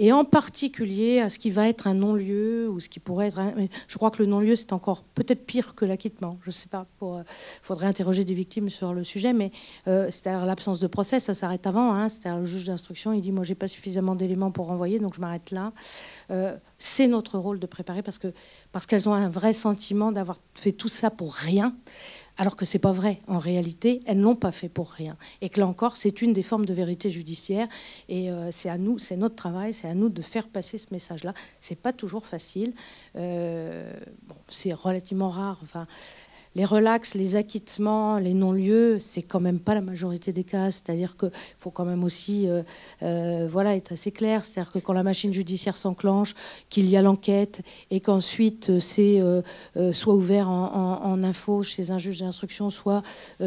et 0.00 0.12
en 0.12 0.24
particulier 0.24 1.20
à 1.20 1.28
ce 1.28 1.38
qui 1.38 1.50
va 1.50 1.68
être 1.68 1.86
un 1.86 1.92
non-lieu 1.92 2.70
ou 2.70 2.80
ce 2.80 2.88
qui 2.88 3.00
pourrait 3.00 3.26
être. 3.26 3.38
Je 3.86 3.96
crois 3.98 4.10
que 4.10 4.22
le 4.22 4.26
non-lieu 4.26 4.56
c'est 4.56 4.72
encore 4.72 5.02
peut-être 5.14 5.44
pire 5.44 5.74
que 5.74 5.84
l'acquittement. 5.84 6.38
Je 6.42 6.48
ne 6.48 6.52
sais 6.52 6.68
pas. 6.68 6.86
Il 7.02 7.04
euh, 7.04 7.22
faudrait 7.60 7.86
interroger 7.86 8.24
des 8.24 8.32
victimes 8.32 8.70
sur 8.70 8.94
le 8.94 9.04
sujet, 9.04 9.34
mais 9.34 9.52
euh, 9.88 10.06
c'est-à-dire 10.06 10.46
l'absence 10.46 10.80
de 10.80 10.86
procès, 10.86 11.20
ça 11.20 11.34
s'arrête 11.34 11.66
avant. 11.66 11.92
Hein, 11.92 12.08
c'est-à-dire 12.08 12.38
le 12.38 12.46
juge 12.46 12.64
d'instruction, 12.64 13.12
il 13.12 13.20
dit 13.20 13.30
moi 13.30 13.44
j'ai 13.44 13.54
pas 13.54 13.68
suffisamment 13.68 14.14
d'éléments 14.14 14.50
pour 14.50 14.68
renvoyer, 14.68 15.00
donc 15.00 15.14
je 15.14 15.20
m'arrête 15.20 15.50
là. 15.50 15.74
Euh, 16.30 16.56
c'est 16.78 17.06
notre 17.06 17.36
rôle 17.36 17.58
de 17.58 17.66
préparer 17.66 18.00
parce 18.00 18.18
que 18.18 18.32
parce 18.72 18.86
qu'elles 18.86 19.06
ont 19.06 19.14
un 19.14 19.28
vrai 19.28 19.52
sentiment 19.52 20.12
d'avoir 20.12 20.38
fait 20.54 20.72
tout 20.72 20.88
ça 20.88 21.10
pour 21.10 21.34
rien 21.34 21.74
alors 22.40 22.56
que 22.56 22.64
c'est 22.64 22.78
pas 22.78 22.92
vrai. 22.92 23.20
En 23.28 23.38
réalité, 23.38 24.00
elles 24.06 24.18
n'ont 24.18 24.34
pas 24.34 24.50
fait 24.50 24.70
pour 24.70 24.92
rien. 24.92 25.18
Et 25.42 25.50
que 25.50 25.60
là 25.60 25.66
encore, 25.66 25.96
c'est 25.96 26.22
une 26.22 26.32
des 26.32 26.42
formes 26.42 26.64
de 26.64 26.72
vérité 26.72 27.10
judiciaire. 27.10 27.68
Et 28.08 28.30
euh, 28.30 28.50
c'est 28.50 28.70
à 28.70 28.78
nous, 28.78 28.98
c'est 28.98 29.18
notre 29.18 29.36
travail, 29.36 29.74
c'est 29.74 29.88
à 29.88 29.92
nous 29.92 30.08
de 30.08 30.22
faire 30.22 30.48
passer 30.48 30.78
ce 30.78 30.86
message-là. 30.90 31.34
C'est 31.60 31.78
pas 31.78 31.92
toujours 31.92 32.24
facile. 32.24 32.72
Euh, 33.16 33.92
c'est 34.48 34.72
relativement 34.72 35.28
rare. 35.28 35.60
Enfin, 35.62 35.86
les 36.56 36.64
relax, 36.64 37.14
les 37.14 37.36
acquittements, 37.36 38.18
les 38.18 38.34
non-lieux, 38.34 38.98
c'est 38.98 39.22
quand 39.22 39.38
même 39.38 39.60
pas 39.60 39.74
la 39.74 39.80
majorité 39.80 40.32
des 40.32 40.42
cas. 40.42 40.70
C'est-à-dire 40.70 41.16
qu'il 41.16 41.30
faut 41.58 41.70
quand 41.70 41.84
même 41.84 42.02
aussi 42.02 42.48
euh, 42.48 42.62
euh, 43.02 43.46
voilà, 43.48 43.76
être 43.76 43.92
assez 43.92 44.10
clair. 44.10 44.44
C'est-à-dire 44.44 44.72
que 44.72 44.80
quand 44.80 44.92
la 44.92 45.04
machine 45.04 45.32
judiciaire 45.32 45.76
s'enclenche, 45.76 46.34
qu'il 46.68 46.90
y 46.90 46.96
a 46.96 47.02
l'enquête 47.02 47.62
et 47.90 48.00
qu'ensuite 48.00 48.70
euh, 48.70 48.80
c'est 48.80 49.20
soit 49.92 50.14
ouvert 50.14 50.48
en, 50.50 51.22
info 51.22 51.62
chez 51.62 51.90
un 51.90 51.98
juge 51.98 52.18
d'instruction, 52.18 52.70
soit 52.70 53.02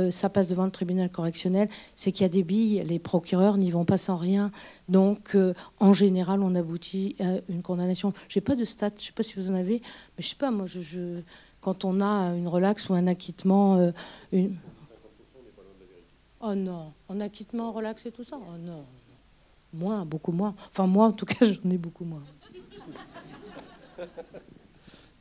ça 0.09 0.29
passe 0.29 0.47
devant 0.47 0.65
le 0.65 0.71
tribunal 0.71 1.09
correctionnel, 1.09 1.69
c'est 1.95 2.11
qu'il 2.11 2.23
y 2.23 2.25
a 2.25 2.29
des 2.29 2.43
billes. 2.43 2.83
Les 2.87 2.99
procureurs 2.99 3.57
n'y 3.57 3.71
vont 3.71 3.85
pas 3.85 3.97
sans 3.97 4.15
rien. 4.15 4.51
Donc, 4.89 5.35
en 5.79 5.93
général, 5.93 6.41
on 6.41 6.55
aboutit 6.55 7.15
à 7.19 7.39
une 7.49 7.61
condamnation. 7.61 8.13
J'ai 8.29 8.41
pas 8.41 8.55
de 8.55 8.65
stats, 8.65 8.91
je 8.99 9.05
sais 9.05 9.11
pas 9.11 9.23
si 9.23 9.35
vous 9.35 9.49
en 9.49 9.55
avez, 9.55 9.81
mais 10.17 10.23
je 10.23 10.29
sais 10.29 10.35
pas, 10.35 10.51
moi, 10.51 10.65
je 10.67 11.21
quand 11.63 11.85
on 11.85 12.01
a 12.01 12.35
une 12.35 12.47
relaxe 12.47 12.89
ou 12.89 12.93
un 12.93 13.07
acquittement. 13.07 13.77
Euh, 13.77 13.91
une... 14.31 14.57
Oh 16.41 16.55
non, 16.55 16.91
en 17.07 17.21
acquittement, 17.21 17.71
relax 17.71 18.05
et 18.05 18.11
tout 18.11 18.25
ça 18.25 18.37
Oh 18.37 18.57
non, 18.59 18.83
moins, 19.71 20.05
beaucoup 20.05 20.33
moins. 20.33 20.55
Enfin, 20.67 20.87
moi, 20.87 21.07
en 21.07 21.13
tout 21.13 21.25
cas, 21.25 21.37
j'en 21.45 21.69
ai 21.69 21.77
beaucoup 21.77 22.03
moins. 22.03 22.23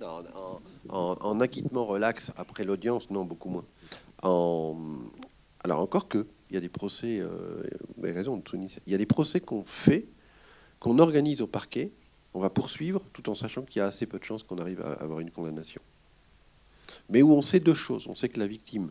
Non, 0.01 0.25
en, 0.89 1.41
acquittement 1.41 1.87
relax 1.87 2.33
après 2.37 2.65
l'audience, 2.65 3.09
non, 3.09 3.25
beaucoup 3.25 3.49
moins. 3.49 3.65
Alors 5.65 5.79
encore 5.79 6.09
que, 6.09 6.27
il 6.51 6.55
y 6.55 6.57
a 6.57 6.61
des 6.61 6.69
procès, 6.69 7.21
euh, 7.21 7.63
il 8.03 8.93
y 8.93 8.95
a 8.95 8.99
des 8.99 9.07
procès 9.07 9.39
qu'on 9.39 9.65
fait, 9.65 10.09
qu'on 10.81 10.99
organise 10.99 11.41
au 11.41 11.47
parquet, 11.47 11.93
on 12.35 12.41
va 12.41 12.51
poursuivre, 12.51 13.01
tout 13.13 13.31
en 13.31 13.37
sachant 13.37 13.63
qu'il 13.63 13.79
y 13.79 13.83
a 13.83 13.87
assez 13.87 14.07
peu 14.07 14.19
de 14.19 14.25
chances 14.25 14.43
qu'on 14.43 14.59
arrive 14.59 14.81
à 14.81 14.95
avoir 14.95 15.21
une 15.21 15.31
condamnation 15.31 15.81
mais 17.09 17.23
où 17.23 17.33
on 17.33 17.43
sait 17.43 17.61
deux 17.61 17.75
choses. 17.75 18.07
On 18.09 18.15
sait 18.15 18.29
que 18.29 18.39
la 18.39 18.47
victime 18.47 18.91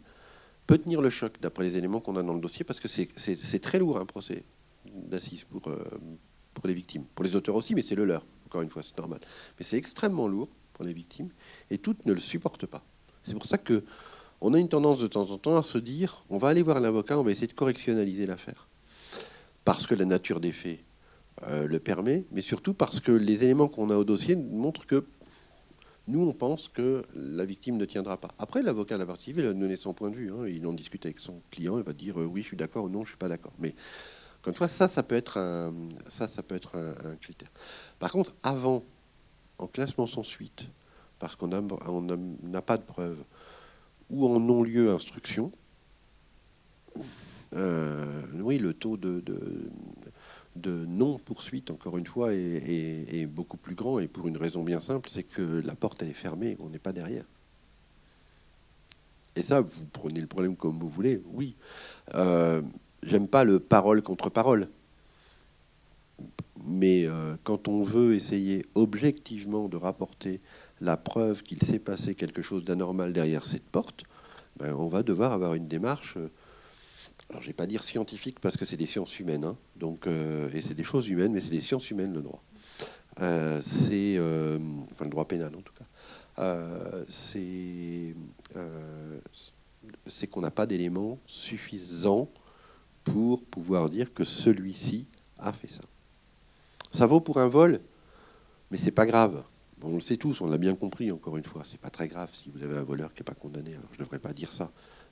peut 0.67 0.77
tenir 0.77 1.01
le 1.01 1.09
choc 1.09 1.33
d'après 1.41 1.63
les 1.63 1.77
éléments 1.77 1.99
qu'on 1.99 2.15
a 2.15 2.23
dans 2.23 2.33
le 2.33 2.39
dossier, 2.39 2.63
parce 2.63 2.79
que 2.79 2.87
c'est 2.87 3.59
très 3.59 3.79
lourd 3.79 3.97
un 3.97 4.05
procès 4.05 4.43
d'assises 4.85 5.43
pour, 5.43 5.67
euh, 5.67 5.83
pour 6.53 6.67
les 6.67 6.73
victimes. 6.73 7.05
Pour 7.15 7.25
les 7.25 7.35
auteurs 7.35 7.55
aussi, 7.55 7.75
mais 7.75 7.81
c'est 7.81 7.95
le 7.95 8.05
leur. 8.05 8.25
encore 8.45 8.61
une 8.61 8.69
fois, 8.69 8.83
c'est 8.83 8.97
normal. 8.97 9.19
Mais 9.59 9.65
c'est 9.65 9.77
extrêmement 9.77 10.27
lourd 10.27 10.49
pour 10.73 10.85
les 10.85 10.93
victimes 10.93 11.29
et 11.69 11.77
toutes 11.77 12.05
ne 12.05 12.13
le 12.13 12.19
supportent 12.19 12.65
pas. 12.65 12.83
C'est 13.23 13.33
pour 13.33 13.45
ça 13.45 13.57
que 13.57 13.83
on 14.43 14.55
a 14.55 14.59
une 14.59 14.69
tendance 14.69 14.99
de 14.99 15.07
temps 15.07 15.29
en 15.29 15.37
temps 15.37 15.57
à 15.57 15.63
se 15.63 15.77
dire 15.77 16.23
on 16.29 16.37
va 16.37 16.49
aller 16.49 16.63
voir 16.63 16.79
l'avocat, 16.79 17.19
on 17.19 17.23
va 17.23 17.31
essayer 17.31 17.47
de 17.47 17.53
correctionnaliser 17.53 18.25
l'affaire. 18.25 18.67
Parce 19.63 19.85
que 19.85 19.93
la 19.93 20.05
nature 20.05 20.39
des 20.39 20.51
faits 20.51 20.79
euh, 21.47 21.67
le 21.67 21.79
permet, 21.79 22.25
mais 22.31 22.41
surtout 22.41 22.73
parce 22.73 22.99
que 22.99 23.11
les 23.11 23.43
éléments 23.43 23.67
qu'on 23.67 23.89
a 23.89 23.95
au 23.95 24.03
dossier 24.03 24.35
montrent 24.35 24.87
que 24.87 25.05
nous, 26.11 26.27
on 26.27 26.33
pense 26.33 26.67
que 26.67 27.03
la 27.15 27.45
victime 27.45 27.77
ne 27.77 27.85
tiendra 27.85 28.17
pas. 28.17 28.29
Après, 28.37 28.61
l'avocat 28.61 28.97
la 28.97 29.05
partie 29.05 29.25
civile 29.25 29.45
a 29.45 29.53
donné 29.53 29.77
son 29.77 29.93
point 29.93 30.09
de 30.09 30.15
vue. 30.15 30.31
Hein. 30.31 30.45
Il 30.47 30.65
en 30.67 30.73
discute 30.73 31.05
avec 31.05 31.19
son 31.19 31.41
client, 31.49 31.77
il 31.77 31.83
va 31.83 31.93
dire 31.93 32.19
euh, 32.19 32.25
oui, 32.25 32.41
je 32.41 32.47
suis 32.47 32.57
d'accord 32.57 32.85
ou 32.85 32.89
non, 32.89 33.03
je 33.03 33.09
suis 33.09 33.17
pas 33.17 33.29
d'accord. 33.29 33.53
Mais 33.59 33.73
comme 34.41 34.53
fois, 34.53 34.67
ça, 34.67 34.87
ça 34.87 35.03
peut 35.03 35.15
être 35.15 35.37
un, 35.37 35.73
ça, 36.09 36.27
ça 36.27 36.43
peut 36.43 36.55
être 36.55 36.77
un, 36.77 37.15
critère. 37.15 37.49
Par 37.97 38.11
contre, 38.11 38.33
avant, 38.43 38.83
en 39.57 39.67
classement 39.67 40.07
sans 40.07 40.23
suite, 40.23 40.67
parce 41.19 41.35
qu'on 41.35 41.47
n'a 41.47 42.61
pas 42.61 42.77
de 42.77 42.83
preuves, 42.83 43.23
ou 44.09 44.27
en 44.27 44.39
non-lieu 44.39 44.91
instruction, 44.91 45.51
euh, 47.55 48.23
oui, 48.33 48.57
le 48.57 48.73
taux 48.73 48.97
de, 48.97 49.23
non-poursuite, 50.55 51.71
encore 51.71 51.97
une 51.97 52.05
fois, 52.05 52.33
est, 52.33 53.25
beaucoup 53.25 53.57
plus 53.57 53.75
grand, 53.75 53.99
et 53.99 54.07
pour 54.07 54.27
une 54.27 54.37
raison 54.37 54.63
bien 54.63 54.81
simple, 54.81 55.09
c'est 55.09 55.23
que 55.23 55.61
la 55.65 55.75
porte 55.75 56.03
est 56.03 56.13
fermée, 56.13 56.57
on 56.59 56.69
n'est 56.69 56.79
pas 56.79 56.93
derrière. 56.93 57.25
Et 59.35 59.41
ça, 59.41 59.61
vous 59.61 59.85
prenez 59.93 60.19
le 60.19 60.27
problème 60.27 60.55
comme 60.55 60.77
vous 60.79 60.89
voulez, 60.89 61.23
oui. 61.33 61.55
Euh, 62.15 62.61
j'aime 63.03 63.27
pas 63.27 63.45
le 63.45 63.59
parole 63.59 64.01
contre 64.01 64.29
parole. 64.29 64.67
Mais 66.65 67.05
euh, 67.05 67.35
quand 67.43 67.67
on 67.67 67.83
veut 67.83 68.13
essayer 68.13 68.65
objectivement 68.75 69.67
de 69.67 69.77
rapporter 69.77 70.41
la 70.79 70.97
preuve 70.97 71.43
qu'il 71.43 71.61
s'est 71.63 71.79
passé 71.79 72.13
quelque 72.13 72.41
chose 72.41 72.63
d'anormal 72.65 73.13
derrière 73.13 73.47
cette 73.47 73.63
porte, 73.63 74.03
ben, 74.57 74.75
on 74.75 74.87
va 74.87 75.01
devoir 75.01 75.31
avoir 75.31 75.53
une 75.53 75.67
démarche. 75.67 76.17
Euh, 77.21 77.31
alors, 77.31 77.41
je 77.41 77.47
vais 77.47 77.53
pas 77.53 77.67
dire 77.67 77.83
scientifique 77.83 78.39
parce 78.39 78.57
que 78.57 78.65
c'est 78.65 78.77
des 78.77 78.85
sciences 78.85 79.19
humaines, 79.19 79.45
hein. 79.45 79.57
donc 79.75 80.07
euh, 80.07 80.49
et 80.53 80.61
c'est 80.61 80.73
des 80.73 80.83
choses 80.83 81.07
humaines, 81.07 81.33
mais 81.33 81.39
c'est 81.39 81.51
des 81.51 81.61
sciences 81.61 81.89
humaines 81.89 82.13
le 82.13 82.21
droit. 82.21 82.43
c'est 83.61 84.19
enfin 84.91 85.05
le 85.05 85.09
droit 85.09 85.25
pénal 85.25 85.55
en 85.55 85.61
tout 85.61 85.73
cas. 85.73 85.85
c'est 87.09 88.15
c'est 90.07 90.27
qu'on 90.27 90.41
n'a 90.41 90.51
pas 90.51 90.65
d'éléments 90.65 91.19
suffisants 91.27 92.29
pour 93.03 93.43
pouvoir 93.43 93.89
dire 93.89 94.13
que 94.13 94.23
celui-ci 94.23 95.07
a 95.39 95.51
fait 95.53 95.67
ça. 95.67 95.81
Ça 96.91 97.07
vaut 97.07 97.21
pour 97.21 97.37
un 97.37 97.47
vol, 97.47 97.79
mais 98.69 98.77
c'est 98.77 98.91
pas 98.91 99.05
grave. 99.05 99.43
On 99.83 99.95
le 99.95 100.01
sait 100.01 100.17
tous, 100.17 100.41
on 100.41 100.47
l'a 100.47 100.59
bien 100.59 100.75
compris 100.75 101.11
encore 101.11 101.37
une 101.37 101.43
fois. 101.43 101.63
C'est 101.65 101.79
pas 101.79 101.89
très 101.89 102.07
grave 102.07 102.29
si 102.33 102.51
vous 102.51 102.63
avez 102.63 102.77
un 102.77 102.83
voleur 102.83 103.13
qui 103.13 103.21
n'est 103.21 103.25
pas 103.25 103.33
condamné. 103.33 103.73
Alors 103.73 103.89
je 103.91 103.99
ne 103.99 104.03
devrais 104.03 104.19
pas 104.19 104.33
dire 104.33 104.53
ça, 104.53 104.71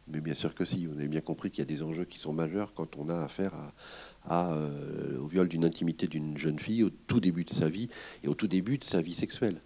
mais 0.09 0.21
bien 0.21 0.33
sûr 0.33 0.55
que 0.55 0.65
si. 0.65 0.87
On 0.93 0.99
a 0.99 1.05
bien 1.05 1.21
compris 1.21 1.49
qu'il 1.49 1.59
y 1.59 1.61
a 1.61 1.65
des 1.65 1.83
enjeux 1.83 2.05
qui 2.05 2.19
sont 2.19 2.33
majeurs 2.33 2.73
quand 2.73 2.97
on 2.97 3.09
a 3.09 3.23
affaire 3.23 3.53
euh, 4.31 5.17
au 5.19 5.27
viol 5.27 5.47
d'une 5.47 5.65
intimité 5.65 6.07
d'une 6.07 6.37
jeune 6.37 6.59
fille 6.59 6.83
au 6.83 6.89
tout 6.89 7.19
début 7.19 7.43
de 7.43 7.53
sa 7.53 7.69
vie 7.69 7.89
et 8.23 8.27
au 8.27 8.35
tout 8.35 8.47
début 8.47 8.77
de 8.77 8.83
sa 8.83 9.01
vie 9.01 9.15
sexuelle. 9.15 9.61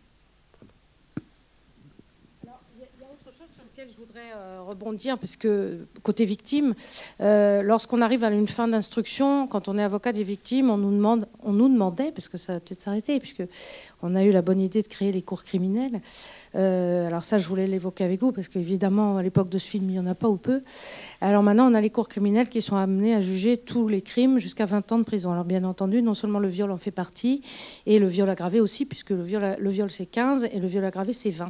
je 3.91 3.99
voudrais 4.13 4.35
euh, 4.35 4.61
rebondir, 4.61 5.17
parce 5.17 5.35
que 5.35 5.87
côté 6.03 6.23
victime, 6.23 6.75
euh, 7.19 7.63
lorsqu'on 7.63 7.99
arrive 7.99 8.23
à 8.23 8.29
une 8.29 8.47
fin 8.47 8.67
d'instruction, 8.67 9.47
quand 9.47 9.67
on 9.67 9.77
est 9.79 9.83
avocat 9.83 10.13
des 10.13 10.23
victimes, 10.23 10.69
on 10.69 10.77
nous, 10.77 10.91
demande, 10.91 11.27
on 11.41 11.51
nous 11.51 11.67
demandait, 11.67 12.11
parce 12.11 12.29
que 12.29 12.37
ça 12.37 12.53
va 12.53 12.59
peut-être 12.59 12.81
s'arrêter, 12.81 13.19
puisque 13.19 13.41
on 14.03 14.13
a 14.13 14.23
eu 14.23 14.31
la 14.31 14.43
bonne 14.43 14.59
idée 14.59 14.83
de 14.83 14.87
créer 14.87 15.11
les 15.11 15.23
cours 15.23 15.43
criminels. 15.43 15.99
Euh, 16.53 17.07
alors 17.07 17.23
ça, 17.23 17.39
je 17.39 17.47
voulais 17.47 17.65
l'évoquer 17.65 18.03
avec 18.03 18.21
vous, 18.21 18.31
parce 18.31 18.49
qu'évidemment, 18.49 19.17
à 19.17 19.23
l'époque 19.23 19.49
de 19.49 19.57
ce 19.57 19.67
film, 19.67 19.85
il 19.89 19.93
n'y 19.93 19.99
en 19.99 20.05
a 20.05 20.13
pas 20.13 20.29
ou 20.29 20.37
peu. 20.37 20.61
Alors 21.19 21.41
maintenant, 21.41 21.71
on 21.71 21.73
a 21.73 21.81
les 21.81 21.89
cours 21.89 22.07
criminels 22.07 22.49
qui 22.49 22.61
sont 22.61 22.75
amenés 22.75 23.15
à 23.15 23.21
juger 23.21 23.57
tous 23.57 23.87
les 23.87 24.03
crimes 24.03 24.37
jusqu'à 24.37 24.65
20 24.65 24.91
ans 24.91 24.99
de 24.99 25.05
prison. 25.05 25.31
Alors 25.31 25.45
bien 25.45 25.63
entendu, 25.63 26.03
non 26.03 26.13
seulement 26.13 26.39
le 26.39 26.49
viol 26.49 26.69
en 26.69 26.77
fait 26.77 26.91
partie, 26.91 27.41
et 27.87 27.97
le 27.97 28.05
viol 28.05 28.29
aggravé 28.29 28.59
aussi, 28.59 28.85
puisque 28.85 29.09
le 29.09 29.23
viol, 29.23 29.55
le 29.57 29.69
viol 29.71 29.89
c'est 29.89 30.05
15 30.05 30.49
et 30.51 30.59
le 30.59 30.67
viol 30.67 30.85
aggravé 30.85 31.13
c'est 31.13 31.31
20. 31.31 31.45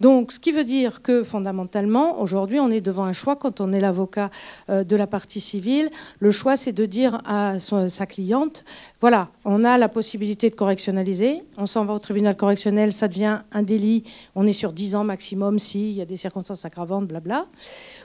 Donc, 0.00 0.32
ce 0.32 0.40
qui 0.40 0.52
veut 0.52 0.64
dire 0.64 1.02
que 1.02 1.22
fondamentalement, 1.22 2.20
aujourd'hui, 2.20 2.60
on 2.60 2.70
est 2.70 2.80
devant 2.80 3.04
un 3.04 3.12
choix 3.12 3.36
quand 3.36 3.60
on 3.60 3.72
est 3.72 3.80
l'avocat 3.80 4.30
euh, 4.70 4.84
de 4.84 4.96
la 4.96 5.06
partie 5.06 5.40
civile. 5.40 5.90
Le 6.18 6.30
choix, 6.30 6.56
c'est 6.56 6.72
de 6.72 6.86
dire 6.86 7.20
à 7.24 7.58
sa 7.60 8.06
cliente, 8.06 8.64
voilà, 9.00 9.28
on 9.44 9.64
a 9.64 9.78
la 9.78 9.88
possibilité 9.88 10.50
de 10.50 10.54
correctionnaliser, 10.54 11.42
on 11.56 11.66
s'en 11.66 11.84
va 11.84 11.94
au 11.94 11.98
tribunal 11.98 12.36
correctionnel, 12.36 12.92
ça 12.92 13.08
devient 13.08 13.40
un 13.52 13.62
délit, 13.62 14.04
on 14.34 14.46
est 14.46 14.52
sur 14.52 14.72
10 14.72 14.96
ans 14.96 15.04
maximum 15.04 15.58
s'il 15.58 15.92
y 15.92 16.00
a 16.00 16.04
des 16.04 16.16
circonstances 16.16 16.64
aggravantes, 16.64 17.06
blabla. 17.06 17.46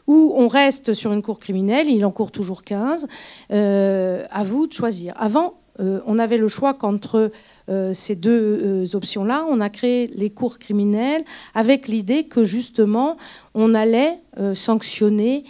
Ou 0.07 0.33
on 0.35 0.47
reste 0.47 0.93
sur 0.93 1.13
une 1.13 1.21
cour 1.21 1.39
criminelle, 1.39 1.89
il 1.89 2.05
en 2.05 2.11
court 2.11 2.31
toujours 2.31 2.63
15. 2.63 3.07
Euh, 3.51 4.25
à 4.31 4.43
vous 4.43 4.67
de 4.67 4.73
choisir. 4.73 5.13
Avant, 5.17 5.55
euh, 5.79 5.99
on 6.05 6.19
avait 6.19 6.37
le 6.37 6.47
choix 6.47 6.73
qu'entre 6.73 7.31
euh, 7.69 7.93
ces 7.93 8.15
deux 8.15 8.85
euh, 8.91 8.95
options-là, 8.95 9.45
on 9.49 9.61
a 9.61 9.69
créé 9.69 10.07
les 10.07 10.29
cours 10.29 10.59
criminels 10.59 11.23
avec 11.53 11.87
l'idée 11.87 12.25
que 12.25 12.43
justement, 12.43 13.17
on 13.53 13.73
allait 13.73 14.19
sanctionner 14.53 15.45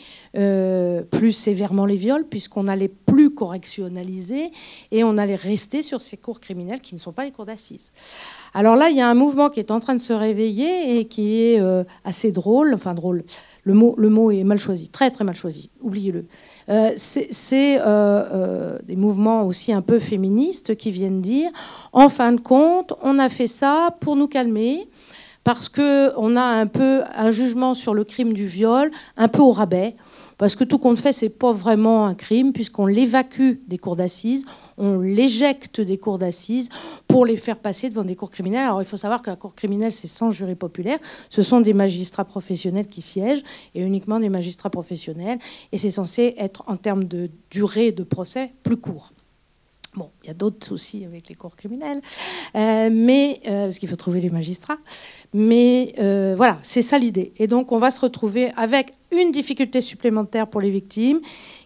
plus 1.11 1.33
sévèrement 1.33 1.85
les 1.85 1.97
viols, 1.97 2.23
puisqu'on 2.23 2.67
allait 2.67 2.87
plus 2.87 3.31
correctionnaliser 3.31 4.51
et 4.91 5.03
on 5.03 5.17
allait 5.17 5.35
rester 5.35 5.81
sur 5.81 5.99
ces 5.99 6.15
cours 6.15 6.39
criminels 6.39 6.79
qui 6.79 6.95
ne 6.95 6.99
sont 6.99 7.11
pas 7.11 7.25
les 7.25 7.31
cours 7.31 7.45
d'assises. 7.45 7.91
Alors 8.53 8.77
là, 8.77 8.89
il 8.89 8.95
y 8.95 9.01
a 9.01 9.09
un 9.09 9.13
mouvement 9.13 9.49
qui 9.49 9.59
est 9.59 9.71
en 9.71 9.81
train 9.81 9.93
de 9.93 9.99
se 9.99 10.13
réveiller 10.13 10.99
et 10.99 11.05
qui 11.05 11.41
est 11.41 11.61
assez 12.05 12.31
drôle, 12.31 12.73
enfin 12.73 12.93
drôle. 12.93 13.25
Le 13.63 13.73
mot, 13.73 13.93
le 13.97 14.07
mot 14.07 14.31
est 14.31 14.45
mal 14.45 14.59
choisi, 14.59 14.87
très 14.87 15.11
très 15.11 15.25
mal 15.25 15.35
choisi, 15.35 15.69
oubliez-le. 15.81 16.27
Euh, 16.69 16.91
c'est 16.97 17.79
euh, 17.79 17.85
euh, 17.85 18.79
des 18.83 18.97
mouvements 18.97 19.43
aussi 19.45 19.71
un 19.71 19.81
peu 19.81 19.99
féministes 19.99 20.75
qui 20.75 20.91
viennent 20.91 21.21
dire, 21.21 21.49
en 21.93 22.09
fin 22.09 22.33
de 22.33 22.41
compte, 22.41 22.93
on 23.01 23.19
a 23.19 23.29
fait 23.29 23.47
ça 23.47 23.95
pour 24.01 24.15
nous 24.17 24.27
calmer, 24.27 24.89
parce 25.45 25.69
qu'on 25.69 26.35
a 26.35 26.43
un 26.43 26.67
peu 26.67 27.03
un 27.15 27.31
jugement 27.31 27.73
sur 27.73 27.93
le 27.93 28.03
crime 28.03 28.33
du 28.33 28.47
viol, 28.47 28.91
un 29.15 29.29
peu 29.29 29.41
au 29.41 29.51
rabais. 29.51 29.95
Parce 30.37 30.55
que 30.55 30.63
tout 30.63 30.77
compte 30.77 30.99
fait, 30.99 31.13
c'est 31.13 31.29
pas 31.29 31.51
vraiment 31.51 32.05
un 32.05 32.13
crime, 32.13 32.53
puisqu'on 32.53 32.85
l'évacue 32.85 33.53
des 33.67 33.77
cours 33.77 33.95
d'assises, 33.95 34.45
on 34.77 34.99
l'éjecte 34.99 35.81
des 35.81 35.97
cours 35.97 36.19
d'assises 36.19 36.69
pour 37.07 37.25
les 37.25 37.37
faire 37.37 37.57
passer 37.57 37.89
devant 37.89 38.03
des 38.03 38.15
cours 38.15 38.29
criminels. 38.29 38.65
Alors 38.65 38.81
il 38.81 38.85
faut 38.85 38.97
savoir 38.97 39.23
que 39.23 39.29
la 39.31 39.35
cour 39.35 39.55
criminelle, 39.55 39.91
c'est 39.91 40.07
sans 40.07 40.29
jury 40.29 40.55
populaire. 40.55 40.99
Ce 41.29 41.41
sont 41.41 41.61
des 41.61 41.73
magistrats 41.73 42.25
professionnels 42.25 42.87
qui 42.87 43.01
siègent, 43.01 43.43
et 43.73 43.81
uniquement 43.81 44.19
des 44.19 44.29
magistrats 44.29 44.69
professionnels. 44.69 45.39
Et 45.71 45.79
c'est 45.79 45.91
censé 45.91 46.35
être, 46.37 46.63
en 46.67 46.77
termes 46.77 47.05
de 47.05 47.29
durée 47.49 47.91
de 47.91 48.03
procès, 48.03 48.51
plus 48.61 48.77
court. 48.77 49.09
Bon, 49.97 50.11
il 50.23 50.27
y 50.27 50.29
a 50.29 50.35
d'autres 50.35 50.63
soucis 50.63 51.05
avec 51.05 51.27
les 51.27 51.33
cours 51.33 51.55
criminels, 51.55 52.03
euh, 52.55 52.89
mais 52.91 53.41
euh, 53.47 53.63
parce 53.63 53.79
qu'il 53.79 53.89
faut 53.89 53.95
trouver 53.95 54.21
les 54.21 54.29
magistrats. 54.29 54.77
Mais 55.33 55.95
euh, 55.97 56.35
voilà, 56.37 56.59
c'est 56.61 56.83
ça 56.83 56.99
l'idée. 56.99 57.33
Et 57.37 57.47
donc, 57.47 57.71
on 57.71 57.79
va 57.79 57.89
se 57.89 57.99
retrouver 57.99 58.51
avec 58.55 58.93
une 59.11 59.31
difficulté 59.31 59.81
supplémentaire 59.81 60.45
pour 60.45 60.61
les 60.61 60.69
victimes, 60.69 61.19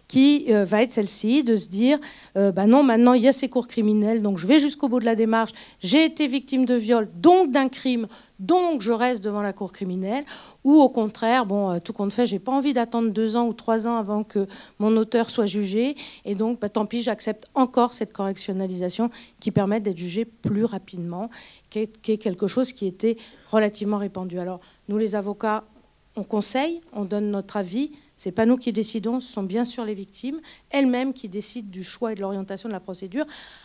qui 0.08 0.46
va 0.50 0.82
être 0.82 0.92
celle-ci, 0.92 1.42
de 1.42 1.56
se 1.56 1.70
dire, 1.70 1.98
bah 2.34 2.66
non, 2.66 2.82
maintenant 2.82 3.14
il 3.14 3.22
y 3.22 3.28
a 3.28 3.32
ces 3.32 3.48
cours 3.48 3.66
criminels, 3.66 4.20
donc 4.20 4.36
je 4.36 4.46
vais 4.46 4.58
jusqu'au 4.58 4.88
bout 4.88 5.00
de 5.00 5.06
la 5.06 5.16
démarche. 5.16 5.52
J'ai 5.80 6.04
été 6.04 6.26
victime 6.26 6.66
de 6.66 6.74
viol, 6.74 7.08
donc 7.16 7.50
d'un 7.50 7.70
crime, 7.70 8.06
donc 8.42 8.82
je 8.82 8.92
reste 8.92 9.22
devant 9.22 9.40
la 9.40 9.52
cour 9.52 9.72
criminelle. 9.72 10.24
Ou 10.64 10.74
au 10.74 10.88
contraire, 10.88 11.46
bon, 11.46 11.70
euh, 11.70 11.78
tout 11.78 11.92
compte 11.92 12.12
fait, 12.12 12.26
j'ai 12.26 12.40
pas 12.40 12.52
envie 12.52 12.72
d'attendre 12.72 13.10
deux 13.10 13.36
ans 13.36 13.46
ou 13.46 13.52
trois 13.52 13.86
ans 13.86 13.96
avant 13.96 14.24
que 14.24 14.46
mon 14.78 14.96
auteur 14.96 15.30
soit 15.30 15.46
jugé, 15.46 15.96
et 16.24 16.34
donc 16.34 16.60
bah, 16.60 16.68
tant 16.68 16.84
pis, 16.84 17.02
j'accepte 17.02 17.46
encore 17.54 17.92
cette 17.92 18.12
correctionnalisation 18.12 19.10
qui 19.40 19.52
permet 19.52 19.80
d'être 19.80 19.98
jugé 19.98 20.24
plus 20.24 20.64
rapidement, 20.64 21.30
qui 21.70 21.78
est, 21.80 22.16
quelque 22.18 22.48
chose 22.48 22.72
qui 22.72 22.86
était 22.86 23.16
relativement 23.50 23.96
répandu. 23.96 24.38
Alors 24.38 24.60
nous, 24.88 24.98
les 24.98 25.14
avocats, 25.14 25.64
on 26.16 26.24
conseille, 26.24 26.80
on 26.92 27.04
donne 27.04 27.30
notre 27.30 27.56
avis. 27.56 27.92
Ce 28.16 28.28
n'est 28.28 28.32
pas 28.32 28.44
nous 28.44 28.56
qui 28.56 28.72
décidons, 28.72 29.20
ce 29.20 29.32
sont 29.32 29.42
bien 29.42 29.64
sûr 29.64 29.84
les 29.84 29.94
victimes 29.94 30.40
elles-mêmes 30.70 31.12
qui 31.12 31.28
décident 31.28 31.68
du 31.70 31.82
choix 31.82 32.12
et 32.12 32.14
de 32.14 32.20
l'orientation 32.20 32.68
de 32.68 32.72
la 32.74 32.80
procédure. 32.80 33.24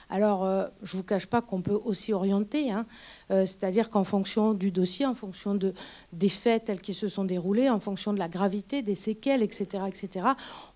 Alors, 0.10 0.46
euh, 0.46 0.68
je 0.84 0.96
ne 0.96 1.02
vous 1.02 1.06
cache 1.06 1.28
pas 1.28 1.42
qu'on 1.42 1.62
peut 1.62 1.80
aussi 1.84 2.14
orienter, 2.14 2.72
hein. 2.72 2.86
euh, 3.32 3.46
c'est-à-dire 3.46 3.90
qu'en 3.90 4.06
fonction 4.06 4.54
du 4.54 4.72
dossier, 4.72 5.06
en 5.06 5.16
fonction 5.16 5.54
de, 5.54 5.74
des 6.14 6.30
faits 6.30 6.66
tels 6.66 6.80
qu'ils 6.80 6.96
se 6.96 7.10
sont 7.10 7.26
déroulés, 7.26 7.70
en 7.70 7.80
fonction 7.80 8.14
de 8.14 8.20
la 8.20 8.30
gravité, 8.30 8.82
des 8.82 8.96
séquelles, 8.96 9.44
etc., 9.44 9.84
etc., 9.88 10.28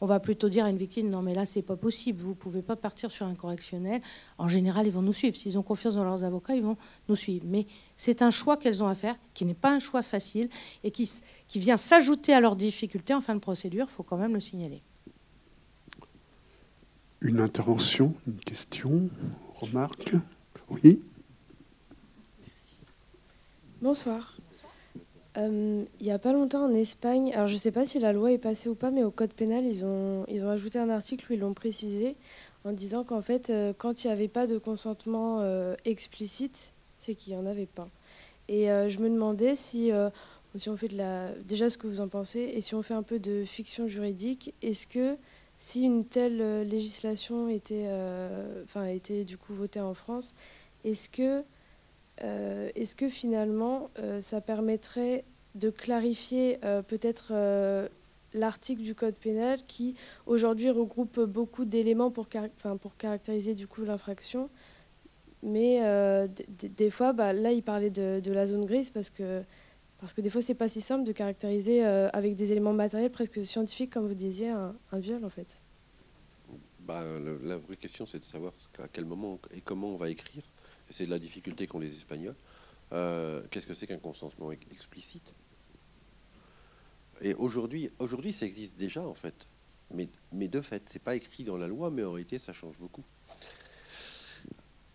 on 0.01 0.05
va 0.05 0.19
plutôt 0.19 0.49
dire 0.49 0.65
à 0.65 0.69
une 0.69 0.77
victime 0.77 1.09
non, 1.09 1.21
mais 1.21 1.33
là, 1.33 1.45
c'est 1.45 1.61
pas 1.61 1.77
possible, 1.77 2.21
vous 2.21 2.31
ne 2.31 2.35
pouvez 2.35 2.61
pas 2.61 2.75
partir 2.75 3.09
sur 3.09 3.25
un 3.25 3.35
correctionnel. 3.35 4.01
En 4.37 4.49
général, 4.49 4.85
ils 4.85 4.91
vont 4.91 5.01
nous 5.01 5.13
suivre. 5.13 5.35
S'ils 5.35 5.57
ont 5.57 5.63
confiance 5.63 5.95
dans 5.95 6.03
leurs 6.03 6.25
avocats, 6.25 6.55
ils 6.55 6.63
vont 6.63 6.77
nous 7.07 7.15
suivre. 7.15 7.45
Mais 7.47 7.67
c'est 7.95 8.21
un 8.21 8.31
choix 8.31 8.57
qu'elles 8.57 8.83
ont 8.83 8.87
à 8.87 8.95
faire, 8.95 9.15
qui 9.33 9.45
n'est 9.45 9.53
pas 9.53 9.71
un 9.71 9.79
choix 9.79 10.01
facile 10.01 10.49
et 10.83 10.91
qui 10.91 11.09
vient 11.55 11.77
s'ajouter 11.77 12.33
à 12.33 12.41
leurs 12.41 12.57
difficultés 12.57 13.13
en 13.13 13.21
fin 13.21 13.35
de 13.35 13.39
procédure, 13.39 13.87
il 13.89 13.93
faut 13.93 14.03
quand 14.03 14.17
même 14.17 14.33
le 14.33 14.39
signaler. 14.41 14.81
Une 17.23 17.39
intervention, 17.39 18.15
une 18.25 18.39
question, 18.39 19.07
remarque? 19.53 20.13
Oui 20.69 21.03
Bonsoir. 23.79 24.37
Euh, 25.37 25.83
il 25.99 26.03
n'y 26.03 26.11
a 26.11 26.17
pas 26.17 26.33
longtemps 26.33 26.65
en 26.65 26.73
Espagne, 26.73 27.31
alors 27.33 27.45
je 27.45 27.53
ne 27.53 27.59
sais 27.59 27.71
pas 27.71 27.85
si 27.85 27.99
la 27.99 28.11
loi 28.11 28.31
est 28.31 28.39
passée 28.39 28.69
ou 28.69 28.75
pas, 28.75 28.89
mais 28.89 29.03
au 29.03 29.11
code 29.11 29.33
pénal, 29.33 29.67
ils 29.67 29.85
ont, 29.85 30.25
ils 30.29 30.43
ont 30.43 30.49
ajouté 30.49 30.79
un 30.79 30.89
article 30.89 31.27
où 31.29 31.35
ils 31.35 31.39
l'ont 31.39 31.53
précisé 31.53 32.15
en 32.65 32.71
disant 32.71 33.03
qu'en 33.03 33.21
fait, 33.21 33.51
euh, 33.51 33.71
quand 33.77 34.03
il 34.03 34.07
n'y 34.07 34.13
avait 34.13 34.27
pas 34.27 34.47
de 34.47 34.57
consentement 34.57 35.41
euh, 35.41 35.75
explicite, 35.85 36.73
c'est 36.97 37.13
qu'il 37.13 37.33
n'y 37.33 37.39
en 37.39 37.45
avait 37.45 37.67
pas. 37.67 37.87
Et 38.47 38.65
je 38.65 38.97
me 38.99 39.09
demandais 39.09 39.55
si, 39.55 39.91
si 40.55 40.69
on 40.69 40.75
fait 40.75 40.89
de 40.89 40.97
la. 40.97 41.29
Déjà, 41.47 41.69
ce 41.69 41.77
que 41.77 41.87
vous 41.87 42.01
en 42.01 42.09
pensez, 42.09 42.51
et 42.53 42.59
si 42.59 42.75
on 42.75 42.81
fait 42.81 42.93
un 42.93 43.01
peu 43.01 43.17
de 43.17 43.45
fiction 43.45 43.87
juridique, 43.87 44.53
est-ce 44.61 44.85
que 44.85 45.15
si 45.61 45.83
une 45.83 46.05
telle 46.05 46.67
législation 46.67 47.47
était, 47.47 47.87
enfin, 48.63 48.85
était 48.85 49.25
du 49.25 49.37
coup 49.37 49.53
votée 49.53 49.79
en 49.79 49.93
France, 49.93 50.33
est-ce 50.83 51.07
que 51.07 51.43
euh, 52.23 52.69
est-ce 52.75 52.95
que 52.95 53.09
finalement, 53.09 53.89
euh, 53.99 54.21
ça 54.21 54.41
permettrait 54.41 55.23
de 55.55 55.69
clarifier 55.69 56.59
euh, 56.63 56.81
peut-être 56.81 57.33
l'article 58.33 58.81
du 58.81 58.95
code 58.95 59.15
pénal 59.15 59.59
qui 59.67 59.95
aujourd'hui 60.25 60.69
regroupe 60.69 61.19
beaucoup 61.21 61.65
d'éléments 61.65 62.11
pour, 62.11 62.27
pour 62.81 62.95
caractériser 62.97 63.53
du 63.55 63.67
coup 63.67 63.83
l'infraction. 63.83 64.49
Mais 65.43 65.81
des 66.59 66.89
fois, 66.91 67.13
bah, 67.13 67.33
là, 67.33 67.51
il 67.51 67.63
parlait 67.63 67.89
de, 67.89 68.31
la 68.31 68.47
zone 68.47 68.65
grise 68.65 68.91
parce 68.91 69.09
que, 69.09 69.41
parce 70.01 70.13
que 70.13 70.19
des 70.19 70.29
fois, 70.29 70.41
c'est 70.41 70.55
pas 70.55 70.67
si 70.67 70.81
simple 70.81 71.05
de 71.05 71.13
caractériser 71.13 71.83
avec 71.83 72.35
des 72.35 72.51
éléments 72.51 72.73
matériels 72.73 73.11
presque 73.11 73.45
scientifiques, 73.45 73.91
comme 73.91 74.07
vous 74.07 74.15
disiez, 74.15 74.49
un, 74.49 74.75
viol 74.93 75.23
en 75.23 75.29
fait. 75.29 75.61
Bah, 76.81 77.03
la 77.43 77.57
vraie 77.57 77.77
question, 77.77 78.05
c'est 78.05 78.19
de 78.19 78.25
savoir 78.25 78.51
à 78.79 78.87
quel 78.87 79.05
moment 79.05 79.39
et 79.55 79.61
comment 79.61 79.89
on 79.89 79.97
va 79.97 80.09
écrire 80.09 80.43
c'est 80.91 81.07
la 81.07 81.19
difficulté 81.19 81.67
qu'ont 81.67 81.79
les 81.79 81.93
Espagnols. 81.93 82.35
Euh, 82.93 83.41
qu'est-ce 83.49 83.65
que 83.65 83.73
c'est 83.73 83.87
qu'un 83.87 83.97
consentement 83.97 84.51
explicite? 84.51 85.33
Et 87.21 87.33
aujourd'hui, 87.35 87.89
aujourd'hui, 87.99 88.33
ça 88.33 88.45
existe 88.45 88.77
déjà 88.77 89.01
en 89.01 89.15
fait. 89.15 89.47
Mais, 89.93 90.09
mais 90.31 90.47
de 90.47 90.61
fait, 90.61 90.83
c'est 90.89 91.01
pas 91.01 91.15
écrit 91.15 91.43
dans 91.43 91.57
la 91.57 91.67
loi, 91.67 91.91
mais 91.91 92.03
en 92.03 92.11
réalité, 92.11 92.39
ça 92.39 92.53
change 92.53 92.77
beaucoup. 92.77 93.03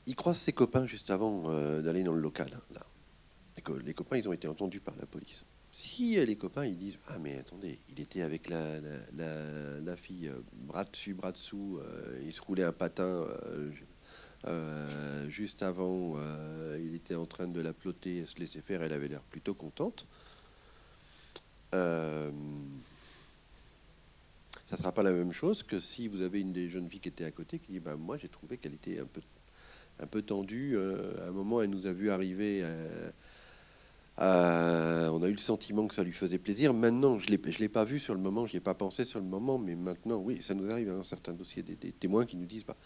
Il 0.07 0.15
croise 0.15 0.39
ses 0.39 0.53
copains 0.53 0.87
juste 0.87 1.11
avant 1.11 1.51
euh, 1.51 1.83
d'aller 1.83 2.03
dans 2.03 2.15
le 2.15 2.21
local. 2.21 2.51
Là. 2.73 2.81
Les 3.85 3.95
copains, 3.95 4.19
ils 4.19 4.29
ont 4.29 4.33
été 4.33 4.49
entendus 4.49 4.81
par 4.81 4.95
la 4.97 5.07
police. 5.07 5.45
Si 5.73 6.17
les 6.17 6.37
copains, 6.37 6.67
ils 6.67 6.77
disent 6.77 6.99
Ah, 7.09 7.19
mais 7.19 7.39
attendez, 7.39 7.79
il 7.91 8.01
était 8.01 8.23
avec 8.23 8.49
la, 8.49 8.81
la, 9.17 9.97
fille, 9.97 10.29
euh, 10.29 10.41
bras 10.53 10.85
dessus, 10.85 11.15
bras 11.15 11.33
dessous, 11.33 11.81
il 12.25 12.33
se 12.33 12.41
roulait 12.41 12.65
un 12.65 12.73
patin, 12.73 13.27
euh, 14.47 15.29
juste 15.29 15.63
avant, 15.63 16.15
euh, 16.17 16.79
il 16.81 16.95
était 16.95 17.15
en 17.17 17.27
train 17.27 17.49
de 17.49 17.61
la 17.61 17.73
ploter 17.73 18.19
et 18.19 18.27
se 18.27 18.39
laisser 18.39 18.61
faire. 18.61 18.83
Elle 18.83 18.93
avait 18.93 19.09
l'air 19.09 19.23
plutôt 19.23 19.55
contente. 19.55 20.07
Euh, 21.75 22.31
ça 24.67 24.77
ne 24.77 24.79
sera 24.79 24.93
pas 24.93 25.03
la 25.03 25.13
même 25.13 25.33
chose 25.33 25.63
que 25.63 25.81
si 25.81 26.09
vous 26.09 26.23
avez 26.23 26.41
une 26.41 26.53
des 26.53 26.71
jeunes 26.71 26.89
filles 26.89 27.01
qui 27.01 27.09
était 27.09 27.25
à 27.25 27.31
côté 27.31 27.59
qui 27.59 27.73
dit 27.73 27.81
bah, 27.81 27.97
Moi, 27.97 28.19
j'ai 28.19 28.29
trouvé 28.29 28.57
qu'elle 28.57 28.75
était 28.75 29.01
un 29.01 29.07
peu, 29.07 29.21
un 30.01 30.07
peu 30.07 30.23
tendue. 30.23 30.79
à 30.79 31.29
un 31.29 31.33
moment, 31.33 31.63
elle 31.63 31.71
nous 31.71 31.87
a 31.87 31.93
vu 31.93 32.11
arriver. 32.11 32.65
On 34.19 35.23
a 35.23 35.29
eu 35.29 35.33
le 35.33 35.39
sentiment 35.39 35.87
que 35.87 35.95
ça 35.95 36.03
lui 36.03 36.13
faisait 36.13 36.39
plaisir. 36.39 36.73
Maintenant, 36.75 37.19
je 37.19 37.31
ne 37.31 37.37
l'ai 37.37 37.69
pas 37.69 37.85
vu 37.85 37.99
sur 37.99 38.15
le 38.15 38.21
moment, 38.21 38.47
je 38.47 38.53
n'y 38.53 38.59
ai 38.59 38.61
pas 38.61 38.75
pensé 38.75 39.05
sur 39.05 39.21
le 39.21 39.27
moment, 39.27 39.59
mais 39.59 39.75
maintenant, 39.75 40.17
oui, 40.17 40.41
ça 40.43 40.55
nous 40.55 40.71
arrive 40.71 40.89
dans 40.89 41.03
certains 41.03 41.33
dossiers, 41.33 41.63
des, 41.63 41.77
des 41.77 41.93
témoins 41.93 42.25
qui 42.25 42.37
nous 42.37 42.47
disent 42.47 42.65
bah, 42.65 42.77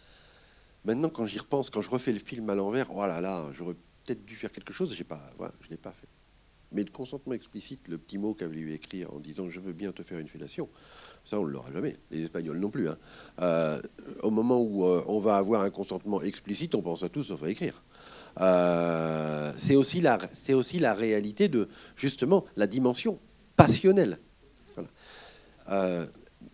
Maintenant, 0.84 1.10
quand 1.10 1.26
j'y 1.26 1.38
repense, 1.38 1.68
quand 1.68 1.82
je 1.82 1.90
refais 1.90 2.12
le 2.12 2.18
film 2.18 2.48
à 2.48 2.54
l'envers, 2.54 2.86
oh 2.94 3.06
là 3.06 3.20
là, 3.20 3.50
j'aurais 3.52 3.74
peut-être 4.04 4.24
dû 4.24 4.34
faire 4.34 4.50
quelque 4.50 4.72
chose, 4.72 4.96
pas, 5.04 5.20
je 5.38 5.66
ne 5.66 5.70
l'ai 5.70 5.76
pas 5.76 5.92
fait. 5.92 6.08
Mais 6.72 6.84
le 6.84 6.90
consentement 6.90 7.34
explicite, 7.34 7.88
le 7.88 7.98
petit 7.98 8.16
mot 8.16 8.32
qu'avait 8.32 8.54
lui 8.54 8.72
écrire 8.72 9.12
en 9.12 9.18
disant 9.18 9.50
je 9.50 9.58
veux 9.58 9.72
bien 9.72 9.90
te 9.90 10.04
faire 10.04 10.20
une 10.20 10.28
fellation, 10.28 10.68
ça 11.24 11.38
on 11.40 11.44
ne 11.44 11.50
l'aura 11.50 11.70
jamais. 11.72 11.96
Les 12.12 12.22
Espagnols 12.22 12.58
non 12.58 12.70
plus. 12.70 12.88
Hein. 12.88 12.96
Euh, 13.40 13.82
au 14.22 14.30
moment 14.30 14.60
où 14.60 14.84
euh, 14.84 15.02
on 15.06 15.18
va 15.18 15.36
avoir 15.36 15.62
un 15.62 15.70
consentement 15.70 16.22
explicite, 16.22 16.74
on 16.76 16.82
pense 16.82 17.02
à 17.02 17.08
tout 17.08 17.24
sauf 17.24 17.42
à 17.42 17.50
écrire. 17.50 17.82
Euh, 18.40 19.52
c'est 19.58 19.76
aussi 19.76 20.00
la, 20.00 20.18
aussi 20.50 20.78
la 20.78 20.94
réalité 20.94 21.48
de 21.48 21.68
justement 21.96 22.44
la 22.56 22.66
dimension 22.66 23.18
passionnelle. 23.56 24.18
Voilà 24.74 24.88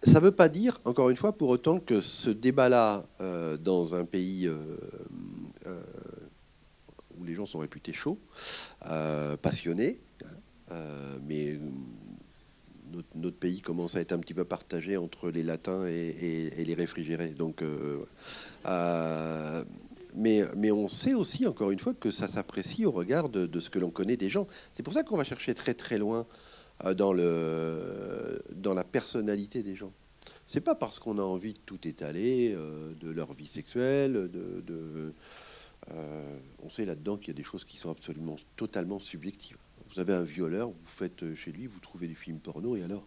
ça 0.02 0.20
ne 0.20 0.24
veut 0.24 0.32
pas 0.32 0.48
dire, 0.48 0.78
encore 0.84 1.10
une 1.10 1.16
fois, 1.16 1.36
pour 1.36 1.48
autant 1.48 1.78
que 1.80 2.00
ce 2.00 2.30
débat-là, 2.30 3.04
euh, 3.20 3.56
dans 3.56 3.94
un 3.94 4.04
pays 4.04 4.46
euh, 4.46 4.56
euh, 5.66 5.82
où 7.18 7.24
les 7.24 7.34
gens 7.34 7.46
sont 7.46 7.58
réputés 7.58 7.92
chauds, 7.92 8.18
passionnés, 9.42 9.98
hein, 10.70 10.76
mais 11.26 11.58
notre, 13.14 13.36
pays 13.36 13.60
commence 13.60 13.96
à 13.96 14.00
être 14.00 14.12
un 14.12 14.18
petit 14.18 14.34
peu 14.34 14.44
partagé 14.44 14.96
entre 14.96 15.30
les 15.30 15.42
latins 15.42 15.86
et, 15.86 16.64
les 16.64 16.74
réfrigérés. 16.74 17.30
Donc, 17.30 17.62
mais, 20.14 20.70
on 20.70 20.88
sait 20.88 21.14
aussi, 21.14 21.46
encore 21.46 21.70
une 21.70 21.78
fois, 21.78 21.94
que 21.94 22.10
ça 22.10 22.28
s'apprécie 22.28 22.84
au 22.84 22.90
regard 22.90 23.28
de, 23.28 23.60
ce 23.60 23.70
que 23.70 23.78
l'on 23.78 23.90
connaît 23.90 24.16
des 24.16 24.30
gens. 24.30 24.46
C'est 24.72 24.82
pour 24.82 24.92
ça 24.92 25.02
qu'on 25.02 25.16
va 25.16 25.24
chercher 25.24 25.54
très 25.54 25.74
très 25.74 25.98
loin 25.98 26.26
euh, 26.84 26.94
dans, 28.54 28.74
la 28.74 28.84
personnalité 28.84 29.62
des 29.62 29.76
gens. 29.76 29.92
C'est 30.46 30.60
pas 30.60 30.74
parce 30.74 30.98
qu'on 30.98 31.18
a 31.18 31.22
envie 31.22 31.54
de 31.54 31.58
tout 31.64 31.86
étaler, 31.86 32.54
euh, 32.54 32.92
de 33.00 33.10
leur 33.10 33.32
vie 33.34 33.48
sexuelle, 33.48 34.30
euh, 35.92 36.38
on 36.64 36.70
sait 36.70 36.84
là-dedans 36.84 37.16
qu'il 37.16 37.28
y 37.28 37.30
a 37.30 37.34
des 37.34 37.44
choses 37.44 37.64
qui 37.64 37.76
sont 37.76 37.90
absolument 37.90 38.36
totalement 38.56 38.98
subjectives. 38.98 39.58
Vous 39.90 40.00
avez 40.00 40.14
un 40.14 40.24
violeur, 40.24 40.70
vous 40.70 40.76
faites 40.84 41.34
chez 41.34 41.52
lui, 41.52 41.66
vous 41.66 41.78
trouvez 41.78 42.08
des 42.08 42.14
films 42.14 42.40
porno, 42.40 42.76
et 42.76 42.82
alors? 42.82 43.06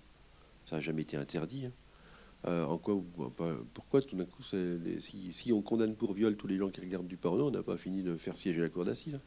Ça 0.65 0.77
n'a 0.77 0.81
jamais 0.81 1.01
été 1.01 1.17
interdit. 1.17 1.65
Hein. 1.65 1.71
Euh, 2.47 2.63
en 2.65 2.77
quoi, 2.77 3.01
pourquoi 3.73 4.01
tout 4.01 4.15
d'un 4.15 4.23
coup, 4.23 4.43
si, 4.43 5.51
on 5.51 5.61
condamne 5.61 5.95
pour 5.95 6.13
viol 6.13 6.37
tous 6.37 6.47
les 6.47 6.57
gens 6.57 6.69
qui 6.69 6.79
regardent 6.79 7.07
du 7.07 7.17
porno, 7.17 7.47
on 7.47 7.51
n'a 7.51 7.63
pas 7.63 7.75
fini 7.75 8.01
de 8.01 8.15
faire 8.15 8.37
siéger 8.37 8.61
la 8.61 8.69
cour 8.69 8.85
d'assises. 8.85 9.15
Hein. 9.15 9.21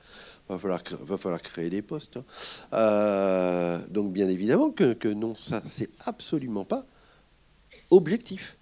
Va 0.49 1.19
falloir, 1.19 1.43
créer 1.43 1.69
des 1.69 1.83
postes. 1.83 2.17
Hein. 2.17 2.25
Euh, 2.73 3.87
donc 3.89 4.15
bien 4.15 4.29
évidemment 4.29 4.71
que, 4.71 5.13
non, 5.13 5.35
ça 5.35 5.63
c'est 5.65 5.91
absolument 6.07 6.65
pas 6.65 6.87
objectif. 7.91 8.57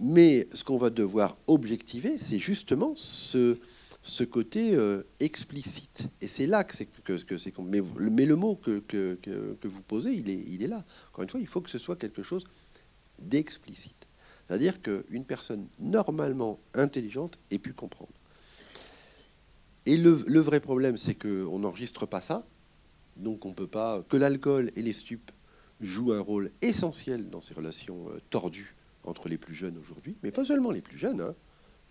Mais 0.00 0.48
ce 0.54 0.64
qu'on 0.64 0.78
va 0.78 0.90
devoir 0.90 1.36
objectiver, 1.46 2.16
c'est 2.18 2.38
justement 2.38 2.94
ce, 2.96 3.58
ce 4.02 4.24
côté 4.24 4.74
euh, 4.74 5.02
explicite. 5.20 6.08
Et 6.22 6.28
c'est 6.28 6.46
là 6.46 6.64
que 6.64 6.74
c'est 6.74 6.86
que, 6.86 7.18
c'est 7.38 7.56
mais, 7.58 7.80
mais, 7.98 8.24
le 8.24 8.36
mot 8.36 8.56
que, 8.56 8.80
que, 8.80 9.18
que, 9.22 9.68
vous 9.68 9.82
posez, 9.82 10.14
il 10.14 10.30
est, 10.30 10.44
il 10.48 10.62
est 10.62 10.68
là. 10.68 10.82
Encore 11.12 11.24
une 11.24 11.30
fois, 11.30 11.40
il 11.40 11.46
faut 11.46 11.60
que 11.60 11.70
ce 11.70 11.78
soit 11.78 11.96
quelque 11.96 12.22
chose 12.22 12.42
d'explicite. 13.20 14.06
C'est-à-dire 14.46 14.82
qu'une 14.82 15.24
personne 15.24 15.66
normalement 15.80 16.58
intelligente 16.74 17.38
ait 17.50 17.58
pu 17.58 17.72
comprendre. 17.72 18.12
Et 19.86 19.96
le, 19.96 20.40
vrai 20.40 20.60
problème, 20.60 20.96
c'est 20.96 21.14
qu'on 21.14 21.58
n'enregistre 21.58 22.06
pas 22.06 22.20
ça. 22.20 22.46
Donc 23.16 23.44
on 23.46 23.52
peut 23.52 23.66
pas. 23.66 24.02
Que 24.08 24.16
l'alcool 24.16 24.70
et 24.76 24.82
les 24.82 24.92
stupes 24.92 25.30
jouent 25.80 26.12
un 26.12 26.20
rôle 26.20 26.50
essentiel 26.62 27.28
dans 27.30 27.40
ces 27.40 27.54
relations 27.54 28.08
euh, 28.08 28.20
tordues 28.30 28.74
entre 29.04 29.28
les 29.28 29.36
plus 29.36 29.54
jeunes 29.54 29.76
aujourd'hui, 29.76 30.16
mais 30.22 30.30
pas 30.30 30.44
seulement 30.44 30.70
les 30.70 30.80
plus 30.80 30.98
jeunes. 30.98 31.20
Hein. 31.20 31.34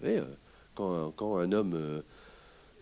Euh, 0.03 0.25
quand, 0.73 1.11
quand, 1.11 1.37
un 1.37 1.51
homme 1.51 1.73
euh, 1.75 2.01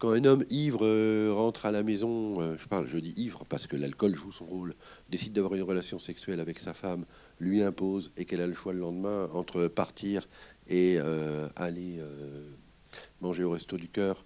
quand 0.02 0.14
un 0.14 0.26
homme 0.26 0.43
ivre 0.49 0.84
euh, 0.84 1.32
rentre 1.32 1.68
à 1.68 1.72
la 1.72 1.84
maison, 1.84 2.41
euh, 2.41 2.58
je 2.58 2.68
parle, 2.68 2.88
je 2.88 2.97
dis 2.97 3.14
ivre 3.18 3.45
parce 3.47 3.68
que 3.68 3.76
l'alcool 3.76 4.16
joue 4.16 4.32
son 4.32 4.45
rôle, 4.45 4.74
décide 5.12 5.34
d'avoir 5.34 5.54
une 5.54 5.62
relation 5.62 5.99
sexuelle 5.99 6.39
avec 6.39 6.58
sa 6.58 6.74
femme, 6.74 7.06
lui 7.39 7.62
impose 7.62 8.12
et 8.18 8.26
qu'elle 8.26 8.41
a 8.41 8.47
le 8.47 8.56
choix 8.56 8.74
le 8.74 8.80
lendemain 8.80 9.30
entre 9.32 9.68
partir 9.68 10.28
et 10.68 10.95
euh, 10.97 11.47
aller 11.56 11.99
manger 13.22 13.43
au 13.43 13.52
resto 13.52 13.78
du 13.78 13.89
cœur 13.89 14.26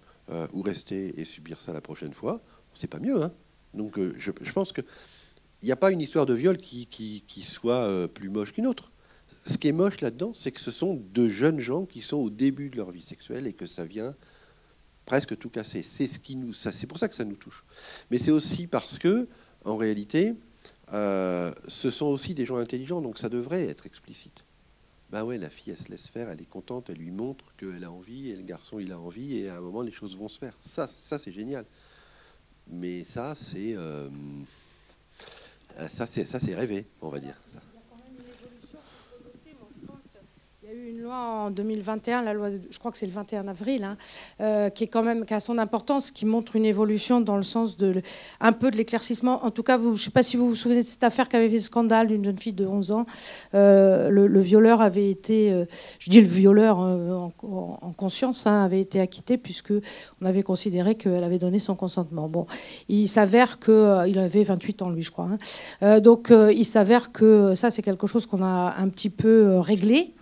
ou 0.54 0.62
rester 0.62 1.20
et 1.20 1.26
subir 1.26 1.60
ça 1.60 1.74
la 1.74 1.82
prochaine 1.82 2.14
fois, 2.14 2.40
c'est 2.72 2.88
pas 2.90 2.98
mieux. 2.98 3.22
Hein 3.22 3.32
Donc 3.74 4.00
je, 4.18 4.52
pense 4.52 4.72
que 4.72 4.80
il 5.60 5.66
n'y 5.66 5.72
a 5.72 5.76
pas 5.76 5.90
une 5.90 6.00
histoire 6.00 6.24
de 6.24 6.32
viol 6.32 6.56
qui, 6.56 6.86
qui 6.86 7.42
soit 7.42 8.08
plus 8.08 8.30
moche 8.30 8.54
qu'une 8.54 8.66
autre. 8.66 8.92
Ce 9.44 9.58
qui 9.58 9.68
est 9.68 9.72
moche 9.72 10.00
là-dedans, 10.00 10.32
c'est 10.34 10.52
que 10.52 10.60
ce 10.60 10.70
sont 10.70 11.02
de 11.12 11.28
jeunes 11.28 11.60
gens 11.60 11.84
qui 11.84 12.00
sont 12.00 12.16
au 12.16 12.30
début 12.30 12.70
de 12.70 12.76
leur 12.78 12.90
vie 12.90 13.02
sexuelle 13.02 13.46
et 13.46 13.52
que 13.52 13.66
ça 13.66 13.84
vient 13.84 14.16
presque 15.06 15.38
tout 15.38 15.48
cassé. 15.48 15.82
C'est 15.82 16.06
ce 16.06 16.18
c'est 16.72 16.86
pour 16.86 16.98
ça 16.98 17.08
que 17.08 17.16
ça 17.16 17.24
nous 17.24 17.36
touche. 17.36 17.64
Mais 18.10 18.18
c'est 18.18 18.32
aussi 18.32 18.66
parce 18.66 18.98
que, 18.98 19.26
en 19.64 19.76
réalité, 19.76 20.34
euh, 20.92 21.52
ce 21.66 21.90
sont 21.90 22.06
aussi 22.06 22.34
des 22.34 22.44
gens 22.44 22.56
intelligents, 22.56 23.00
donc 23.00 23.18
ça 23.18 23.28
devrait 23.28 23.64
être 23.64 23.86
explicite. 23.86 24.44
Ben 25.10 25.24
ouais, 25.24 25.38
la 25.38 25.48
fille, 25.48 25.72
elle 25.72 25.78
se 25.78 25.90
laisse 25.90 26.08
faire, 26.08 26.28
elle 26.28 26.40
est 26.42 26.48
contente, 26.48 26.90
elle 26.90 26.98
lui 26.98 27.12
montre 27.12 27.44
qu'elle 27.56 27.84
a 27.84 27.90
envie, 27.90 28.30
et 28.30 28.36
le 28.36 28.42
garçon, 28.42 28.80
il 28.80 28.90
a 28.92 28.98
envie, 28.98 29.38
et 29.38 29.48
à 29.48 29.56
un 29.56 29.60
moment, 29.60 29.82
les 29.82 29.92
choses 29.92 30.16
vont 30.16 30.28
se 30.28 30.38
faire. 30.38 30.54
Ça, 30.60 30.88
ça 30.88 31.18
c'est 31.18 31.32
génial. 31.32 31.64
Mais 32.68 33.04
ça, 33.04 33.34
c'est 33.36 33.76
euh, 33.76 34.08
ça, 35.88 36.06
c'est 36.06 36.26
ça, 36.26 36.40
c'est 36.40 36.54
rêvé, 36.54 36.86
on 37.00 37.08
va 37.08 37.20
dire. 37.20 37.36
Il 40.62 40.65
y 40.65 40.65
a 40.65 40.65
une 40.84 41.02
loi 41.02 41.16
en 41.16 41.50
2021, 41.50 42.22
la 42.22 42.32
loi, 42.32 42.48
je 42.70 42.78
crois 42.78 42.90
que 42.90 42.98
c'est 42.98 43.06
le 43.06 43.12
21 43.12 43.48
avril, 43.48 43.84
hein, 43.84 43.96
euh, 44.40 44.68
qui 44.68 44.84
est 44.84 44.86
quand 44.86 45.02
même 45.02 45.24
qui 45.24 45.32
a 45.32 45.40
son 45.40 45.58
importance, 45.58 46.10
qui 46.10 46.26
montre 46.26 46.56
une 46.56 46.64
évolution 46.64 47.20
dans 47.20 47.36
le 47.36 47.42
sens 47.42 47.76
de 47.76 48.02
un 48.40 48.52
peu 48.52 48.70
de 48.70 48.76
l'éclaircissement. 48.76 49.44
En 49.44 49.50
tout 49.50 49.62
cas, 49.62 49.78
je 49.78 49.88
ne 49.88 49.96
sais 49.96 50.10
pas 50.10 50.22
si 50.22 50.36
vous 50.36 50.48
vous 50.48 50.54
souvenez 50.54 50.82
de 50.82 50.86
cette 50.86 51.04
affaire 51.04 51.28
qui 51.28 51.36
avait 51.36 51.48
fait 51.48 51.60
scandale 51.60 52.08
d'une 52.08 52.24
jeune 52.24 52.38
fille 52.38 52.52
de 52.52 52.66
11 52.66 52.92
ans. 52.92 53.06
Euh, 53.54 54.10
le, 54.10 54.40
violeur 54.40 54.82
avait 54.82 55.10
été, 55.10 55.52
euh, 55.52 55.64
je 55.98 56.10
dis 56.10 56.20
le 56.20 56.26
violeur 56.26 56.78
en, 56.78 57.30
conscience, 57.96 58.46
hein, 58.46 58.64
avait 58.64 58.80
été 58.80 59.00
acquitté 59.00 59.38
puisque 59.38 59.72
on 60.20 60.26
avait 60.26 60.42
considéré 60.42 60.96
qu'elle 60.96 61.24
avait 61.24 61.38
donné 61.38 61.58
son 61.58 61.74
consentement. 61.74 62.28
Bon, 62.28 62.46
il 62.88 63.08
s'avère 63.08 63.58
que 63.58 64.06
il 64.08 64.18
avait 64.18 64.42
28 64.42 64.82
ans 64.82 64.90
lui, 64.90 65.02
je 65.02 65.10
crois. 65.10 65.28
Hein. 65.80 66.00
donc 66.00 66.30
il 66.30 66.64
s'avère 66.64 67.12
que 67.12 67.54
ça 67.54 67.70
c'est 67.70 67.82
quelque 67.82 68.06
chose 68.06 68.26
qu'on 68.26 68.42
a 68.42 68.74
un 68.78 68.88
petit 68.88 69.10
peu 69.10 69.58
réglé. 69.58 70.14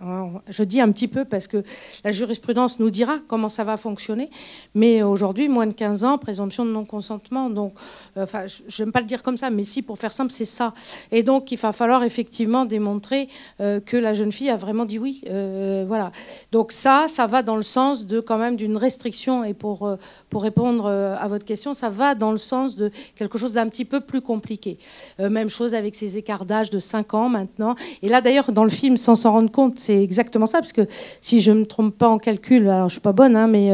Je 0.47 0.63
dis 0.63 0.79
un 0.79 0.91
petit 0.91 1.07
peu 1.07 1.25
parce 1.25 1.47
que 1.47 1.63
la 2.03 2.11
jurisprudence 2.11 2.79
nous 2.79 2.89
dira 2.89 3.19
comment 3.27 3.49
ça 3.49 3.63
va 3.63 3.77
fonctionner. 3.77 4.29
Mais 4.73 5.01
aujourd'hui, 5.01 5.49
moins 5.49 5.67
de 5.67 5.73
15 5.73 6.03
ans, 6.03 6.17
présomption 6.17 6.65
de 6.65 6.71
non-consentement. 6.71 7.49
Donc, 7.49 7.73
euh, 8.17 8.23
enfin, 8.23 8.45
je 8.47 8.83
n'aime 8.83 8.91
pas 8.91 8.99
le 8.99 9.05
dire 9.05 9.23
comme 9.23 9.37
ça, 9.37 9.49
mais 9.49 9.63
si, 9.63 9.81
pour 9.81 9.97
faire 9.97 10.11
simple, 10.11 10.31
c'est 10.31 10.45
ça. 10.45 10.73
Et 11.11 11.23
donc, 11.23 11.51
il 11.51 11.57
va 11.57 11.71
falloir 11.71 12.03
effectivement 12.03 12.65
démontrer 12.65 13.27
euh, 13.59 13.79
que 13.79 13.97
la 13.97 14.13
jeune 14.13 14.31
fille 14.31 14.49
a 14.49 14.57
vraiment 14.57 14.85
dit 14.85 14.99
oui. 14.99 15.21
Euh, 15.27 15.83
voilà. 15.87 16.11
Donc 16.51 16.71
ça, 16.71 17.05
ça 17.07 17.25
va 17.25 17.41
dans 17.41 17.55
le 17.55 17.61
sens 17.61 18.05
de 18.05 18.19
quand 18.19 18.37
même 18.37 18.55
d'une 18.55 18.77
restriction. 18.77 19.43
Et 19.43 19.53
pour, 19.53 19.97
pour 20.29 20.43
répondre 20.43 20.87
à 20.87 21.27
votre 21.27 21.45
question, 21.45 21.73
ça 21.73 21.89
va 21.89 22.15
dans 22.15 22.31
le 22.31 22.37
sens 22.37 22.75
de 22.75 22.91
quelque 23.15 23.37
chose 23.37 23.53
d'un 23.53 23.67
petit 23.67 23.85
peu 23.85 24.01
plus 24.01 24.21
compliqué. 24.21 24.77
même 25.19 25.49
chose 25.49 25.73
avec 25.73 25.95
ces 25.95 26.17
écarts 26.17 26.45
d'âge 26.45 26.69
de 26.69 26.79
5 26.79 27.13
ans 27.13 27.29
maintenant. 27.29 27.75
Et 28.01 28.09
là, 28.09 28.21
d'ailleurs, 28.21 28.51
dans 28.51 28.63
le 28.63 28.69
film, 28.69 28.97
sans 28.97 29.15
s'en 29.15 29.31
rendre 29.31 29.51
compte, 29.51 29.79
c'est 29.79 30.01
exactement 30.01 30.34
ça, 30.45 30.59
parce 30.59 30.73
que 30.73 30.87
si 31.21 31.41
je 31.41 31.51
ne 31.51 31.61
me 31.61 31.65
trompe 31.65 31.97
pas 31.97 32.09
en 32.09 32.17
calcul, 32.17 32.67
alors 32.67 32.81
je 32.81 32.83
ne 32.83 32.89
suis 32.89 32.99
pas 32.99 33.13
bonne, 33.13 33.35
hein, 33.35 33.47
mais 33.47 33.71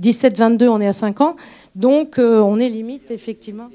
17-22, 0.00 0.64
euh, 0.64 0.68
on 0.68 0.80
est 0.80 0.86
à 0.86 0.92
5 0.92 1.20
ans, 1.20 1.36
donc 1.74 2.18
euh, 2.18 2.40
on 2.40 2.58
est 2.58 2.68
limite, 2.68 3.10
effectivement. 3.10 3.68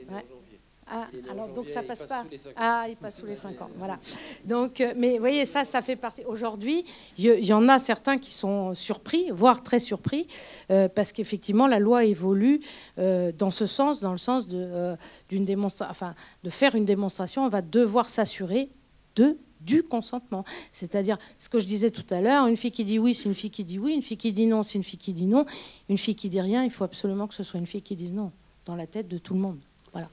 Ah, 0.96 1.08
alors 1.32 1.48
donc 1.48 1.70
ça 1.70 1.82
passe 1.82 2.06
pas. 2.06 2.24
Ah, 2.56 2.86
il 2.88 2.96
passe 2.96 3.20
sous 3.20 3.26
les 3.26 3.36
5 3.36 3.60
ans. 3.62 3.70
Voilà. 3.78 3.98
Donc, 4.46 4.80
euh, 4.80 4.94
mais 4.96 5.14
vous 5.14 5.20
voyez, 5.20 5.46
ça, 5.46 5.64
ça 5.64 5.82
fait 5.82 5.96
partie. 5.96 6.24
Aujourd'hui, 6.26 6.84
il 7.18 7.46
y, 7.46 7.54
en 7.54 7.68
a 7.68 7.80
certains 7.80 8.18
qui 8.18 8.32
sont 8.32 8.76
surpris, 8.76 9.32
voire 9.32 9.64
très 9.64 9.80
surpris, 9.80 10.28
parce 10.68 11.12
qu'effectivement, 11.12 11.68
la 11.68 11.80
loi 11.80 12.06
évolue 12.06 12.62
dans 12.98 13.52
ce 13.52 13.66
sens, 13.66 14.02
dans 14.02 14.12
le 14.12 14.18
sens 14.18 14.48
de, 14.48 14.96
d'une 15.30 15.48
enfin, 15.90 16.14
de 16.44 16.50
faire 16.50 16.76
une 16.76 16.86
démonstration. 16.86 17.44
On 17.44 17.50
va 17.50 17.62
devoir 17.62 18.10
s'assurer 18.10 18.70
de 19.16 19.38
du 19.66 19.84
consentement. 19.84 20.43
C'est-à-dire, 20.72 21.18
ce 21.38 21.49
que 21.49 21.59
je 21.59 21.66
disais 21.66 21.91
tout 21.91 22.05
à 22.14 22.22
l'heure, 22.22 22.47
une 22.47 22.57
fille 22.57 22.72
qui 22.72 22.86
dit 22.86 22.99
oui, 22.99 23.14
c'est 23.14 23.30
une 23.30 23.36
fille 23.36 23.49
qui 23.49 23.64
dit 23.64 23.80
oui, 23.80 23.93
une 23.93 24.01
fille 24.01 24.18
qui 24.18 24.32
dit 24.32 24.45
non, 24.45 24.64
c'est 24.64 24.78
une 24.78 24.84
fille 24.84 24.99
qui 24.99 25.14
dit 25.14 25.28
non, 25.28 25.45
une 25.89 25.97
fille 25.97 26.16
qui 26.16 26.30
dit 26.30 26.41
rien, 26.41 26.64
il 26.64 26.72
faut 26.72 26.84
absolument 26.84 27.28
que 27.28 27.34
ce 27.34 27.43
soit 27.43 27.59
une 27.59 27.66
fille 27.66 27.82
qui 27.82 27.95
dise 27.95 28.14
non, 28.14 28.32
dans 28.66 28.76
la 28.76 28.88
tête 28.88 29.07
de 29.07 29.18
tout 29.18 29.34
le 29.34 29.39
monde. 29.39 29.59
Voilà. 29.91 30.09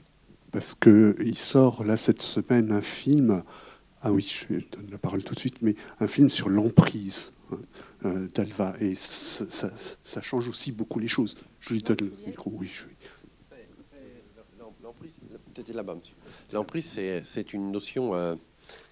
Parce 0.51 0.74
qu'il 0.74 1.36
sort 1.36 1.84
là 1.84 1.96
cette 1.96 2.22
semaine 2.22 2.72
un 2.72 2.82
film, 2.82 3.42
ah 4.03 4.12
oui, 4.12 4.26
je 4.26 4.55
donne 4.55 4.90
la 4.90 4.98
parole 4.98 5.22
tout 5.22 5.34
de 5.34 5.38
suite, 5.38 5.62
mais 5.62 5.74
un 6.01 6.07
film 6.07 6.28
sur 6.28 6.48
l'emprise 6.48 7.32
hein, 7.53 7.59
euh, 8.05 8.28
d'Alva, 8.34 8.74
et 8.80 8.94
ça, 8.94 10.22
change 10.22 10.48
aussi 10.48 10.72
beaucoup 10.72 10.98
les 10.98 11.09
choses. 11.09 11.36
Je 11.61 11.74
lui 11.74 11.82
donne 11.82 11.98
le 12.01 12.12
micro, 12.26 12.53
oui. 12.55 12.68
Je... 12.72 12.84
L'emprise, 16.53 16.98
c'est 17.24 17.53
une 17.53 17.70
notion... 17.70 18.14
Euh, 18.14 18.34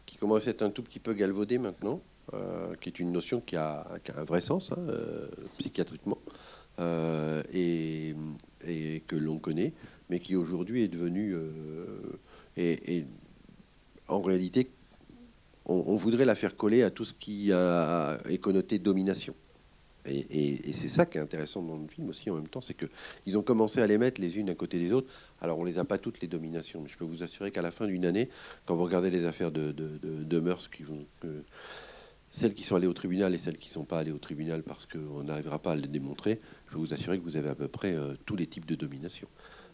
qui 0.07 0.16
commence 0.16 0.47
à 0.47 0.51
être 0.51 0.62
un 0.62 0.70
tout 0.70 0.83
petit 0.83 1.01
peu 1.01 1.12
galvaudé 1.12 1.59
maintenant, 1.59 2.01
euh, 2.35 2.74
qui 2.81 2.91
est 2.91 2.99
une 2.99 3.11
notion 3.11 3.41
qui 3.41 3.57
a, 3.57 3.87
un 4.14 4.24
vrai 4.24 4.43
sens 4.43 4.72
hein, 4.72 4.81
euh, 4.89 5.29
psychiatriquement 5.59 6.18
euh, 6.79 7.43
et, 7.53 8.14
que 9.07 9.16
l'on 9.16 9.39
connaît, 9.39 9.72
mais 10.11 10.20
qui 10.20 10.37
aujourd'hui 10.37 10.83
est 10.83 10.89
devenu 10.89 11.35
et, 12.59 13.07
en 14.09 14.20
réalité 14.20 14.68
on, 15.64 15.97
voudrait 15.97 16.26
la 16.26 16.35
faire 16.35 16.57
coller 16.57 16.83
à 16.83 16.91
tout 16.91 17.05
ce 17.05 17.14
qui 17.14 17.51
a, 17.53 18.18
est 18.29 18.39
connoté 18.39 18.79
domination. 18.79 19.35
Et, 20.09 20.72
c'est 20.72 20.88
ça 20.88 21.06
qui 21.06 21.18
est 21.18 21.20
intéressant 21.20 21.62
dans 21.62 21.76
le 21.76 21.88
film 21.88 22.09
aussi 22.09 22.30
en 22.30 22.34
même 22.34 22.48
temps, 22.48 22.61
c'est 22.61 22.74
qu'ils 22.74 23.38
ont 23.38 23.42
commencé 23.42 23.80
à 23.80 23.86
les 23.86 23.98
mettre 23.98 24.20
les 24.20 24.38
unes 24.38 24.50
à 24.50 24.54
côté 24.54 24.78
des 24.78 24.92
autres. 24.92 25.12
Alors 25.40 25.59
on 25.59 25.64
les 25.64 25.78
a 25.78 25.84
pas 25.84 25.98
toutes 25.98 26.20
les 26.20 26.28
dominations, 26.28 26.80
mais 26.82 26.88
je 26.88 26.96
peux 26.96 27.04
vous 27.04 27.22
assurer 27.22 27.50
qu'à 27.50 27.62
la 27.62 27.70
fin 27.70 27.86
d'une 27.86 28.04
année, 28.04 28.28
quand 28.66 28.76
vous 28.76 28.84
regardez 28.84 29.11
les 29.11 29.24
affaires 29.24 29.50
de, 29.50 29.72
de, 29.72 30.40
mœurs 30.40 30.68
celles 32.30 32.54
qui 32.54 32.64
sont 32.64 32.76
allées 32.76 32.86
au 32.86 32.92
tribunal 32.92 33.34
et 33.34 33.38
celles 33.38 33.56
qui 33.56 33.70
ne 33.70 33.74
sont 33.74 33.84
pas 33.84 33.98
allées 33.98 34.12
au 34.12 34.18
tribunal 34.18 34.62
parce 34.62 34.86
qu'on 34.86 35.24
n'arrivera 35.24 35.59
pas 35.59 35.72
à 35.72 35.76
les 35.76 35.88
démontrer, 35.88 36.40
je 36.66 36.72
peux 36.72 36.78
vous 36.78 36.92
assurer 36.92 37.18
que 37.18 37.24
vous 37.24 37.36
avez 37.36 37.48
à 37.48 37.54
peu 37.54 37.68
près 37.68 37.94
euh, 37.94 38.14
tous 38.26 38.36
les 38.36 38.46
types 38.46 38.66
de 38.66 38.74
domination. 38.74 39.28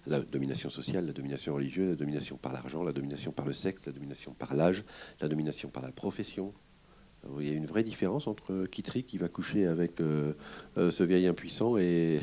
La 0.06 0.20
domination 0.20 0.70
sociale, 0.70 1.06
la 1.06 1.12
domination 1.12 1.54
religieuse, 1.54 1.90
la 1.90 1.96
domination 1.96 2.36
par 2.36 2.52
l'argent, 2.52 2.82
la 2.82 2.92
domination 2.92 3.32
par 3.32 3.46
le 3.46 3.52
sexe, 3.52 3.86
la 3.86 3.92
domination 3.92 4.34
par 4.34 4.54
l'âge, 4.54 4.84
la 5.20 5.28
domination 5.28 5.68
par 5.68 5.82
la 5.82 5.92
profession, 5.92 6.52
il 7.40 7.48
y 7.48 7.50
a 7.50 7.54
une 7.54 7.66
vraie 7.66 7.82
différence 7.82 8.26
entre 8.26 8.66
Kitri 8.66 9.04
qui 9.04 9.18
va 9.18 9.28
coucher 9.28 9.66
avec 9.66 10.00
euh, 10.00 10.32
euh, 10.78 10.90
ce 10.90 11.02
vieil 11.02 11.26
impuissant 11.26 11.76
et, 11.78 12.20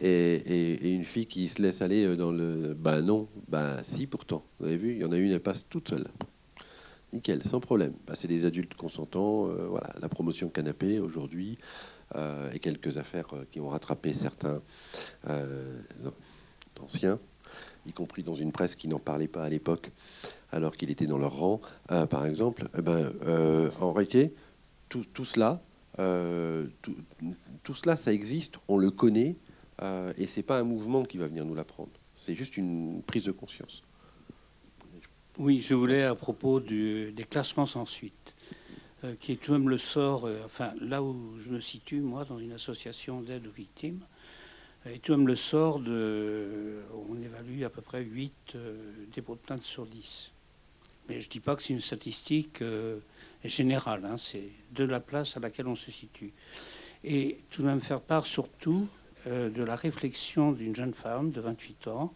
une 0.00 1.04
fille 1.04 1.26
qui 1.26 1.48
se 1.48 1.62
laisse 1.62 1.82
aller 1.82 2.16
dans 2.16 2.32
le. 2.32 2.74
Ben 2.74 3.02
non, 3.02 3.28
ben 3.48 3.76
si 3.82 4.06
pourtant. 4.06 4.42
Vous 4.58 4.66
avez 4.66 4.76
vu, 4.76 4.92
il 4.92 4.98
y 4.98 5.04
en 5.04 5.12
a 5.12 5.16
une, 5.16 5.32
elle 5.32 5.40
passe 5.40 5.66
toute 5.68 5.90
seule. 5.90 6.06
Nickel, 7.12 7.42
sans 7.44 7.60
problème. 7.60 7.92
Ben, 8.06 8.14
c'est 8.16 8.28
des 8.28 8.44
adultes 8.44 8.74
consentants. 8.74 9.48
Euh, 9.48 9.66
voilà, 9.68 9.90
la 10.00 10.08
promotion 10.08 10.48
canapé 10.48 10.98
aujourd'hui 10.98 11.58
et 12.52 12.58
quelques 12.58 12.98
affaires 12.98 13.32
qui 13.50 13.58
ont 13.58 13.70
rattrapé 13.70 14.12
certains 14.12 14.60
anciens, 16.78 17.18
y 17.86 17.92
compris 17.92 18.22
dans 18.22 18.34
une 18.34 18.52
presse 18.52 18.74
qui 18.74 18.86
n'en 18.86 18.98
parlait 18.98 19.28
pas 19.28 19.44
à 19.44 19.48
l'époque 19.48 19.90
alors 20.52 20.76
qu'il 20.76 20.90
était 20.90 21.06
dans 21.06 21.18
leur 21.18 21.32
rang, 21.32 21.60
euh, 21.90 22.06
par 22.06 22.26
exemple, 22.26 22.68
eh 22.78 22.82
ben, 22.82 23.12
euh, 23.24 23.70
en 23.80 23.92
réalité, 23.92 24.34
tout, 24.88 25.24
cela, 25.24 25.62
euh, 25.98 26.66
tout, 26.82 27.74
cela, 27.74 27.96
ça 27.96 28.12
existe, 28.12 28.56
on 28.68 28.76
le 28.76 28.90
connaît, 28.90 29.36
et 30.16 30.26
c'est 30.26 30.42
pas 30.44 30.60
un 30.60 30.64
mouvement 30.64 31.02
qui 31.02 31.16
va 31.16 31.26
venir 31.26 31.44
nous 31.44 31.54
l'apprendre. 31.54 31.90
C'est 32.14 32.36
juste 32.36 32.56
une 32.56 33.02
prise 33.02 33.24
de 33.24 33.32
conscience. 33.32 33.82
Oui, 35.38 35.60
je 35.60 35.74
voulais 35.74 36.04
à 36.04 36.14
propos 36.14 36.60
des 36.60 37.26
classements 37.28 37.66
sans 37.66 37.86
suite, 37.86 38.36
qui 39.18 39.32
est 39.32 39.36
tout 39.36 39.52
de 39.52 39.56
même 39.56 39.70
le 39.70 39.78
sort, 39.78 40.28
enfin 40.44 40.72
là 40.80 41.02
où 41.02 41.36
je 41.38 41.48
me 41.48 41.58
situe, 41.58 42.00
moi, 42.00 42.24
dans 42.26 42.38
une 42.38 42.52
association 42.52 43.22
d'aide 43.22 43.46
aux 43.46 43.52
victimes, 43.52 44.00
et 44.84 44.98
tout 44.98 45.12
même 45.12 45.26
le 45.26 45.36
sort 45.36 45.80
de, 45.80 46.82
on 47.08 47.20
évalue 47.20 47.62
à 47.62 47.70
peu 47.70 47.80
près 47.80 48.04
8 48.04 48.56
dépôts 49.12 49.34
de 49.34 49.40
plainte 49.40 49.62
sur 49.62 49.86
10. 49.86 50.31
Mais 51.08 51.20
je 51.20 51.26
ne 51.26 51.30
dis 51.30 51.40
pas 51.40 51.56
que 51.56 51.62
c'est 51.62 51.72
une 51.72 51.80
statistique 51.80 52.62
euh, 52.62 52.98
générale, 53.44 54.04
hein, 54.04 54.16
c'est 54.16 54.48
de 54.72 54.84
la 54.84 55.00
place 55.00 55.36
à 55.36 55.40
laquelle 55.40 55.66
on 55.66 55.74
se 55.74 55.90
situe. 55.90 56.32
Et 57.04 57.38
tout 57.50 57.62
de 57.62 57.66
même 57.66 57.80
faire 57.80 58.00
part 58.00 58.26
surtout 58.26 58.86
euh, 59.26 59.50
de 59.50 59.62
la 59.62 59.74
réflexion 59.74 60.52
d'une 60.52 60.76
jeune 60.76 60.94
femme 60.94 61.30
de 61.30 61.40
28 61.40 61.88
ans 61.88 62.14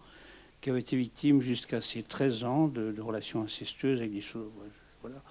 qui 0.61 0.71
avait 0.71 0.81
été 0.81 0.97
victime 0.97 1.41
jusqu'à 1.41 1.81
ses 1.81 2.03
13 2.03 2.45
ans 2.45 2.69
de, 2.69 2.95
relations 3.01 3.43
incestueuses 3.43 3.99
avec 3.99 4.13
des 4.13 4.21
choses. 4.21 4.51
Voilà. 5.03 5.23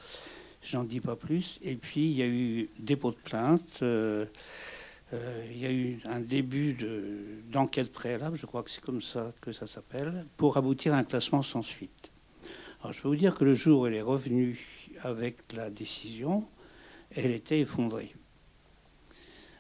J'en 0.62 0.84
dis 0.84 1.00
pas 1.00 1.16
plus. 1.16 1.60
Et 1.62 1.76
puis 1.76 2.06
il 2.06 2.14
y 2.14 2.22
a 2.22 2.28
eu 2.28 2.70
dépôt 2.80 3.12
de 3.12 3.18
plainte. 3.18 3.80
Euh, 3.82 4.26
il 5.52 5.58
y 5.58 5.66
a 5.66 5.72
eu 5.72 6.00
un 6.06 6.20
début 6.20 6.76
d'enquête 7.50 7.92
préalable, 7.92 8.36
je 8.36 8.46
crois 8.46 8.64
que 8.64 8.72
c'est 8.72 8.84
comme 8.84 9.02
ça 9.02 9.32
que 9.40 9.52
ça 9.52 9.68
s'appelle, 9.68 10.26
pour 10.36 10.58
aboutir 10.58 10.94
à 10.94 10.98
un 10.98 11.04
classement 11.04 11.42
sans 11.42 11.62
suite 11.62 12.12
je 12.92 13.02
peux 13.02 13.08
vous 13.08 13.16
dire 13.16 13.36
que 13.36 13.44
le 13.44 13.54
jour 13.54 13.82
où 13.82 13.88
elle 13.88 13.94
est 13.94 14.02
revenue 14.02 14.58
avec 15.02 15.54
la 15.54 15.70
décision, 15.70 16.48
elle 17.12 17.32
était 17.32 17.60
effondrée. 17.60 18.14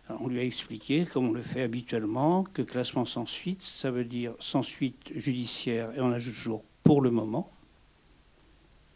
on 0.09 0.27
lui 0.27 0.39
a 0.39 0.43
expliqué, 0.43 1.05
comme 1.05 1.29
on 1.29 1.31
le 1.31 1.41
fait 1.41 1.61
habituellement, 1.61 2.43
que 2.43 2.61
classement 2.61 3.05
sans 3.05 3.25
suite, 3.25 3.61
ça 3.61 3.91
veut 3.91 4.05
dire 4.05 4.33
sans 4.39 4.63
suite 4.63 5.11
judiciaire, 5.15 5.91
et 5.95 6.01
on 6.01 6.11
ajoute 6.11 6.35
toujours 6.35 6.63
pour 6.83 7.01
le 7.01 7.11
moment. 7.11 7.51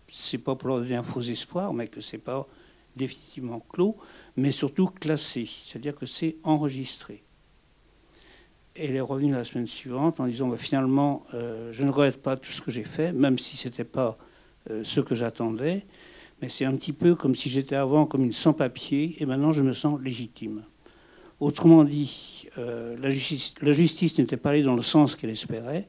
C'est 0.08 0.38
pas 0.40 0.56
pour 0.56 0.70
leur 0.70 0.80
donner 0.80 0.96
un 0.96 1.04
faux 1.04 1.22
espoir, 1.22 1.74
mais 1.74 1.88
que 1.88 2.02
c'est 2.02 2.18
pas 2.18 2.48
définitivement 2.96 3.60
clos, 3.60 3.96
mais 4.36 4.52
surtout 4.52 4.88
classé, 4.88 5.46
c'est-à-dire 5.46 5.96
que 5.96 6.06
c'est 6.06 6.38
enregistré. 6.44 7.24
Elle 8.76 8.96
est 8.96 9.02
revenue 9.02 9.34
la 9.34 9.44
semaine 9.44 9.68
suivante 9.68 10.20
en 10.20 10.28
disant 10.28 10.48
bah, 10.48 10.58
finalement, 10.58 11.24
euh, 11.34 11.72
je 11.72 11.84
ne 11.84 11.90
regrette 11.90 12.22
pas 12.22 12.38
tout 12.38 12.52
ce 12.52 12.62
que 12.62 12.72
j'ai 12.72 12.84
fait, 12.84 13.12
même 13.12 13.38
si 13.38 13.58
ce 13.58 13.68
n'était 13.68 13.84
pas 13.84 14.18
euh, 14.70 14.84
ce 14.84 15.02
que 15.02 15.16
j'attendais. 15.16 15.86
Mais 16.42 16.50
c'est 16.50 16.66
un 16.66 16.76
petit 16.76 16.94
peu 16.94 17.16
comme 17.16 17.36
si 17.36 17.50
j'étais 17.50 17.76
avant 17.76 18.06
comme 18.06 18.24
une 18.24 18.32
sans-papier 18.32 19.16
et 19.20 19.26
maintenant 19.26 19.52
je 19.52 19.64
me 19.64 19.74
sens 19.74 20.00
légitime. 20.02 20.64
Autrement 21.40 21.84
dit, 21.84 22.48
euh, 22.58 22.98
la 23.02 23.10
justice, 23.10 23.54
la 23.62 23.72
justice 23.72 24.18
n'était 24.18 24.38
pas 24.38 24.52
allée 24.52 24.64
dans 24.64 24.76
le 24.76 24.84
sens 24.84 25.16
qu'elle 25.16 25.30
espérait, 25.30 25.88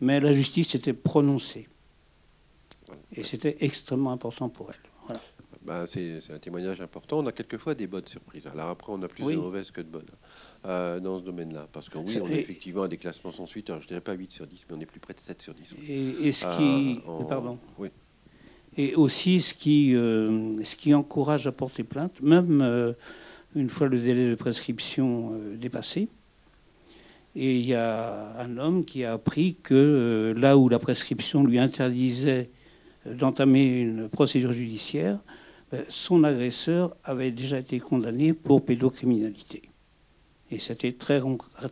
mais 0.00 0.20
la 0.20 0.32
justice 0.32 0.68
s'était 0.68 0.92
prononcée. 0.92 1.68
Et 3.14 3.22
c'était 3.22 3.56
extrêmement 3.60 4.12
important 4.12 4.48
pour 4.48 4.70
elle. 4.70 4.89
Bah, 5.64 5.84
c'est 5.86 6.18
un 6.32 6.38
témoignage 6.38 6.80
important. 6.80 7.18
On 7.18 7.26
a 7.26 7.32
quelquefois 7.32 7.74
des 7.74 7.86
bonnes 7.86 8.06
surprises. 8.06 8.46
Alors 8.46 8.68
après, 8.70 8.92
on 8.92 9.02
a 9.02 9.08
plus 9.08 9.24
Oui. 9.24 9.34
de 9.34 9.40
mauvaises 9.40 9.70
que 9.70 9.80
de 9.82 9.88
bonnes 9.88 10.04
euh, 10.66 11.00
dans 11.00 11.18
ce 11.20 11.24
domaine-là. 11.24 11.68
Parce 11.72 11.88
que 11.88 11.98
oui, 11.98 12.18
on 12.22 12.28
est 12.28 12.40
effectivement 12.40 12.82
à 12.84 12.88
des 12.88 12.96
classements 12.96 13.32
sans 13.32 13.46
suite. 13.46 13.68
Alors, 13.70 13.82
je 13.82 13.86
dirais 13.88 14.00
pas 14.00 14.14
8 14.14 14.30
sur 14.32 14.46
10, 14.46 14.66
mais 14.70 14.76
on 14.76 14.80
est 14.80 14.86
plus 14.86 15.00
près 15.00 15.12
de 15.14 15.20
7 15.20 15.42
sur 15.42 15.54
10. 15.54 15.62
Et, 15.88 16.28
et 16.28 16.32
ce 16.32 16.46
qui, 16.56 17.00
Euh, 17.06 17.10
en- 17.10 17.24
pardon. 17.24 17.58
Oui. 17.78 17.88
Et 18.76 18.94
aussi 18.94 19.40
ce 19.40 19.52
qui, 19.52 19.94
euh, 19.94 20.62
ce 20.64 20.76
qui 20.76 20.94
encourage 20.94 21.46
à 21.46 21.52
porter 21.52 21.82
plainte, 21.84 22.20
même 22.22 22.94
une 23.54 23.68
fois 23.68 23.88
le 23.88 23.98
délai 23.98 24.30
de 24.30 24.34
prescription 24.36 25.32
dépassé. 25.56 26.08
Et 27.36 27.56
il 27.56 27.66
y 27.66 27.74
a 27.74 28.36
un 28.40 28.56
homme 28.58 28.84
qui 28.84 29.04
a 29.04 29.12
appris 29.12 29.56
que 29.62 30.34
là 30.36 30.56
où 30.56 30.68
la 30.68 30.78
prescription 30.78 31.44
lui 31.44 31.58
interdisait 31.58 32.50
d'entamer 33.06 33.66
une 33.80 34.08
procédure 34.08 34.52
judiciaire, 34.52 35.18
son 35.88 36.24
agresseur 36.24 36.96
avait 37.04 37.30
déjà 37.30 37.58
été 37.58 37.78
condamné 37.80 38.32
pour 38.32 38.64
pédocriminalité. 38.64 39.62
Et 40.50 40.58
c'était 40.58 40.92
très, 40.92 41.22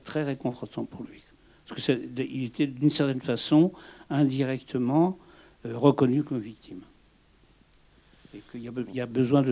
très 0.04 0.22
réconfortant 0.22 0.84
pour 0.84 1.02
lui. 1.04 1.22
Parce 1.66 1.80
que 1.80 1.84
c'est- 1.84 2.26
il 2.30 2.44
était 2.44 2.66
d'une 2.66 2.90
certaine 2.90 3.20
façon 3.20 3.72
indirectement 4.08 5.18
euh, 5.66 5.76
reconnu 5.76 6.22
comme 6.22 6.38
victime. 6.38 6.80
Et 8.34 8.40
qu'il 8.52 8.62
y, 8.62 9.00
a 9.00 9.06
besoin 9.06 9.44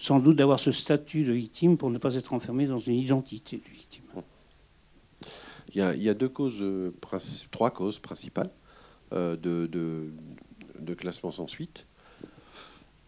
sans 0.00 0.20
doute 0.20 0.36
d'avoir 0.36 0.58
ce 0.58 0.72
statut 0.72 1.24
de 1.24 1.32
victime 1.32 1.76
pour 1.76 1.90
ne 1.90 1.98
pas 1.98 2.14
être 2.14 2.32
enfermé 2.32 2.66
dans 2.66 2.78
une 2.78 2.94
identité 2.94 3.58
de 3.58 3.70
victime. 3.70 4.04
Il 5.74 6.02
y 6.02 6.08
a, 6.08 6.14
deux 6.14 6.28
causes, 6.28 6.62
euh, 6.62 6.94
trois 7.50 7.70
causes 7.70 7.98
principales 7.98 8.50
euh, 9.12 9.36
de 9.36 10.94
classement 10.94 11.32
sans 11.32 11.48
suite. 11.48 11.86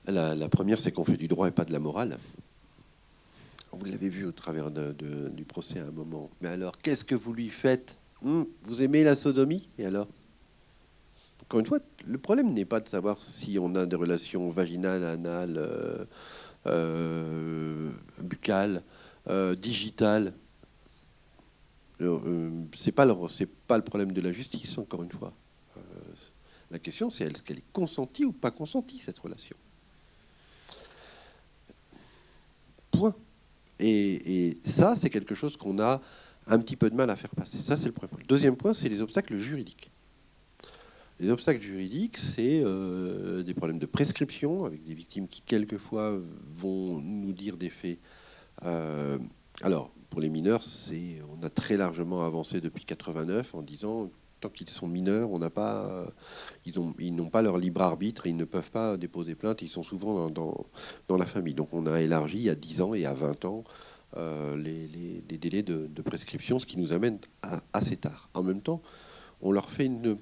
La, 0.08 0.48
première, 0.48 0.80
c'est 0.80 0.90
qu'on 0.90 1.04
fait 1.04 1.18
du 1.18 1.28
droit 1.28 1.48
et 1.48 1.50
pas 1.50 1.66
de 1.66 1.72
la 1.72 1.78
morale. 1.78 2.18
Vous 3.72 3.84
l'avez 3.84 4.08
vu 4.08 4.24
au 4.24 4.32
travers 4.32 4.70
du 4.70 5.44
procès 5.44 5.80
à 5.80 5.84
un 5.84 5.90
moment. 5.90 6.30
Mais 6.40 6.48
alors, 6.48 6.78
qu'est-ce 6.78 7.04
que 7.04 7.14
vous 7.14 7.34
lui 7.34 7.48
faites 7.48 7.96
Hum, 8.24 8.46
Vous 8.64 8.82
aimez 8.82 9.04
la 9.04 9.14
sodomie? 9.14 9.68
Et 9.78 9.84
alors? 9.84 10.08
Encore 11.42 11.60
une 11.60 11.66
fois, 11.66 11.78
le 12.06 12.18
problème 12.18 12.52
n'est 12.52 12.64
pas 12.64 12.80
de 12.80 12.88
savoir 12.88 13.22
si 13.22 13.58
on 13.58 13.74
a 13.74 13.86
des 13.86 13.96
relations 13.96 14.50
vaginales, 14.50 15.04
anales, 15.04 15.56
euh, 15.56 16.04
euh, 16.66 17.90
buccales, 18.20 18.82
euh, 19.28 19.54
digitales. 19.54 20.32
C'est 22.76 22.92
pas 22.92 23.06
le, 23.06 23.14
c'est 23.28 23.48
pas 23.48 23.76
le 23.76 23.84
problème 23.84 24.12
de 24.12 24.20
la 24.20 24.32
justice 24.32 24.78
encore 24.78 25.02
une 25.02 25.10
fois. 25.10 25.32
La 26.70 26.78
question 26.78 27.10
c'est 27.10 27.24
est-ce 27.24 27.42
qu'elle 27.42 27.58
est 27.58 27.72
consentie 27.72 28.24
ou 28.24 28.32
pas 28.32 28.50
consentie 28.50 28.98
cette 28.98 29.18
relation? 29.18 29.56
Et, 33.80 34.58
ça 34.64 34.96
c'est 34.96 35.10
quelque 35.10 35.34
chose 35.34 35.56
qu'on 35.56 35.78
a 35.80 36.00
un 36.46 36.58
petit 36.58 36.76
peu 36.76 36.90
de 36.90 36.94
mal 36.94 37.10
à 37.10 37.16
faire 37.16 37.34
passer. 37.34 37.58
Ça 37.58 37.76
c'est 37.76 37.86
le 37.86 37.92
premier 37.92 38.08
point. 38.08 38.18
Le 38.20 38.26
deuxième 38.26 38.56
point 38.56 38.74
c'est 38.74 38.88
les 38.88 39.00
obstacles 39.00 39.38
juridiques. 39.38 39.90
Les 41.20 41.30
obstacles 41.30 41.60
juridiques, 41.60 42.16
c'est 42.16 42.60
euh, 42.62 43.42
des 43.42 43.52
problèmes 43.52 43.80
de 43.80 43.86
prescription 43.86 44.64
avec 44.64 44.84
des 44.84 44.94
victimes 44.94 45.26
qui 45.26 45.40
quelquefois 45.40 46.16
vont 46.54 47.00
nous 47.00 47.32
dire 47.32 47.56
des 47.56 47.70
faits. 47.70 47.98
euh, 48.64 49.18
alors, 49.62 49.90
pour 50.10 50.20
les 50.20 50.28
mineurs, 50.28 50.64
on 51.36 51.42
a 51.44 51.50
très 51.50 51.76
largement 51.76 52.24
avancé 52.24 52.60
depuis 52.60 52.84
89 52.84 53.54
en 53.54 53.62
disant 53.62 54.10
tant 54.40 54.48
qu'ils 54.48 54.68
sont 54.68 54.86
mineurs, 54.86 55.30
on 55.30 55.38
n'a 55.38 55.50
pas, 55.50 55.84
euh, 55.84 56.06
ils, 56.64 56.78
ont, 56.78 56.94
ils 56.98 57.14
n'ont 57.14 57.30
pas 57.30 57.42
leur 57.42 57.58
libre 57.58 57.82
arbitre, 57.82 58.26
ils 58.26 58.36
ne 58.36 58.44
peuvent 58.44 58.70
pas 58.70 58.96
déposer 58.96 59.34
plainte, 59.34 59.62
ils 59.62 59.68
sont 59.68 59.82
souvent 59.82 60.30
dans, 60.30 61.16
la 61.16 61.26
famille. 61.26 61.54
Donc 61.54 61.68
on 61.72 61.86
a 61.86 62.00
élargi 62.00 62.48
à 62.48 62.54
10 62.54 62.82
ans 62.82 62.94
et 62.94 63.04
à 63.04 63.14
20 63.14 63.44
ans 63.44 63.64
euh, 64.16 64.56
les, 64.56 65.38
délais 65.38 65.62
de, 65.62 66.02
prescription, 66.02 66.58
ce 66.58 66.66
qui 66.66 66.78
nous 66.78 66.92
amène 66.92 67.18
assez 67.72 67.96
tard. 67.96 68.28
En 68.34 68.42
même 68.42 68.60
temps, 68.60 68.80
on 69.42 69.52
leur 69.52 69.70
fait 69.70 69.86
une, 69.86 70.16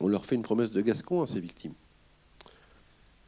on 0.00 0.08
leur 0.08 0.24
fait 0.24 0.34
une 0.34 0.42
promesse 0.42 0.70
de 0.70 0.80
Gascon 0.80 1.22
à 1.22 1.26
ces 1.26 1.40
victimes. 1.40 1.74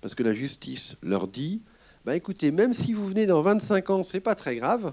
Parce 0.01 0.15
que 0.15 0.23
la 0.23 0.35
justice 0.35 0.97
leur 1.03 1.27
dit, 1.27 1.61
bah 2.05 2.15
écoutez, 2.15 2.51
même 2.51 2.73
si 2.73 2.93
vous 2.93 3.07
venez 3.07 3.27
dans 3.27 3.43
25 3.43 3.91
ans, 3.91 4.03
c'est 4.05 4.21
pas 4.21 4.35
très 4.35 4.57
grave. 4.57 4.93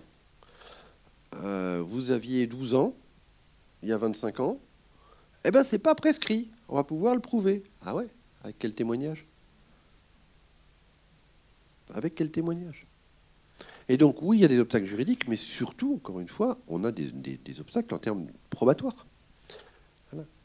Euh, 1.44 1.84
vous 1.86 2.12
aviez 2.12 2.48
12 2.48 2.76
ans, 2.76 2.96
il 3.84 3.90
y 3.90 3.92
a 3.92 3.98
25 3.98 4.40
ans, 4.40 4.60
eh 5.46 5.52
ben 5.52 5.64
c'est 5.64 5.80
pas 5.80 5.96
prescrit. 5.96 6.50
On 6.68 6.76
va 6.76 6.84
pouvoir 6.84 7.14
le 7.16 7.22
prouver. 7.22 7.64
Ah 7.86 7.96
ouais? 7.96 8.08
Avec 8.44 8.58
quel 8.60 8.74
témoignage? 8.74 9.26
Avec 11.94 12.16
quel 12.16 12.32
témoignage? 12.32 12.86
Et 13.88 13.98
donc 13.98 14.22
oui, 14.22 14.40
il 14.40 14.42
y 14.42 14.46
a 14.46 14.48
des 14.48 14.60
obstacles 14.60 14.88
juridiques, 14.88 15.28
mais 15.28 15.36
surtout, 15.36 15.96
encore 15.96 16.20
une 16.20 16.28
fois, 16.28 16.58
on 16.68 16.84
a 16.84 16.92
des, 16.92 17.12
obstacles 17.60 17.94
en 17.94 18.00
termes 18.00 18.28
probatoires. 18.50 19.06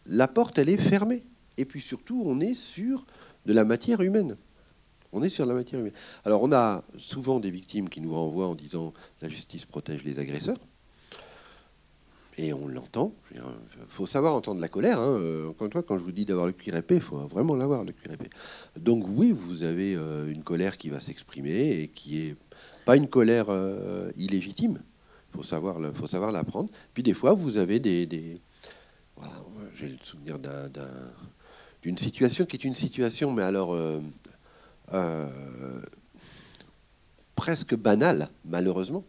La 0.06 0.28
porte, 0.28 0.58
elle 0.58 0.68
est 0.68 0.76
fermée. 0.76 1.22
Et 1.56 1.64
puis 1.64 1.80
surtout, 1.80 2.22
on 2.24 2.40
est 2.40 2.54
sur 2.54 3.06
de 3.46 3.52
la 3.52 3.64
matière 3.64 4.00
humaine. 4.00 4.36
On 5.12 5.22
est 5.22 5.30
sur 5.30 5.46
la 5.46 5.54
matière 5.54 5.80
humaine. 5.80 5.92
Alors, 6.24 6.42
on 6.42 6.52
a 6.52 6.84
souvent 6.98 7.40
des 7.40 7.50
victimes 7.50 7.88
qui 7.88 8.00
nous 8.00 8.14
renvoient 8.14 8.48
en 8.48 8.54
disant 8.54 8.92
la 9.22 9.28
justice 9.28 9.66
protège 9.66 10.04
les 10.04 10.18
agresseurs. 10.18 10.58
Et 12.38 12.52
on 12.54 12.68
l'entend. 12.68 13.12
Il 13.34 13.40
faut 13.88 14.06
savoir 14.06 14.34
entendre 14.34 14.60
la 14.60 14.68
colère. 14.68 14.98
hein. 15.00 15.10
Euh, 15.18 15.48
Encore 15.50 15.66
une 15.66 15.72
fois, 15.72 15.82
quand 15.82 15.98
je 15.98 16.02
vous 16.04 16.12
dis 16.12 16.24
d'avoir 16.24 16.46
le 16.46 16.52
cuir 16.52 16.74
épais, 16.76 16.94
il 16.96 17.00
faut 17.00 17.16
vraiment 17.26 17.54
l'avoir, 17.56 17.84
le 17.84 17.92
cuir 17.92 18.12
épais. 18.12 18.30
Donc 18.78 19.04
oui, 19.08 19.32
vous 19.32 19.62
avez 19.62 19.94
euh, 19.96 20.30
une 20.30 20.42
colère 20.42 20.78
qui 20.78 20.88
va 20.90 21.00
s'exprimer 21.00 21.80
et 21.82 21.88
qui 21.88 22.20
est 22.22 22.36
pas 22.86 22.96
une 22.96 23.08
colère 23.08 23.46
euh, 23.50 24.10
illégitime. 24.16 24.80
Il 25.32 25.36
faut 25.36 25.42
savoir, 25.42 25.78
faut 25.94 26.06
savoir 26.06 26.32
la 26.32 26.44
prendre. 26.44 26.70
Puis 26.94 27.02
des 27.02 27.14
fois, 27.14 27.34
vous 27.34 27.56
avez 27.56 27.78
des... 27.78 28.40
voilà, 29.16 29.32
J'ai 29.76 29.88
le 29.88 29.98
souvenir 30.02 30.38
d'un- 30.38 30.68
d'un- 30.68 31.12
d'une 31.82 31.98
situation 31.98 32.44
qui 32.46 32.56
est 32.56 32.64
une 32.64 32.74
situation, 32.74 33.32
mais 33.32 33.42
alors... 33.42 33.76
presque 37.34 37.74
banale, 37.74 38.28
malheureusement, 38.44 39.04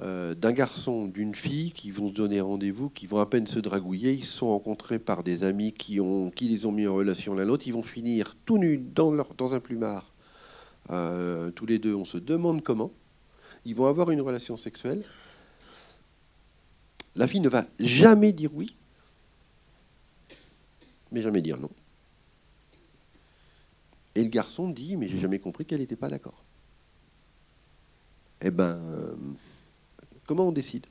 euh, 0.00 0.34
d'un 0.34 0.52
garçon, 0.52 1.06
d'une 1.06 1.34
fille 1.34 1.72
qui 1.72 1.90
vont 1.90 2.08
se 2.08 2.12
donner 2.12 2.42
rendez-vous, 2.42 2.90
qui 2.90 3.06
vont 3.06 3.18
à 3.18 3.26
peine 3.26 3.46
se 3.46 3.58
dragouiller, 3.58 4.12
ils 4.12 4.26
sont 4.26 4.48
rencontrés 4.48 4.98
par 4.98 5.22
des 5.22 5.42
amis 5.42 5.72
qui, 5.72 5.94
les 5.94 6.66
ont 6.66 6.72
mis 6.72 6.86
en 6.86 6.94
relation 6.94 7.34
l'un 7.34 7.46
l'autre, 7.46 7.66
ils 7.66 7.72
vont 7.72 7.82
finir 7.82 8.36
tout 8.44 8.58
nus 8.58 8.76
dans 8.76 9.54
un 9.54 9.60
plumard, 9.60 10.12
euh, 10.90 11.50
tous 11.50 11.64
les 11.64 11.78
deux, 11.78 11.94
on 11.94 12.04
se 12.04 12.18
demande 12.18 12.62
comment, 12.62 12.92
ils 13.64 13.74
vont 13.74 13.86
avoir 13.86 14.10
une 14.10 14.20
relation 14.20 14.58
sexuelle, 14.58 15.02
la 17.14 17.26
fille 17.26 17.40
ne 17.40 17.48
va 17.48 17.64
jamais 17.80 18.32
dire 18.32 18.50
oui, 18.54 18.76
mais 21.10 21.22
jamais 21.22 21.40
dire 21.40 21.58
non. 21.58 21.70
Et 24.14 24.22
le 24.22 24.28
garçon 24.28 24.70
dit, 24.70 24.96
mais 24.96 25.08
j'ai 25.08 25.18
jamais 25.18 25.38
compris 25.38 25.64
qu'elle 25.64 25.80
n'était 25.80 25.96
pas 25.96 26.08
d'accord. 26.08 26.42
Eh 28.42 28.50
ben, 28.50 28.78
euh, 28.88 29.14
comment 30.26 30.48
on 30.48 30.52
décide? 30.52 30.86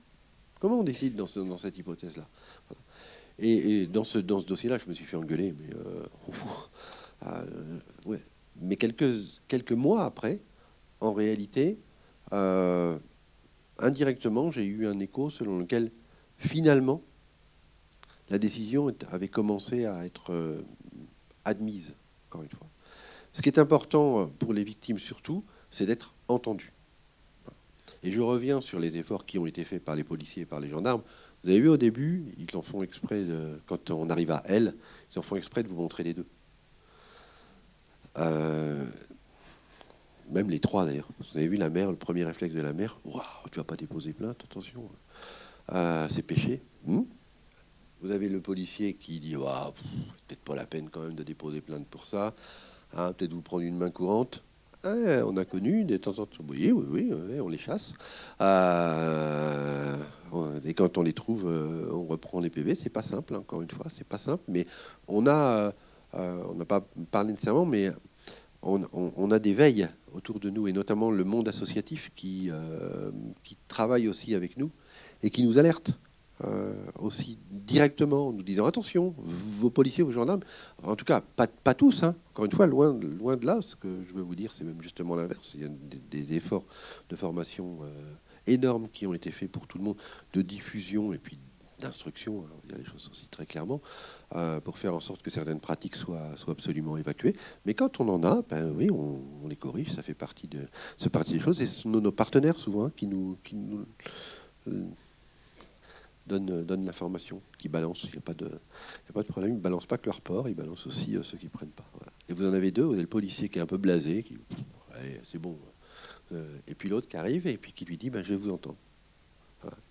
Comment 0.60 0.80
on 0.80 0.84
décide 0.84 1.16
dans, 1.16 1.28
ce- 1.28 1.40
dans 1.40 1.58
cette 1.58 1.78
hypothèse-là? 1.78 2.28
Et, 3.40 3.86
dans 3.88 4.04
ce, 4.04 4.18
dossier-là, 4.18 4.78
je 4.78 4.90
me 4.90 4.94
suis 4.94 5.06
fait 5.06 5.18
engueuler, 5.18 5.54
mais, 5.60 5.76
euh, 5.76 6.06
euh, 7.28 8.18
quelques, 9.48 9.72
mois 9.74 10.06
après, 10.06 10.40
en 11.02 11.14
réalité, 11.14 11.78
euh, 12.32 12.98
indirectement, 13.78 14.52
j'ai 14.52 14.66
eu 14.66 14.88
un 14.88 15.00
écho 15.00 15.30
selon 15.30 15.60
lequel, 15.60 15.92
finalement, 16.38 17.02
la 18.30 18.40
décision 18.40 18.92
avait 19.12 19.28
commencé 19.28 19.86
à 19.86 20.06
être 20.06 20.64
admise, 21.44 21.94
encore 22.30 22.44
une 22.44 22.50
fois. 22.50 22.68
Ce 23.34 23.42
qui 23.42 23.50
est 23.50 23.60
important 23.60 24.28
pour 24.40 24.54
les 24.54 24.64
victimes 24.64 24.98
surtout, 24.98 25.44
c'est 25.70 25.86
d'être 25.86 26.16
entendu. 26.28 26.72
Et 28.06 28.12
je 28.12 28.22
reviens 28.22 28.62
sur 28.62 28.80
les 28.80 28.98
efforts 28.98 29.26
qui 29.26 29.40
ont 29.40 29.48
été 29.48 29.64
faits 29.66 29.84
par 29.84 29.96
les 29.96 30.04
policiers 30.04 30.44
et 30.44 30.46
par 30.46 30.60
les 30.60 30.70
gendarmes. 30.70 31.02
Vous 31.44 31.50
avez 31.50 31.60
vu 31.60 31.70
au 31.70 31.78
début, 31.78 32.36
ils 32.38 32.56
en 32.56 32.62
font 32.62 32.84
exprès, 32.84 33.26
quand 33.66 33.90
on 33.90 34.12
arrive 34.12 34.30
à 34.30 34.44
elle, 34.46 34.76
ils 35.12 35.18
en 35.18 35.24
font 35.24 35.36
exprès 35.36 35.64
de 35.64 35.68
vous 35.68 35.76
montrer 35.76 36.04
les 36.04 36.14
deux. 36.14 36.28
Euh, 38.18 38.86
même 40.30 40.52
les 40.52 40.60
trois 40.60 40.86
d'ailleurs. 40.86 41.10
Vous 41.20 41.38
avez 41.38 41.48
vu 41.48 41.58
la 41.58 41.72
mère, 41.72 41.90
le 41.90 41.98
premier 41.98 42.24
réflexe 42.24 42.54
de 42.54 42.62
la 42.62 42.74
mère, 42.74 43.00
Waouh, 43.06 43.24
tu 43.52 43.58
vas 43.58 43.64
pas 43.64 43.76
déposer 43.76 44.14
plainte, 44.14 44.44
attention. 44.44 44.88
Euh, 45.74 46.08
c'est 46.12 46.22
péché. 46.22 46.62
Hmm? 46.86 47.02
Vous 48.02 48.12
avez 48.12 48.30
le 48.30 48.40
policier 48.40 48.94
qui 48.94 49.20
dit 49.20 49.36
Waouh, 49.36 49.72
peut-être 50.28 50.42
pas 50.42 50.56
la 50.56 50.68
peine 50.68 50.92
quand 50.92 51.02
même 51.02 51.16
de 51.16 51.24
déposer 51.24 51.62
plainte 51.62 51.88
pour 51.88 52.06
ça. 52.06 52.36
Hein, 52.94 53.14
peut-être 53.14 53.34
vous 53.34 53.42
prendre 53.42 53.64
une 53.64 53.78
main 53.78 53.90
courante. 53.90 54.44
Ouais, 54.86 55.24
on 55.24 55.36
a 55.38 55.46
connu 55.46 55.84
des 55.84 55.98
temps 55.98 56.20
en 56.20 56.28
temps. 56.28 56.44
Oui, 56.48 56.72
oui, 56.72 56.86
oui, 56.88 57.12
oui, 57.12 57.42
on 57.42 57.50
les 57.50 57.58
chasse. 57.58 57.94
Euh, 58.40 59.98
et 60.64 60.76
quand 60.76 61.00
on 61.00 61.02
les 61.02 61.14
trouve, 61.14 61.48
euh, 61.48 61.90
on 61.92 62.04
reprend 62.04 62.40
les 62.40 62.52
PV. 62.52 62.76
C'est 62.76 62.92
pas 62.92 63.02
simple, 63.02 63.36
encore 63.36 63.64
une 63.64 63.72
fois, 63.72 63.88
c'est 63.90 64.08
pas 64.08 64.20
simple. 64.20 64.44
Mais 64.48 64.68
on 65.08 65.26
a, 65.26 65.74
euh, 66.14 66.44
on 66.50 66.54
n'a 66.54 66.66
pas 66.66 66.86
parlé 67.10 67.32
nécessairement, 67.32 67.66
mais 67.66 67.90
on, 68.62 69.32
a 69.32 69.40
des 69.40 69.54
veilles 69.54 69.88
autour 70.14 70.40
de 70.40 70.50
nous, 70.52 70.68
et 70.68 70.74
notamment 70.74 71.10
le 71.10 71.24
monde 71.24 71.48
associatif 71.48 72.12
qui 72.16 72.52
travaille 73.68 74.08
aussi 74.08 74.34
avec 74.34 74.58
nous 74.58 74.72
et 75.24 75.30
qui 75.30 75.44
nous 75.44 75.58
alerte. 75.58 75.92
Euh, 76.44 76.74
aussi 77.00 77.38
directement 77.50 78.28
en 78.28 78.34
nous 78.34 78.44
disant 78.44 78.66
attention, 78.66 79.16
vos 79.18 79.70
policiers, 79.70 80.04
vos 80.04 80.12
gendarmes, 80.12 80.42
en 80.84 80.98
tout 80.98 81.06
cas 81.06 81.22
pas, 81.22 81.48
pas 81.48 81.74
tous, 81.74 82.04
hein. 82.04 82.14
encore 82.32 82.44
une 82.44 82.52
fois, 82.52 82.68
loin, 82.68 83.00
loin 83.00 83.38
de 83.38 83.46
là, 83.46 83.62
ce 83.62 83.78
que 83.78 83.88
je 84.06 84.14
veux 84.14 84.22
vous 84.22 84.36
dire, 84.36 84.52
c'est 84.54 84.66
même 84.66 84.82
justement 84.82 85.16
l'inverse. 85.16 85.54
Il 85.56 85.62
y 85.62 85.64
a 85.64 85.70
des, 86.10 86.36
efforts 86.36 86.66
de 87.08 87.16
formation 87.16 87.78
euh, 87.84 88.14
énormes 88.48 88.90
qui 88.90 89.08
ont 89.08 89.14
été 89.14 89.32
faits 89.32 89.50
pour 89.50 89.66
tout 89.66 89.78
le 89.78 89.86
monde, 89.86 89.96
de 90.34 90.42
diffusion 90.42 91.14
et 91.14 91.20
puis 91.20 91.40
d'instruction, 91.80 92.44
hein, 92.46 92.52
il 92.66 92.72
y 92.72 92.76
a 92.76 92.78
les 92.80 92.86
choses 92.86 93.10
aussi 93.10 93.28
très 93.30 93.46
clairement, 93.46 93.80
euh, 94.36 94.60
pour 94.60 94.78
faire 94.78 94.94
en 94.94 95.00
sorte 95.00 95.22
que 95.22 95.30
certaines 95.30 95.62
pratiques 95.62 95.96
soient, 95.96 96.36
soient 96.36 96.52
absolument 96.52 96.98
évacuées. 96.98 97.38
Mais 97.66 97.74
quand 97.74 98.02
on 98.02 98.10
en 98.10 98.22
a, 98.26 98.42
ben 98.42 98.74
oui, 98.76 98.90
on, 98.92 99.48
les 99.48 99.56
corrige, 99.56 99.94
ça 99.94 100.04
fait 100.04 100.14
partie 100.14 100.50
de, 100.50 100.68
ce 100.98 101.08
partie 101.08 101.32
des 101.32 101.40
choses. 101.40 101.62
Et 101.62 101.68
ce 101.68 101.84
sont 101.84 101.90
nos 101.90 102.12
partenaires 102.12 102.60
souvent 102.60 102.92
nous, 103.04 103.38
qui 103.42 103.56
nous 103.56 103.86
donnent, 106.28 106.64
donnent 106.64 106.86
l'information, 106.86 107.42
qui 107.58 107.70
balancent. 107.70 108.04
Il 108.04 108.12
n'y 108.12 108.18
a, 108.18 108.22
pas 108.22 108.34
de, 108.34 109.28
problème. 109.28 109.52
Ils 109.52 109.58
ne 109.58 109.62
balancent 109.62 109.86
pas 109.86 109.98
que 109.98 110.06
leur 110.06 110.22
port, 110.22 110.50
ils 110.50 110.56
balancent 110.56 110.88
aussi 110.88 111.16
euh, 111.16 111.24
ceux 111.24 111.38
qui 111.38 111.46
ne 111.46 111.52
prennent 111.52 111.70
pas. 111.70 111.86
Et 112.30 112.34
vous 112.34 112.48
en 112.48 112.54
avez 112.54 112.72
deux, 112.72 112.84
vous 112.84 112.94
avez 112.94 113.02
le 113.02 113.08
policier 113.08 113.50
qui 113.50 113.60
est 113.60 113.62
un 113.62 113.68
peu 113.68 113.78
blasé, 113.78 114.24
qui 114.24 114.38
c'est 115.24 115.40
bon. 115.40 115.58
Euh, 116.32 116.58
et 116.68 116.76
puis 116.76 116.90
l'autre 116.90 117.08
qui 117.08 117.18
arrive 117.18 117.48
et 117.48 117.58
puis 117.58 117.72
qui 117.72 117.86
lui 117.86 117.98
dit 117.98 118.10
ben, 118.10 118.24
Je 118.24 118.30
vais 118.30 118.40
vous 118.40 118.52
entendre. 118.52 118.78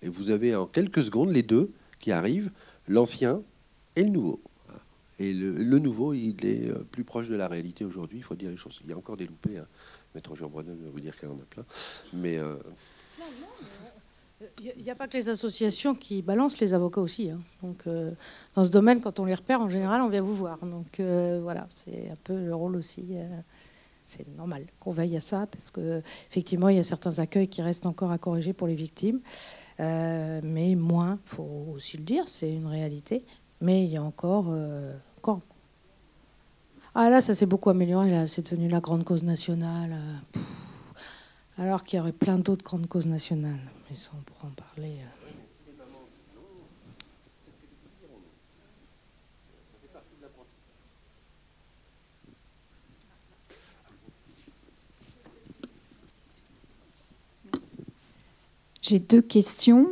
Et 0.02 0.08
vous 0.08 0.30
avez 0.30 0.54
en 0.54 0.66
quelques 0.66 1.04
secondes 1.04 1.32
les 1.32 1.42
deux 1.42 1.72
qui 1.98 2.12
arrivent, 2.12 2.50
l'ancien 2.86 3.42
et 3.96 4.04
le 4.04 4.10
nouveau. 4.10 4.40
Et 5.18 5.32
le, 5.32 5.78
nouveau, 5.78 6.12
il 6.12 6.44
est 6.44 6.70
euh, 6.70 6.82
plus 6.90 7.04
proche 7.04 7.28
de 7.28 7.36
la 7.36 7.46
réalité 7.46 7.84
aujourd'hui. 7.84 8.18
Il 8.18 8.24
faut 8.24 8.34
dire 8.34 8.50
les 8.50 8.56
choses. 8.56 8.80
Il 8.82 8.90
y 8.90 8.92
a 8.92 8.96
encore 8.96 9.16
des 9.16 9.26
loupés. 9.26 9.58
Hein. 9.58 9.66
Maître 10.14 10.34
Jean 10.34 10.48
Brennan 10.48 10.76
va 10.76 10.90
vous 10.90 11.00
dire 11.00 11.16
qu'elle 11.16 11.30
en 11.30 11.38
a 11.38 11.44
plein. 11.48 11.64
Mais. 12.12 12.36
Euh, 12.38 12.56
il 14.60 14.82
n'y 14.82 14.90
a 14.90 14.94
pas 14.94 15.08
que 15.08 15.16
les 15.16 15.28
associations 15.28 15.94
qui 15.94 16.22
balancent, 16.22 16.60
les 16.60 16.74
avocats 16.74 17.00
aussi. 17.00 17.30
Hein. 17.30 17.38
Donc, 17.62 17.82
euh, 17.86 18.10
dans 18.54 18.64
ce 18.64 18.70
domaine, 18.70 19.00
quand 19.00 19.20
on 19.20 19.24
les 19.24 19.34
repère, 19.34 19.60
en 19.60 19.68
général, 19.68 20.00
on 20.02 20.08
vient 20.08 20.22
vous 20.22 20.34
voir. 20.34 20.58
Donc, 20.58 21.00
voilà, 21.00 21.66
c'est 21.70 22.10
un 22.10 22.16
peu 22.22 22.36
le 22.36 22.54
rôle 22.54 22.76
aussi 22.76 23.16
c'est 24.06 24.28
normal 24.36 24.66
qu'on 24.80 24.90
veille 24.90 25.16
à 25.16 25.20
ça 25.20 25.46
parce 25.46 25.70
que 25.70 26.02
effectivement 26.30 26.68
il 26.68 26.76
y 26.76 26.78
a 26.78 26.82
certains 26.82 27.20
accueils 27.20 27.48
qui 27.48 27.62
restent 27.62 27.86
encore 27.86 28.10
à 28.10 28.18
corriger 28.18 28.52
pour 28.52 28.66
les 28.66 28.74
victimes, 28.74 29.20
euh, 29.80 30.40
mais 30.42 30.74
moins, 30.74 31.18
faut 31.24 31.66
aussi 31.74 31.96
le 31.96 32.04
dire, 32.04 32.24
c'est 32.26 32.52
une 32.52 32.66
réalité. 32.66 33.24
Mais 33.60 33.84
il 33.84 33.90
y 33.90 33.96
a 33.96 34.02
encore, 34.02 34.46
euh, 34.50 34.94
encore. 35.18 35.40
Ah 36.94 37.08
là, 37.08 37.20
ça 37.20 37.34
s'est 37.34 37.46
beaucoup 37.46 37.70
amélioré. 37.70 38.10
Là, 38.10 38.26
c'est 38.26 38.50
devenu 38.50 38.68
la 38.68 38.80
grande 38.80 39.04
cause 39.04 39.22
nationale. 39.22 39.92
Euh, 40.36 40.40
alors 41.58 41.84
qu'il 41.84 41.96
y 41.98 42.00
aurait 42.00 42.12
plein 42.12 42.38
d'autres 42.38 42.64
grandes 42.64 42.86
causes 42.86 43.06
nationales. 43.06 43.60
Mais 43.90 43.96
on 44.12 44.22
pourra 44.22 44.48
en 44.48 44.50
parler. 44.50 44.96
J'ai 58.84 58.98
deux 58.98 59.22
questions. 59.22 59.86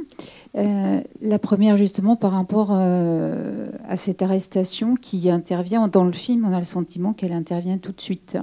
Euh, 0.54 1.00
la 1.22 1.38
première, 1.38 1.78
justement, 1.78 2.14
par 2.14 2.32
rapport 2.32 2.72
euh, 2.72 3.70
à 3.88 3.96
cette 3.96 4.20
arrestation 4.20 4.96
qui 4.96 5.30
intervient 5.30 5.88
dans 5.88 6.04
le 6.04 6.12
film, 6.12 6.44
on 6.44 6.52
a 6.52 6.58
le 6.58 6.66
sentiment 6.66 7.14
qu'elle 7.14 7.32
intervient 7.32 7.78
tout 7.78 7.92
de 7.92 8.00
suite. 8.02 8.36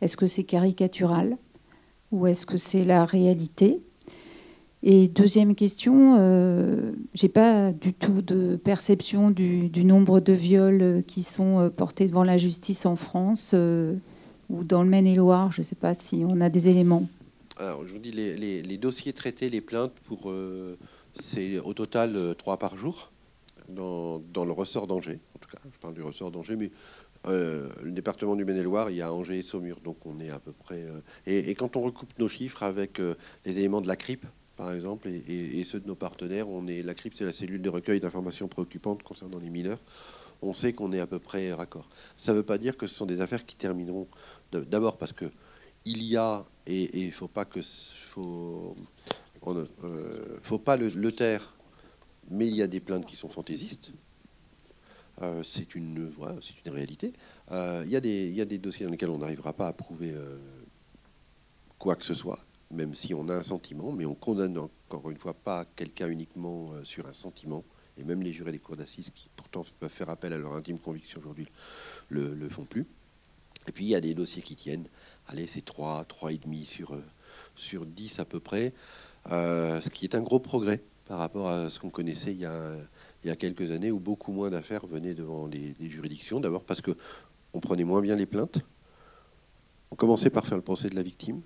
Est-ce 0.00 0.16
que 0.16 0.28
c'est 0.28 0.44
caricatural 0.44 1.36
ou 2.12 2.28
est-ce 2.28 2.46
que 2.46 2.56
c'est 2.56 2.84
la 2.84 3.04
réalité? 3.04 3.80
Et 4.82 5.08
deuxième 5.08 5.54
question, 5.54 6.16
euh, 6.18 6.92
j'ai 7.14 7.28
pas 7.28 7.72
du 7.72 7.92
tout 7.92 8.22
de 8.22 8.56
perception 8.56 9.30
du, 9.30 9.84
nombre 9.84 10.20
de 10.20 10.32
viols 10.32 11.02
qui 11.06 11.22
sont 11.22 11.70
portés 11.76 12.06
devant 12.06 12.22
la 12.22 12.36
justice 12.36 12.86
en 12.86 12.94
France 12.94 13.54
ou 14.48 14.64
dans 14.64 14.82
le 14.82 14.88
Maine-et-Loire. 14.88 15.50
Je 15.52 15.62
ne 15.62 15.64
sais 15.64 15.74
pas 15.74 15.94
si 15.94 16.24
on 16.28 16.40
a 16.40 16.48
des 16.48 16.68
éléments. 16.68 17.08
Alors, 17.58 17.84
je 17.84 17.92
vous 17.92 17.98
dis, 17.98 18.12
les, 18.12 18.76
dossiers 18.76 19.12
traités, 19.12 19.50
les 19.50 19.60
plaintes, 19.60 19.92
pour 20.04 20.30
euh, 20.30 20.78
c'est 21.14 21.58
au 21.58 21.74
total 21.74 22.14
euh, 22.14 22.34
trois 22.34 22.56
par 22.56 22.76
jour 22.76 23.10
dans, 23.68 24.22
le 24.36 24.52
ressort 24.52 24.86
d'Angers. 24.86 25.18
En 25.34 25.38
tout 25.40 25.48
cas, 25.50 25.58
je 25.64 25.78
parle 25.80 25.94
du 25.94 26.02
ressort 26.02 26.30
d'Angers, 26.30 26.54
mais 26.54 26.70
euh, 27.26 27.68
le 27.82 27.90
département 27.90 28.36
du 28.36 28.44
Maine-et-Loire, 28.44 28.90
il 28.90 28.96
y 28.96 29.02
a 29.02 29.12
Angers 29.12 29.40
et 29.40 29.42
Saumur, 29.42 29.80
donc 29.80 30.06
on 30.06 30.20
est 30.20 30.30
à 30.30 30.38
peu 30.38 30.52
près. 30.52 30.86
Et, 31.26 31.52
quand 31.56 31.74
on 31.74 31.80
recoupe 31.80 32.16
nos 32.20 32.28
chiffres 32.28 32.62
avec 32.62 33.00
les 33.44 33.58
éléments 33.58 33.80
de 33.80 33.88
la 33.88 33.96
CRIP, 33.96 34.24
par 34.58 34.72
exemple, 34.72 35.08
et, 35.08 35.64
ceux 35.64 35.78
de 35.78 35.86
nos 35.86 35.94
partenaires, 35.94 36.48
on 36.48 36.66
est 36.66 36.82
la 36.82 36.92
CRIP, 36.92 37.14
c'est 37.14 37.24
la 37.24 37.32
cellule 37.32 37.62
de 37.62 37.68
recueil 37.68 38.00
d'informations 38.00 38.48
préoccupantes 38.48 39.04
concernant 39.04 39.38
les 39.38 39.50
mineurs. 39.50 39.78
On 40.42 40.52
sait 40.52 40.72
qu'on 40.72 40.92
est 40.92 40.98
à 40.98 41.06
peu 41.06 41.20
près 41.20 41.52
raccord. 41.52 41.88
Ça 42.16 42.32
ne 42.32 42.38
veut 42.38 42.42
pas 42.42 42.58
dire 42.58 42.76
que 42.76 42.88
ce 42.88 42.94
sont 42.96 43.06
des 43.06 43.20
affaires 43.20 43.46
qui 43.46 43.54
termineront. 43.54 44.08
D'abord 44.50 44.98
parce 44.98 45.12
que 45.12 45.26
il 45.84 46.02
y 46.02 46.16
a, 46.16 46.44
et 46.66 47.04
il 47.04 47.12
faut 47.12 47.28
pas 47.28 47.44
que 47.44 47.60
faut, 47.62 48.74
euh, 49.46 50.38
faut 50.42 50.58
pas 50.58 50.76
le, 50.76 51.12
taire, 51.12 51.54
mais 52.28 52.48
il 52.48 52.56
y 52.56 52.62
a 52.62 52.66
des 52.66 52.80
plaintes 52.80 53.06
qui 53.06 53.14
sont 53.14 53.28
fantaisistes. 53.28 53.92
Euh, 55.22 55.44
c'est 55.44 55.76
une, 55.76 56.12
c'est 56.42 56.66
une 56.66 56.72
réalité. 56.72 57.12
Euh, 57.52 57.84
il 57.86 57.92
y 57.92 58.40
a 58.40 58.44
des 58.44 58.58
dossiers 58.58 58.86
dans 58.86 58.92
lesquels 58.92 59.10
on 59.10 59.18
n'arrivera 59.18 59.52
pas 59.52 59.68
à 59.68 59.72
prouver 59.72 60.12
quoi 61.78 61.94
que 61.94 62.04
ce 62.04 62.14
soit, 62.14 62.40
même 62.70 62.94
si 62.94 63.14
on 63.14 63.28
a 63.28 63.34
un 63.34 63.42
sentiment, 63.42 63.92
mais 63.92 64.04
on 64.04 64.14
condamne 64.14 64.58
encore 64.58 65.10
une 65.10 65.16
fois 65.16 65.34
pas 65.34 65.64
quelqu'un 65.76 66.08
uniquement 66.08 66.72
sur 66.84 67.06
un 67.06 67.12
sentiment. 67.12 67.64
Et 67.96 68.04
même 68.04 68.22
les 68.22 68.32
jurés 68.32 68.52
des 68.52 68.58
cours 68.58 68.76
d'assises, 68.76 69.10
qui 69.14 69.28
pourtant 69.34 69.64
peuvent 69.80 69.90
faire 69.90 70.10
appel 70.10 70.32
à 70.32 70.38
leur 70.38 70.54
intime 70.54 70.78
conviction 70.78 71.18
aujourd'hui, 71.20 71.48
le, 72.10 72.34
le 72.34 72.48
font 72.48 72.64
plus. 72.64 72.86
Et 73.68 73.72
puis 73.72 73.84
il 73.84 73.88
y 73.88 73.94
a 73.94 74.00
des 74.00 74.14
dossiers 74.14 74.42
qui 74.42 74.56
tiennent. 74.56 74.88
Allez, 75.28 75.46
c'est 75.46 75.64
3, 75.64 76.04
3,5 76.04 76.64
sur, 76.64 76.94
euh, 76.94 77.02
sur 77.54 77.84
10 77.84 78.18
à 78.18 78.24
peu 78.24 78.40
près. 78.40 78.72
Euh, 79.30 79.80
ce 79.80 79.90
qui 79.90 80.06
est 80.06 80.14
un 80.14 80.22
gros 80.22 80.40
progrès 80.40 80.82
par 81.06 81.18
rapport 81.18 81.48
à 81.48 81.68
ce 81.70 81.78
qu'on 81.78 81.90
connaissait 81.90 82.32
il 82.32 82.38
y, 82.38 82.46
a, 82.46 82.74
il 83.22 83.28
y, 83.28 83.30
a, 83.30 83.36
quelques 83.36 83.70
années 83.70 83.90
où 83.90 83.98
beaucoup 83.98 84.32
moins 84.32 84.50
d'affaires 84.50 84.86
venaient 84.86 85.14
devant 85.14 85.48
des, 85.48 85.74
juridictions. 85.80 86.40
D'abord 86.40 86.64
parce 86.64 86.80
que 86.80 86.92
on 87.52 87.60
prenait 87.60 87.84
moins 87.84 88.00
bien 88.00 88.16
les 88.16 88.26
plaintes. 88.26 88.58
On 89.90 89.96
commençait 89.96 90.30
par 90.30 90.46
faire 90.46 90.56
le 90.56 90.62
procès 90.62 90.88
de 90.88 90.94
la 90.94 91.02
victime. 91.02 91.42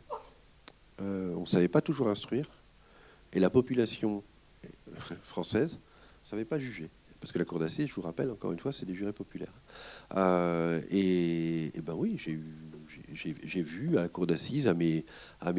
Euh, 1.02 1.34
on 1.36 1.42
ne 1.42 1.46
savait 1.46 1.68
pas 1.68 1.80
toujours 1.80 2.08
instruire. 2.08 2.48
Et 3.32 3.40
la 3.40 3.50
population 3.50 4.22
française 5.22 5.78
ne 6.24 6.28
savait 6.28 6.44
pas 6.44 6.58
juger 6.58 6.90
parce 7.22 7.30
que 7.30 7.38
la 7.38 7.44
cour 7.44 7.60
d'assises, 7.60 7.86
je 7.86 7.94
vous 7.94 8.02
rappelle, 8.02 8.32
encore 8.32 8.50
une 8.50 8.58
fois, 8.58 8.72
c'est 8.72 8.84
des 8.84 8.96
jurés 8.96 9.12
populaires. 9.12 9.62
Euh, 10.16 10.80
et, 10.90 11.70
ben 11.84 11.94
oui, 11.94 12.18
j'ai 12.18 13.62
vu 13.62 13.96
à 13.96 14.02
la 14.02 14.08
cour 14.08 14.26
d'assises, 14.26 14.66
à 14.66 14.74
mes, 14.74 15.04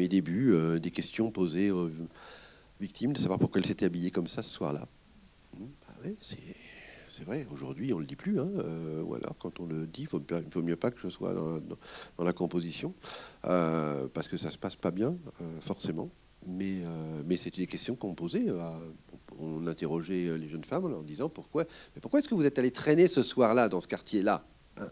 débuts, 0.08 0.52
euh, 0.52 0.78
des 0.78 0.90
questions 0.90 1.30
posées 1.30 1.70
aux 1.70 1.90
victimes 2.82 3.14
de 3.14 3.18
savoir 3.18 3.38
pourquoi 3.38 3.62
elles 3.62 3.66
s'étaient 3.66 3.86
habillées 3.86 4.10
comme 4.10 4.26
ça 4.26 4.42
ce 4.42 4.50
soir-là. 4.50 4.86
Hum, 5.58 5.68
bah 5.88 6.10
c'est 7.16 7.24
vrai, 7.24 7.46
aujourd'hui 7.52 7.92
on 7.92 7.96
ne 7.96 8.00
le 8.00 8.06
dit 8.06 8.16
plus, 8.16 8.40
hein, 8.40 8.50
euh, 8.58 9.02
ou 9.02 9.14
alors 9.14 9.36
quand 9.38 9.60
on 9.60 9.66
le 9.66 9.86
dit, 9.86 10.02
il 10.02 10.08
faut, 10.08 10.22
faut, 10.50 10.62
mieux 10.62 10.76
pas 10.76 10.90
que 10.90 11.00
je 11.00 11.08
sois 11.08 11.32
dans, 11.34 11.60
la 12.24 12.32
composition, 12.32 12.94
parce 13.42 14.28
que 14.28 14.36
ça 14.36 14.50
se 14.50 14.58
passe 14.58 14.76
pas 14.76 14.90
bien, 14.90 15.16
forcément. 15.60 16.10
Mais, 16.46 16.82
mais 17.24 17.38
c'était 17.38 17.62
des 17.62 17.66
questions 17.66 17.96
qu'on 17.96 18.14
posait 18.14 18.44
on 19.38 19.66
interrogeait 19.66 20.28
euh, 20.28 20.36
les 20.36 20.48
jeunes 20.48 20.64
femmes 20.64 20.92
en 20.92 21.02
disant 21.02 21.28
pourquoi, 21.28 21.64
mais 21.94 22.00
pourquoi 22.00 22.20
est-ce 22.20 22.28
que 22.28 22.34
vous 22.34 22.44
êtes 22.44 22.58
allé 22.58 22.70
traîner 22.70 23.08
ce 23.08 23.22
soir-là 23.22 23.68
dans 23.68 23.80
ce 23.80 23.88
quartier-là 23.88 24.46
hein? 24.78 24.86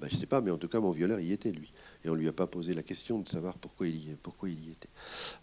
Ben, 0.00 0.08
Je 0.08 0.14
ne 0.14 0.20
sais 0.20 0.26
pas, 0.26 0.40
mais 0.40 0.50
en 0.50 0.58
tout 0.58 0.68
cas, 0.68 0.80
mon 0.80 0.92
violeur 0.92 1.20
y 1.20 1.32
était, 1.32 1.52
lui. 1.52 1.72
Et 2.04 2.08
on 2.08 2.14
ne 2.14 2.20
lui 2.20 2.28
a 2.28 2.32
pas 2.32 2.46
posé 2.46 2.74
la 2.74 2.82
question 2.82 3.18
de 3.18 3.28
savoir 3.28 3.58
pourquoi 3.58 3.86
il 3.86 3.96
y, 3.96 4.70
était. 4.70 4.88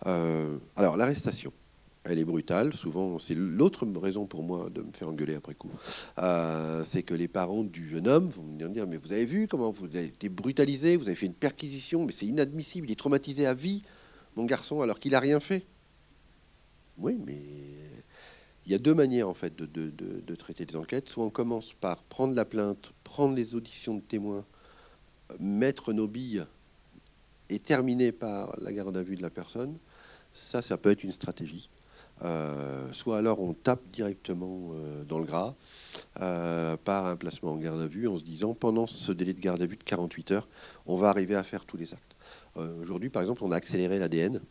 Euh, 0.07 0.57
alors, 0.75 0.97
l'arrestation, 0.97 1.53
elle 2.09 2.19
est 2.19 2.25
brutale. 2.25 2.73
Souvent, 2.73 3.19
c'est 3.19 3.35
l'autre 3.35 3.85
raison 3.85 4.25
pour 4.25 4.43
moi 4.43 4.69
de 4.69 4.81
me 4.81 4.91
faire 4.91 5.09
engueuler 5.09 5.35
après 5.35 5.53
coup. 5.53 5.71
Euh, 6.19 6.83
c'est 6.85 7.03
que 7.03 7.13
les 7.13 7.27
parents 7.27 7.63
du 7.63 7.89
jeune 7.89 8.07
homme 8.07 8.29
vont 8.29 8.43
me 8.43 8.73
dire 8.73 8.87
Mais 8.87 8.97
vous 8.97 9.11
avez 9.11 9.25
vu 9.25 9.47
comment 9.47 9.71
vous 9.71 9.85
avez 9.85 10.05
été 10.05 10.29
brutalisé, 10.29 10.95
vous 10.95 11.07
avez 11.07 11.15
fait 11.15 11.25
une 11.25 11.33
perquisition, 11.33 12.05
mais 12.05 12.13
c'est 12.13 12.25
inadmissible, 12.25 12.87
il 12.87 12.93
est 12.93 12.95
traumatisé 12.95 13.45
à 13.45 13.53
vie, 13.53 13.83
mon 14.35 14.45
garçon, 14.45 14.81
alors 14.81 14.99
qu'il 14.99 15.11
n'a 15.11 15.19
rien 15.19 15.39
fait. 15.39 15.65
Oui, 16.97 17.17
mais 17.25 17.37
il 18.65 18.71
y 18.71 18.75
a 18.75 18.79
deux 18.79 18.93
manières 18.93 19.29
en 19.29 19.33
fait 19.33 19.55
de, 19.55 20.35
traiter 20.35 20.65
les 20.65 20.75
enquêtes. 20.75 21.09
Soit 21.09 21.23
on 21.23 21.29
commence 21.29 21.73
par 21.73 22.03
prendre 22.03 22.35
la 22.35 22.45
plainte, 22.45 22.91
prendre 23.03 23.35
les 23.35 23.55
auditions 23.55 23.95
de 23.95 24.01
témoins, 24.01 24.45
mettre 25.39 25.93
nos 25.93 26.07
billes 26.07 26.45
et 27.49 27.59
terminer 27.59 28.11
par 28.11 28.55
la 28.59 28.73
garde 28.73 28.97
à 28.97 29.03
vue 29.03 29.15
de 29.15 29.21
la 29.21 29.29
personne. 29.29 29.77
Ça, 30.33 30.61
ça 30.61 30.77
peut 30.77 30.91
être 30.91 31.03
une 31.03 31.11
stratégie. 31.11 31.69
Soit 32.91 33.17
alors 33.17 33.39
on 33.41 33.53
tape 33.53 33.83
directement 33.91 34.71
dans 35.07 35.19
le 35.19 35.25
gras 35.25 35.55
par 36.15 37.05
un 37.05 37.15
placement 37.15 37.51
en 37.51 37.57
garde 37.57 37.81
à 37.81 37.87
vue 37.87 38.07
en 38.07 38.17
se 38.17 38.23
disant 38.23 38.53
pendant 38.53 38.87
ce 38.87 39.11
délai 39.11 39.33
de 39.33 39.39
garde 39.39 39.61
à 39.61 39.65
vue 39.65 39.77
de 39.77 39.83
48 39.83 40.31
heures, 40.31 40.47
on 40.85 40.95
va 40.95 41.09
arriver 41.09 41.35
à 41.35 41.43
faire 41.43 41.65
tous 41.65 41.77
les 41.77 41.93
actes. 41.93 42.15
Aujourd'hui, 42.81 43.09
par 43.09 43.21
exemple, 43.21 43.43
on 43.43 43.51
a 43.51 43.55
accéléré 43.55 43.99
l'ADN, 43.99 44.41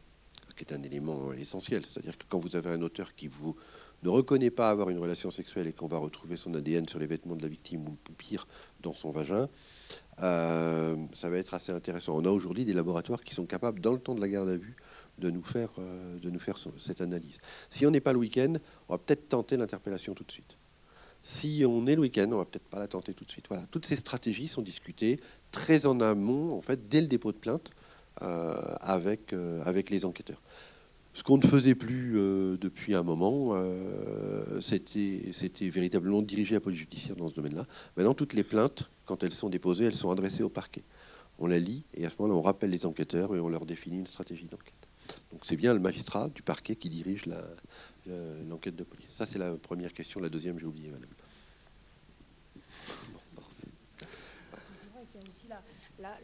qui 0.57 0.65
est 0.65 0.73
un 0.73 0.83
élément 0.83 1.33
essentiel. 1.33 1.85
C'est-à-dire 1.85 2.17
que 2.17 2.25
quand 2.29 2.41
vous 2.41 2.57
avez 2.57 2.71
un 2.71 2.83
auteur 2.83 3.15
qui 3.15 3.29
vous 3.29 3.55
ne 4.03 4.09
reconnaît 4.09 4.51
pas 4.51 4.71
avoir 4.71 4.91
une 4.91 4.99
relation 4.99 5.31
sexuelle 5.31 5.67
et 5.67 5.73
qu'on 5.73 5.87
va 5.87 5.99
retrouver 5.99 6.37
son 6.37 6.55
ADN 6.55 6.89
sur 6.89 6.99
les 6.99 7.07
vêtements 7.07 7.37
de 7.37 7.43
la 7.43 7.49
victime 7.49 7.87
ou 7.87 7.97
pire 8.17 8.47
dans 8.83 8.93
son 8.93 9.11
vagin, 9.11 9.49
euh, 10.23 10.97
ça 11.15 11.29
va 11.29 11.39
être 11.39 11.55
assez 11.55 11.73
intéressant. 11.73 12.17
On 12.17 12.25
a 12.25 12.31
aujourd'hui 12.31 12.65
des 12.65 12.73
laboratoires 12.73 13.21
qui 13.21 13.35
sont 13.35 13.47
capables, 13.47 13.81
dans 13.81 13.93
le 13.93 13.99
temps 13.99 14.15
de 14.15 14.21
la 14.21 14.29
garde 14.29 14.49
à 14.49 14.57
vue, 14.57 14.77
de 15.19 15.31
nous 15.31 15.43
faire, 15.43 15.71
euh, 15.79 16.19
cette 16.79 17.01
analyse. 17.01 17.39
Si 17.71 17.87
on 17.87 17.91
n'est 17.91 18.01
pas 18.01 18.13
le 18.13 18.19
week-end, 18.19 18.55
on 18.89 18.95
va 18.95 18.99
peut-être 18.99 19.29
tenter 19.29 19.57
l'interpellation 19.57 20.15
tout 20.15 20.25
de 20.25 20.33
suite. 20.33 20.57
Si 21.23 21.65
on 21.67 21.87
est 21.87 21.95
le 21.95 22.03
week-end, 22.03 22.29
on 22.33 22.39
va 22.39 22.45
peut-être 22.45 22.69
pas 22.69 22.79
la 22.79 22.89
tenter 22.89 23.15
tout 23.15 23.25
de 23.25 23.31
suite. 23.31 23.47
Voilà, 23.49 23.65
toutes 23.71 23.87
ces 23.87 23.97
stratégies 23.97 24.49
sont 24.49 24.63
discutées 24.63 25.19
très 25.51 25.87
en 25.87 26.01
amont, 26.01 26.57
en 26.57 26.61
fait, 26.61 26.89
dès 26.89 27.01
le 27.01 27.07
dépôt 27.09 27.33
de 27.33 27.39
plainte, 27.39 27.71
euh, 28.23 28.55
avec, 28.81 29.35
avec 29.65 29.91
les 29.91 30.05
enquêteurs. 30.05 30.41
Ce 31.17 31.23
qu'on 31.23 31.39
ne 31.39 31.47
faisait 31.47 31.75
plus 31.75 32.19
euh, 32.19 32.59
depuis 32.59 32.95
un 32.95 33.03
moment, 33.03 33.53
euh, 33.55 34.61
c'était 34.61 35.71
véritablement 35.71 36.21
dirigé 36.21 36.57
à 36.57 36.59
la 36.59 36.61
police 36.61 36.81
judiciaire 36.81 37.17
dans 37.17 37.31
ce 37.31 37.35
domaine-là. 37.35 37.65
Maintenant, 37.97 38.13
toutes 38.13 38.35
les 38.35 38.45
plaintes, 38.45 38.91
quand 39.07 39.23
elles 39.23 39.33
sont 39.33 39.49
déposées, 39.49 39.87
elles 39.87 39.97
sont 39.97 40.11
adressées 40.11 40.43
au 40.43 40.51
parquet. 40.51 40.85
On 41.39 41.47
la 41.47 41.59
lit 41.59 41.85
et 41.95 42.05
à 42.05 42.11
ce 42.11 42.17
moment-là, 42.19 42.39
on 42.39 42.43
rappelle 42.43 42.69
les 42.69 42.85
enquêteurs 42.85 43.35
et 43.35 43.41
on 43.41 43.49
leur 43.49 43.65
définit 43.65 43.97
une 43.97 44.07
stratégie 44.07 44.45
d'enquête. 44.45 44.76
Donc 45.33 45.45
c'est 45.45 45.57
bien 45.57 45.75
le 45.75 45.81
magistrat 45.81 46.29
du 46.29 46.43
parquet 46.43 46.77
qui 46.77 46.89
dirige 46.89 47.25
l'enquête 48.49 48.77
de 48.77 48.85
police. 48.85 49.09
Ça, 49.13 49.27
c'est 49.27 49.39
la 49.39 49.53
première 49.57 49.93
question. 49.93 50.21
La 50.21 50.29
deuxième, 50.29 50.59
j'ai 50.59 50.67
oublié, 50.67 50.91
madame. 50.91 51.11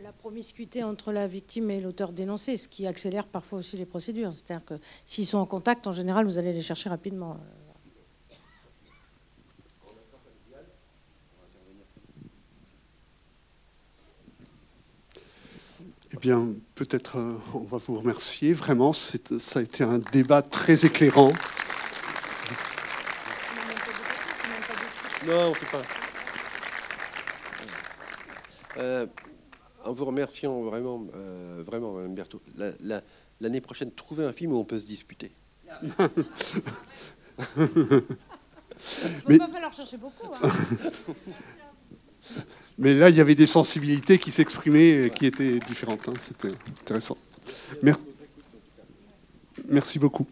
la, 0.02 0.12
promiscuité 0.12 0.82
entre 0.82 1.12
la 1.12 1.26
victime 1.26 1.70
et 1.70 1.80
l'auteur 1.80 2.12
dénoncé, 2.12 2.56
ce 2.56 2.68
qui 2.68 2.86
accélère 2.86 3.26
parfois 3.26 3.58
aussi 3.58 3.76
les 3.76 3.86
procédures. 3.86 4.32
C'est-à-dire 4.32 4.64
que 4.64 4.74
s'ils 5.04 5.26
sont 5.26 5.38
en 5.38 5.46
contact, 5.46 5.86
en 5.86 5.92
général, 5.92 6.26
vous 6.26 6.38
allez 6.38 6.52
les 6.52 6.62
chercher 6.62 6.88
rapidement. 6.88 7.38
Bien, 16.22 16.46
peut-être 16.76 17.18
euh, 17.18 17.34
on 17.52 17.64
va 17.64 17.78
vous 17.78 17.96
remercier. 17.96 18.52
Vraiment, 18.52 18.92
ça 18.92 19.18
a 19.56 19.62
été 19.62 19.82
un 19.82 19.98
débat 19.98 20.40
très 20.40 20.86
éclairant. 20.86 21.32
Non, 25.26 25.46
on 25.46 25.50
ne 25.50 25.54
pas. 25.54 25.82
Euh, 28.78 29.06
en 29.84 29.92
vous 29.92 30.04
remerciant 30.04 30.62
vraiment, 30.62 31.04
euh, 31.16 31.64
vraiment, 31.66 31.94
Mme 31.94 32.14
Berthaud, 32.14 32.40
l'année 33.40 33.60
prochaine, 33.60 33.90
trouvez 33.90 34.24
un 34.24 34.32
film 34.32 34.52
où 34.52 34.58
on 34.58 34.64
peut 34.64 34.78
se 34.78 34.86
disputer. 34.86 35.32
Il 35.82 35.88
ne 39.28 39.38
pas 39.38 39.48
falloir 39.48 39.74
chercher 39.74 39.96
beaucoup. 39.96 40.28
Hein. 40.32 40.50
Mais 42.78 42.94
là, 42.94 43.10
il 43.10 43.16
y 43.16 43.20
avait 43.20 43.34
des 43.34 43.46
sensibilités 43.46 44.18
qui 44.18 44.30
s'exprimaient, 44.30 45.10
qui 45.14 45.26
étaient 45.26 45.58
différentes. 45.60 46.08
Hein. 46.08 46.12
C'était 46.18 46.54
intéressant. 46.80 47.16
Merci 49.68 49.98
beaucoup. 49.98 50.26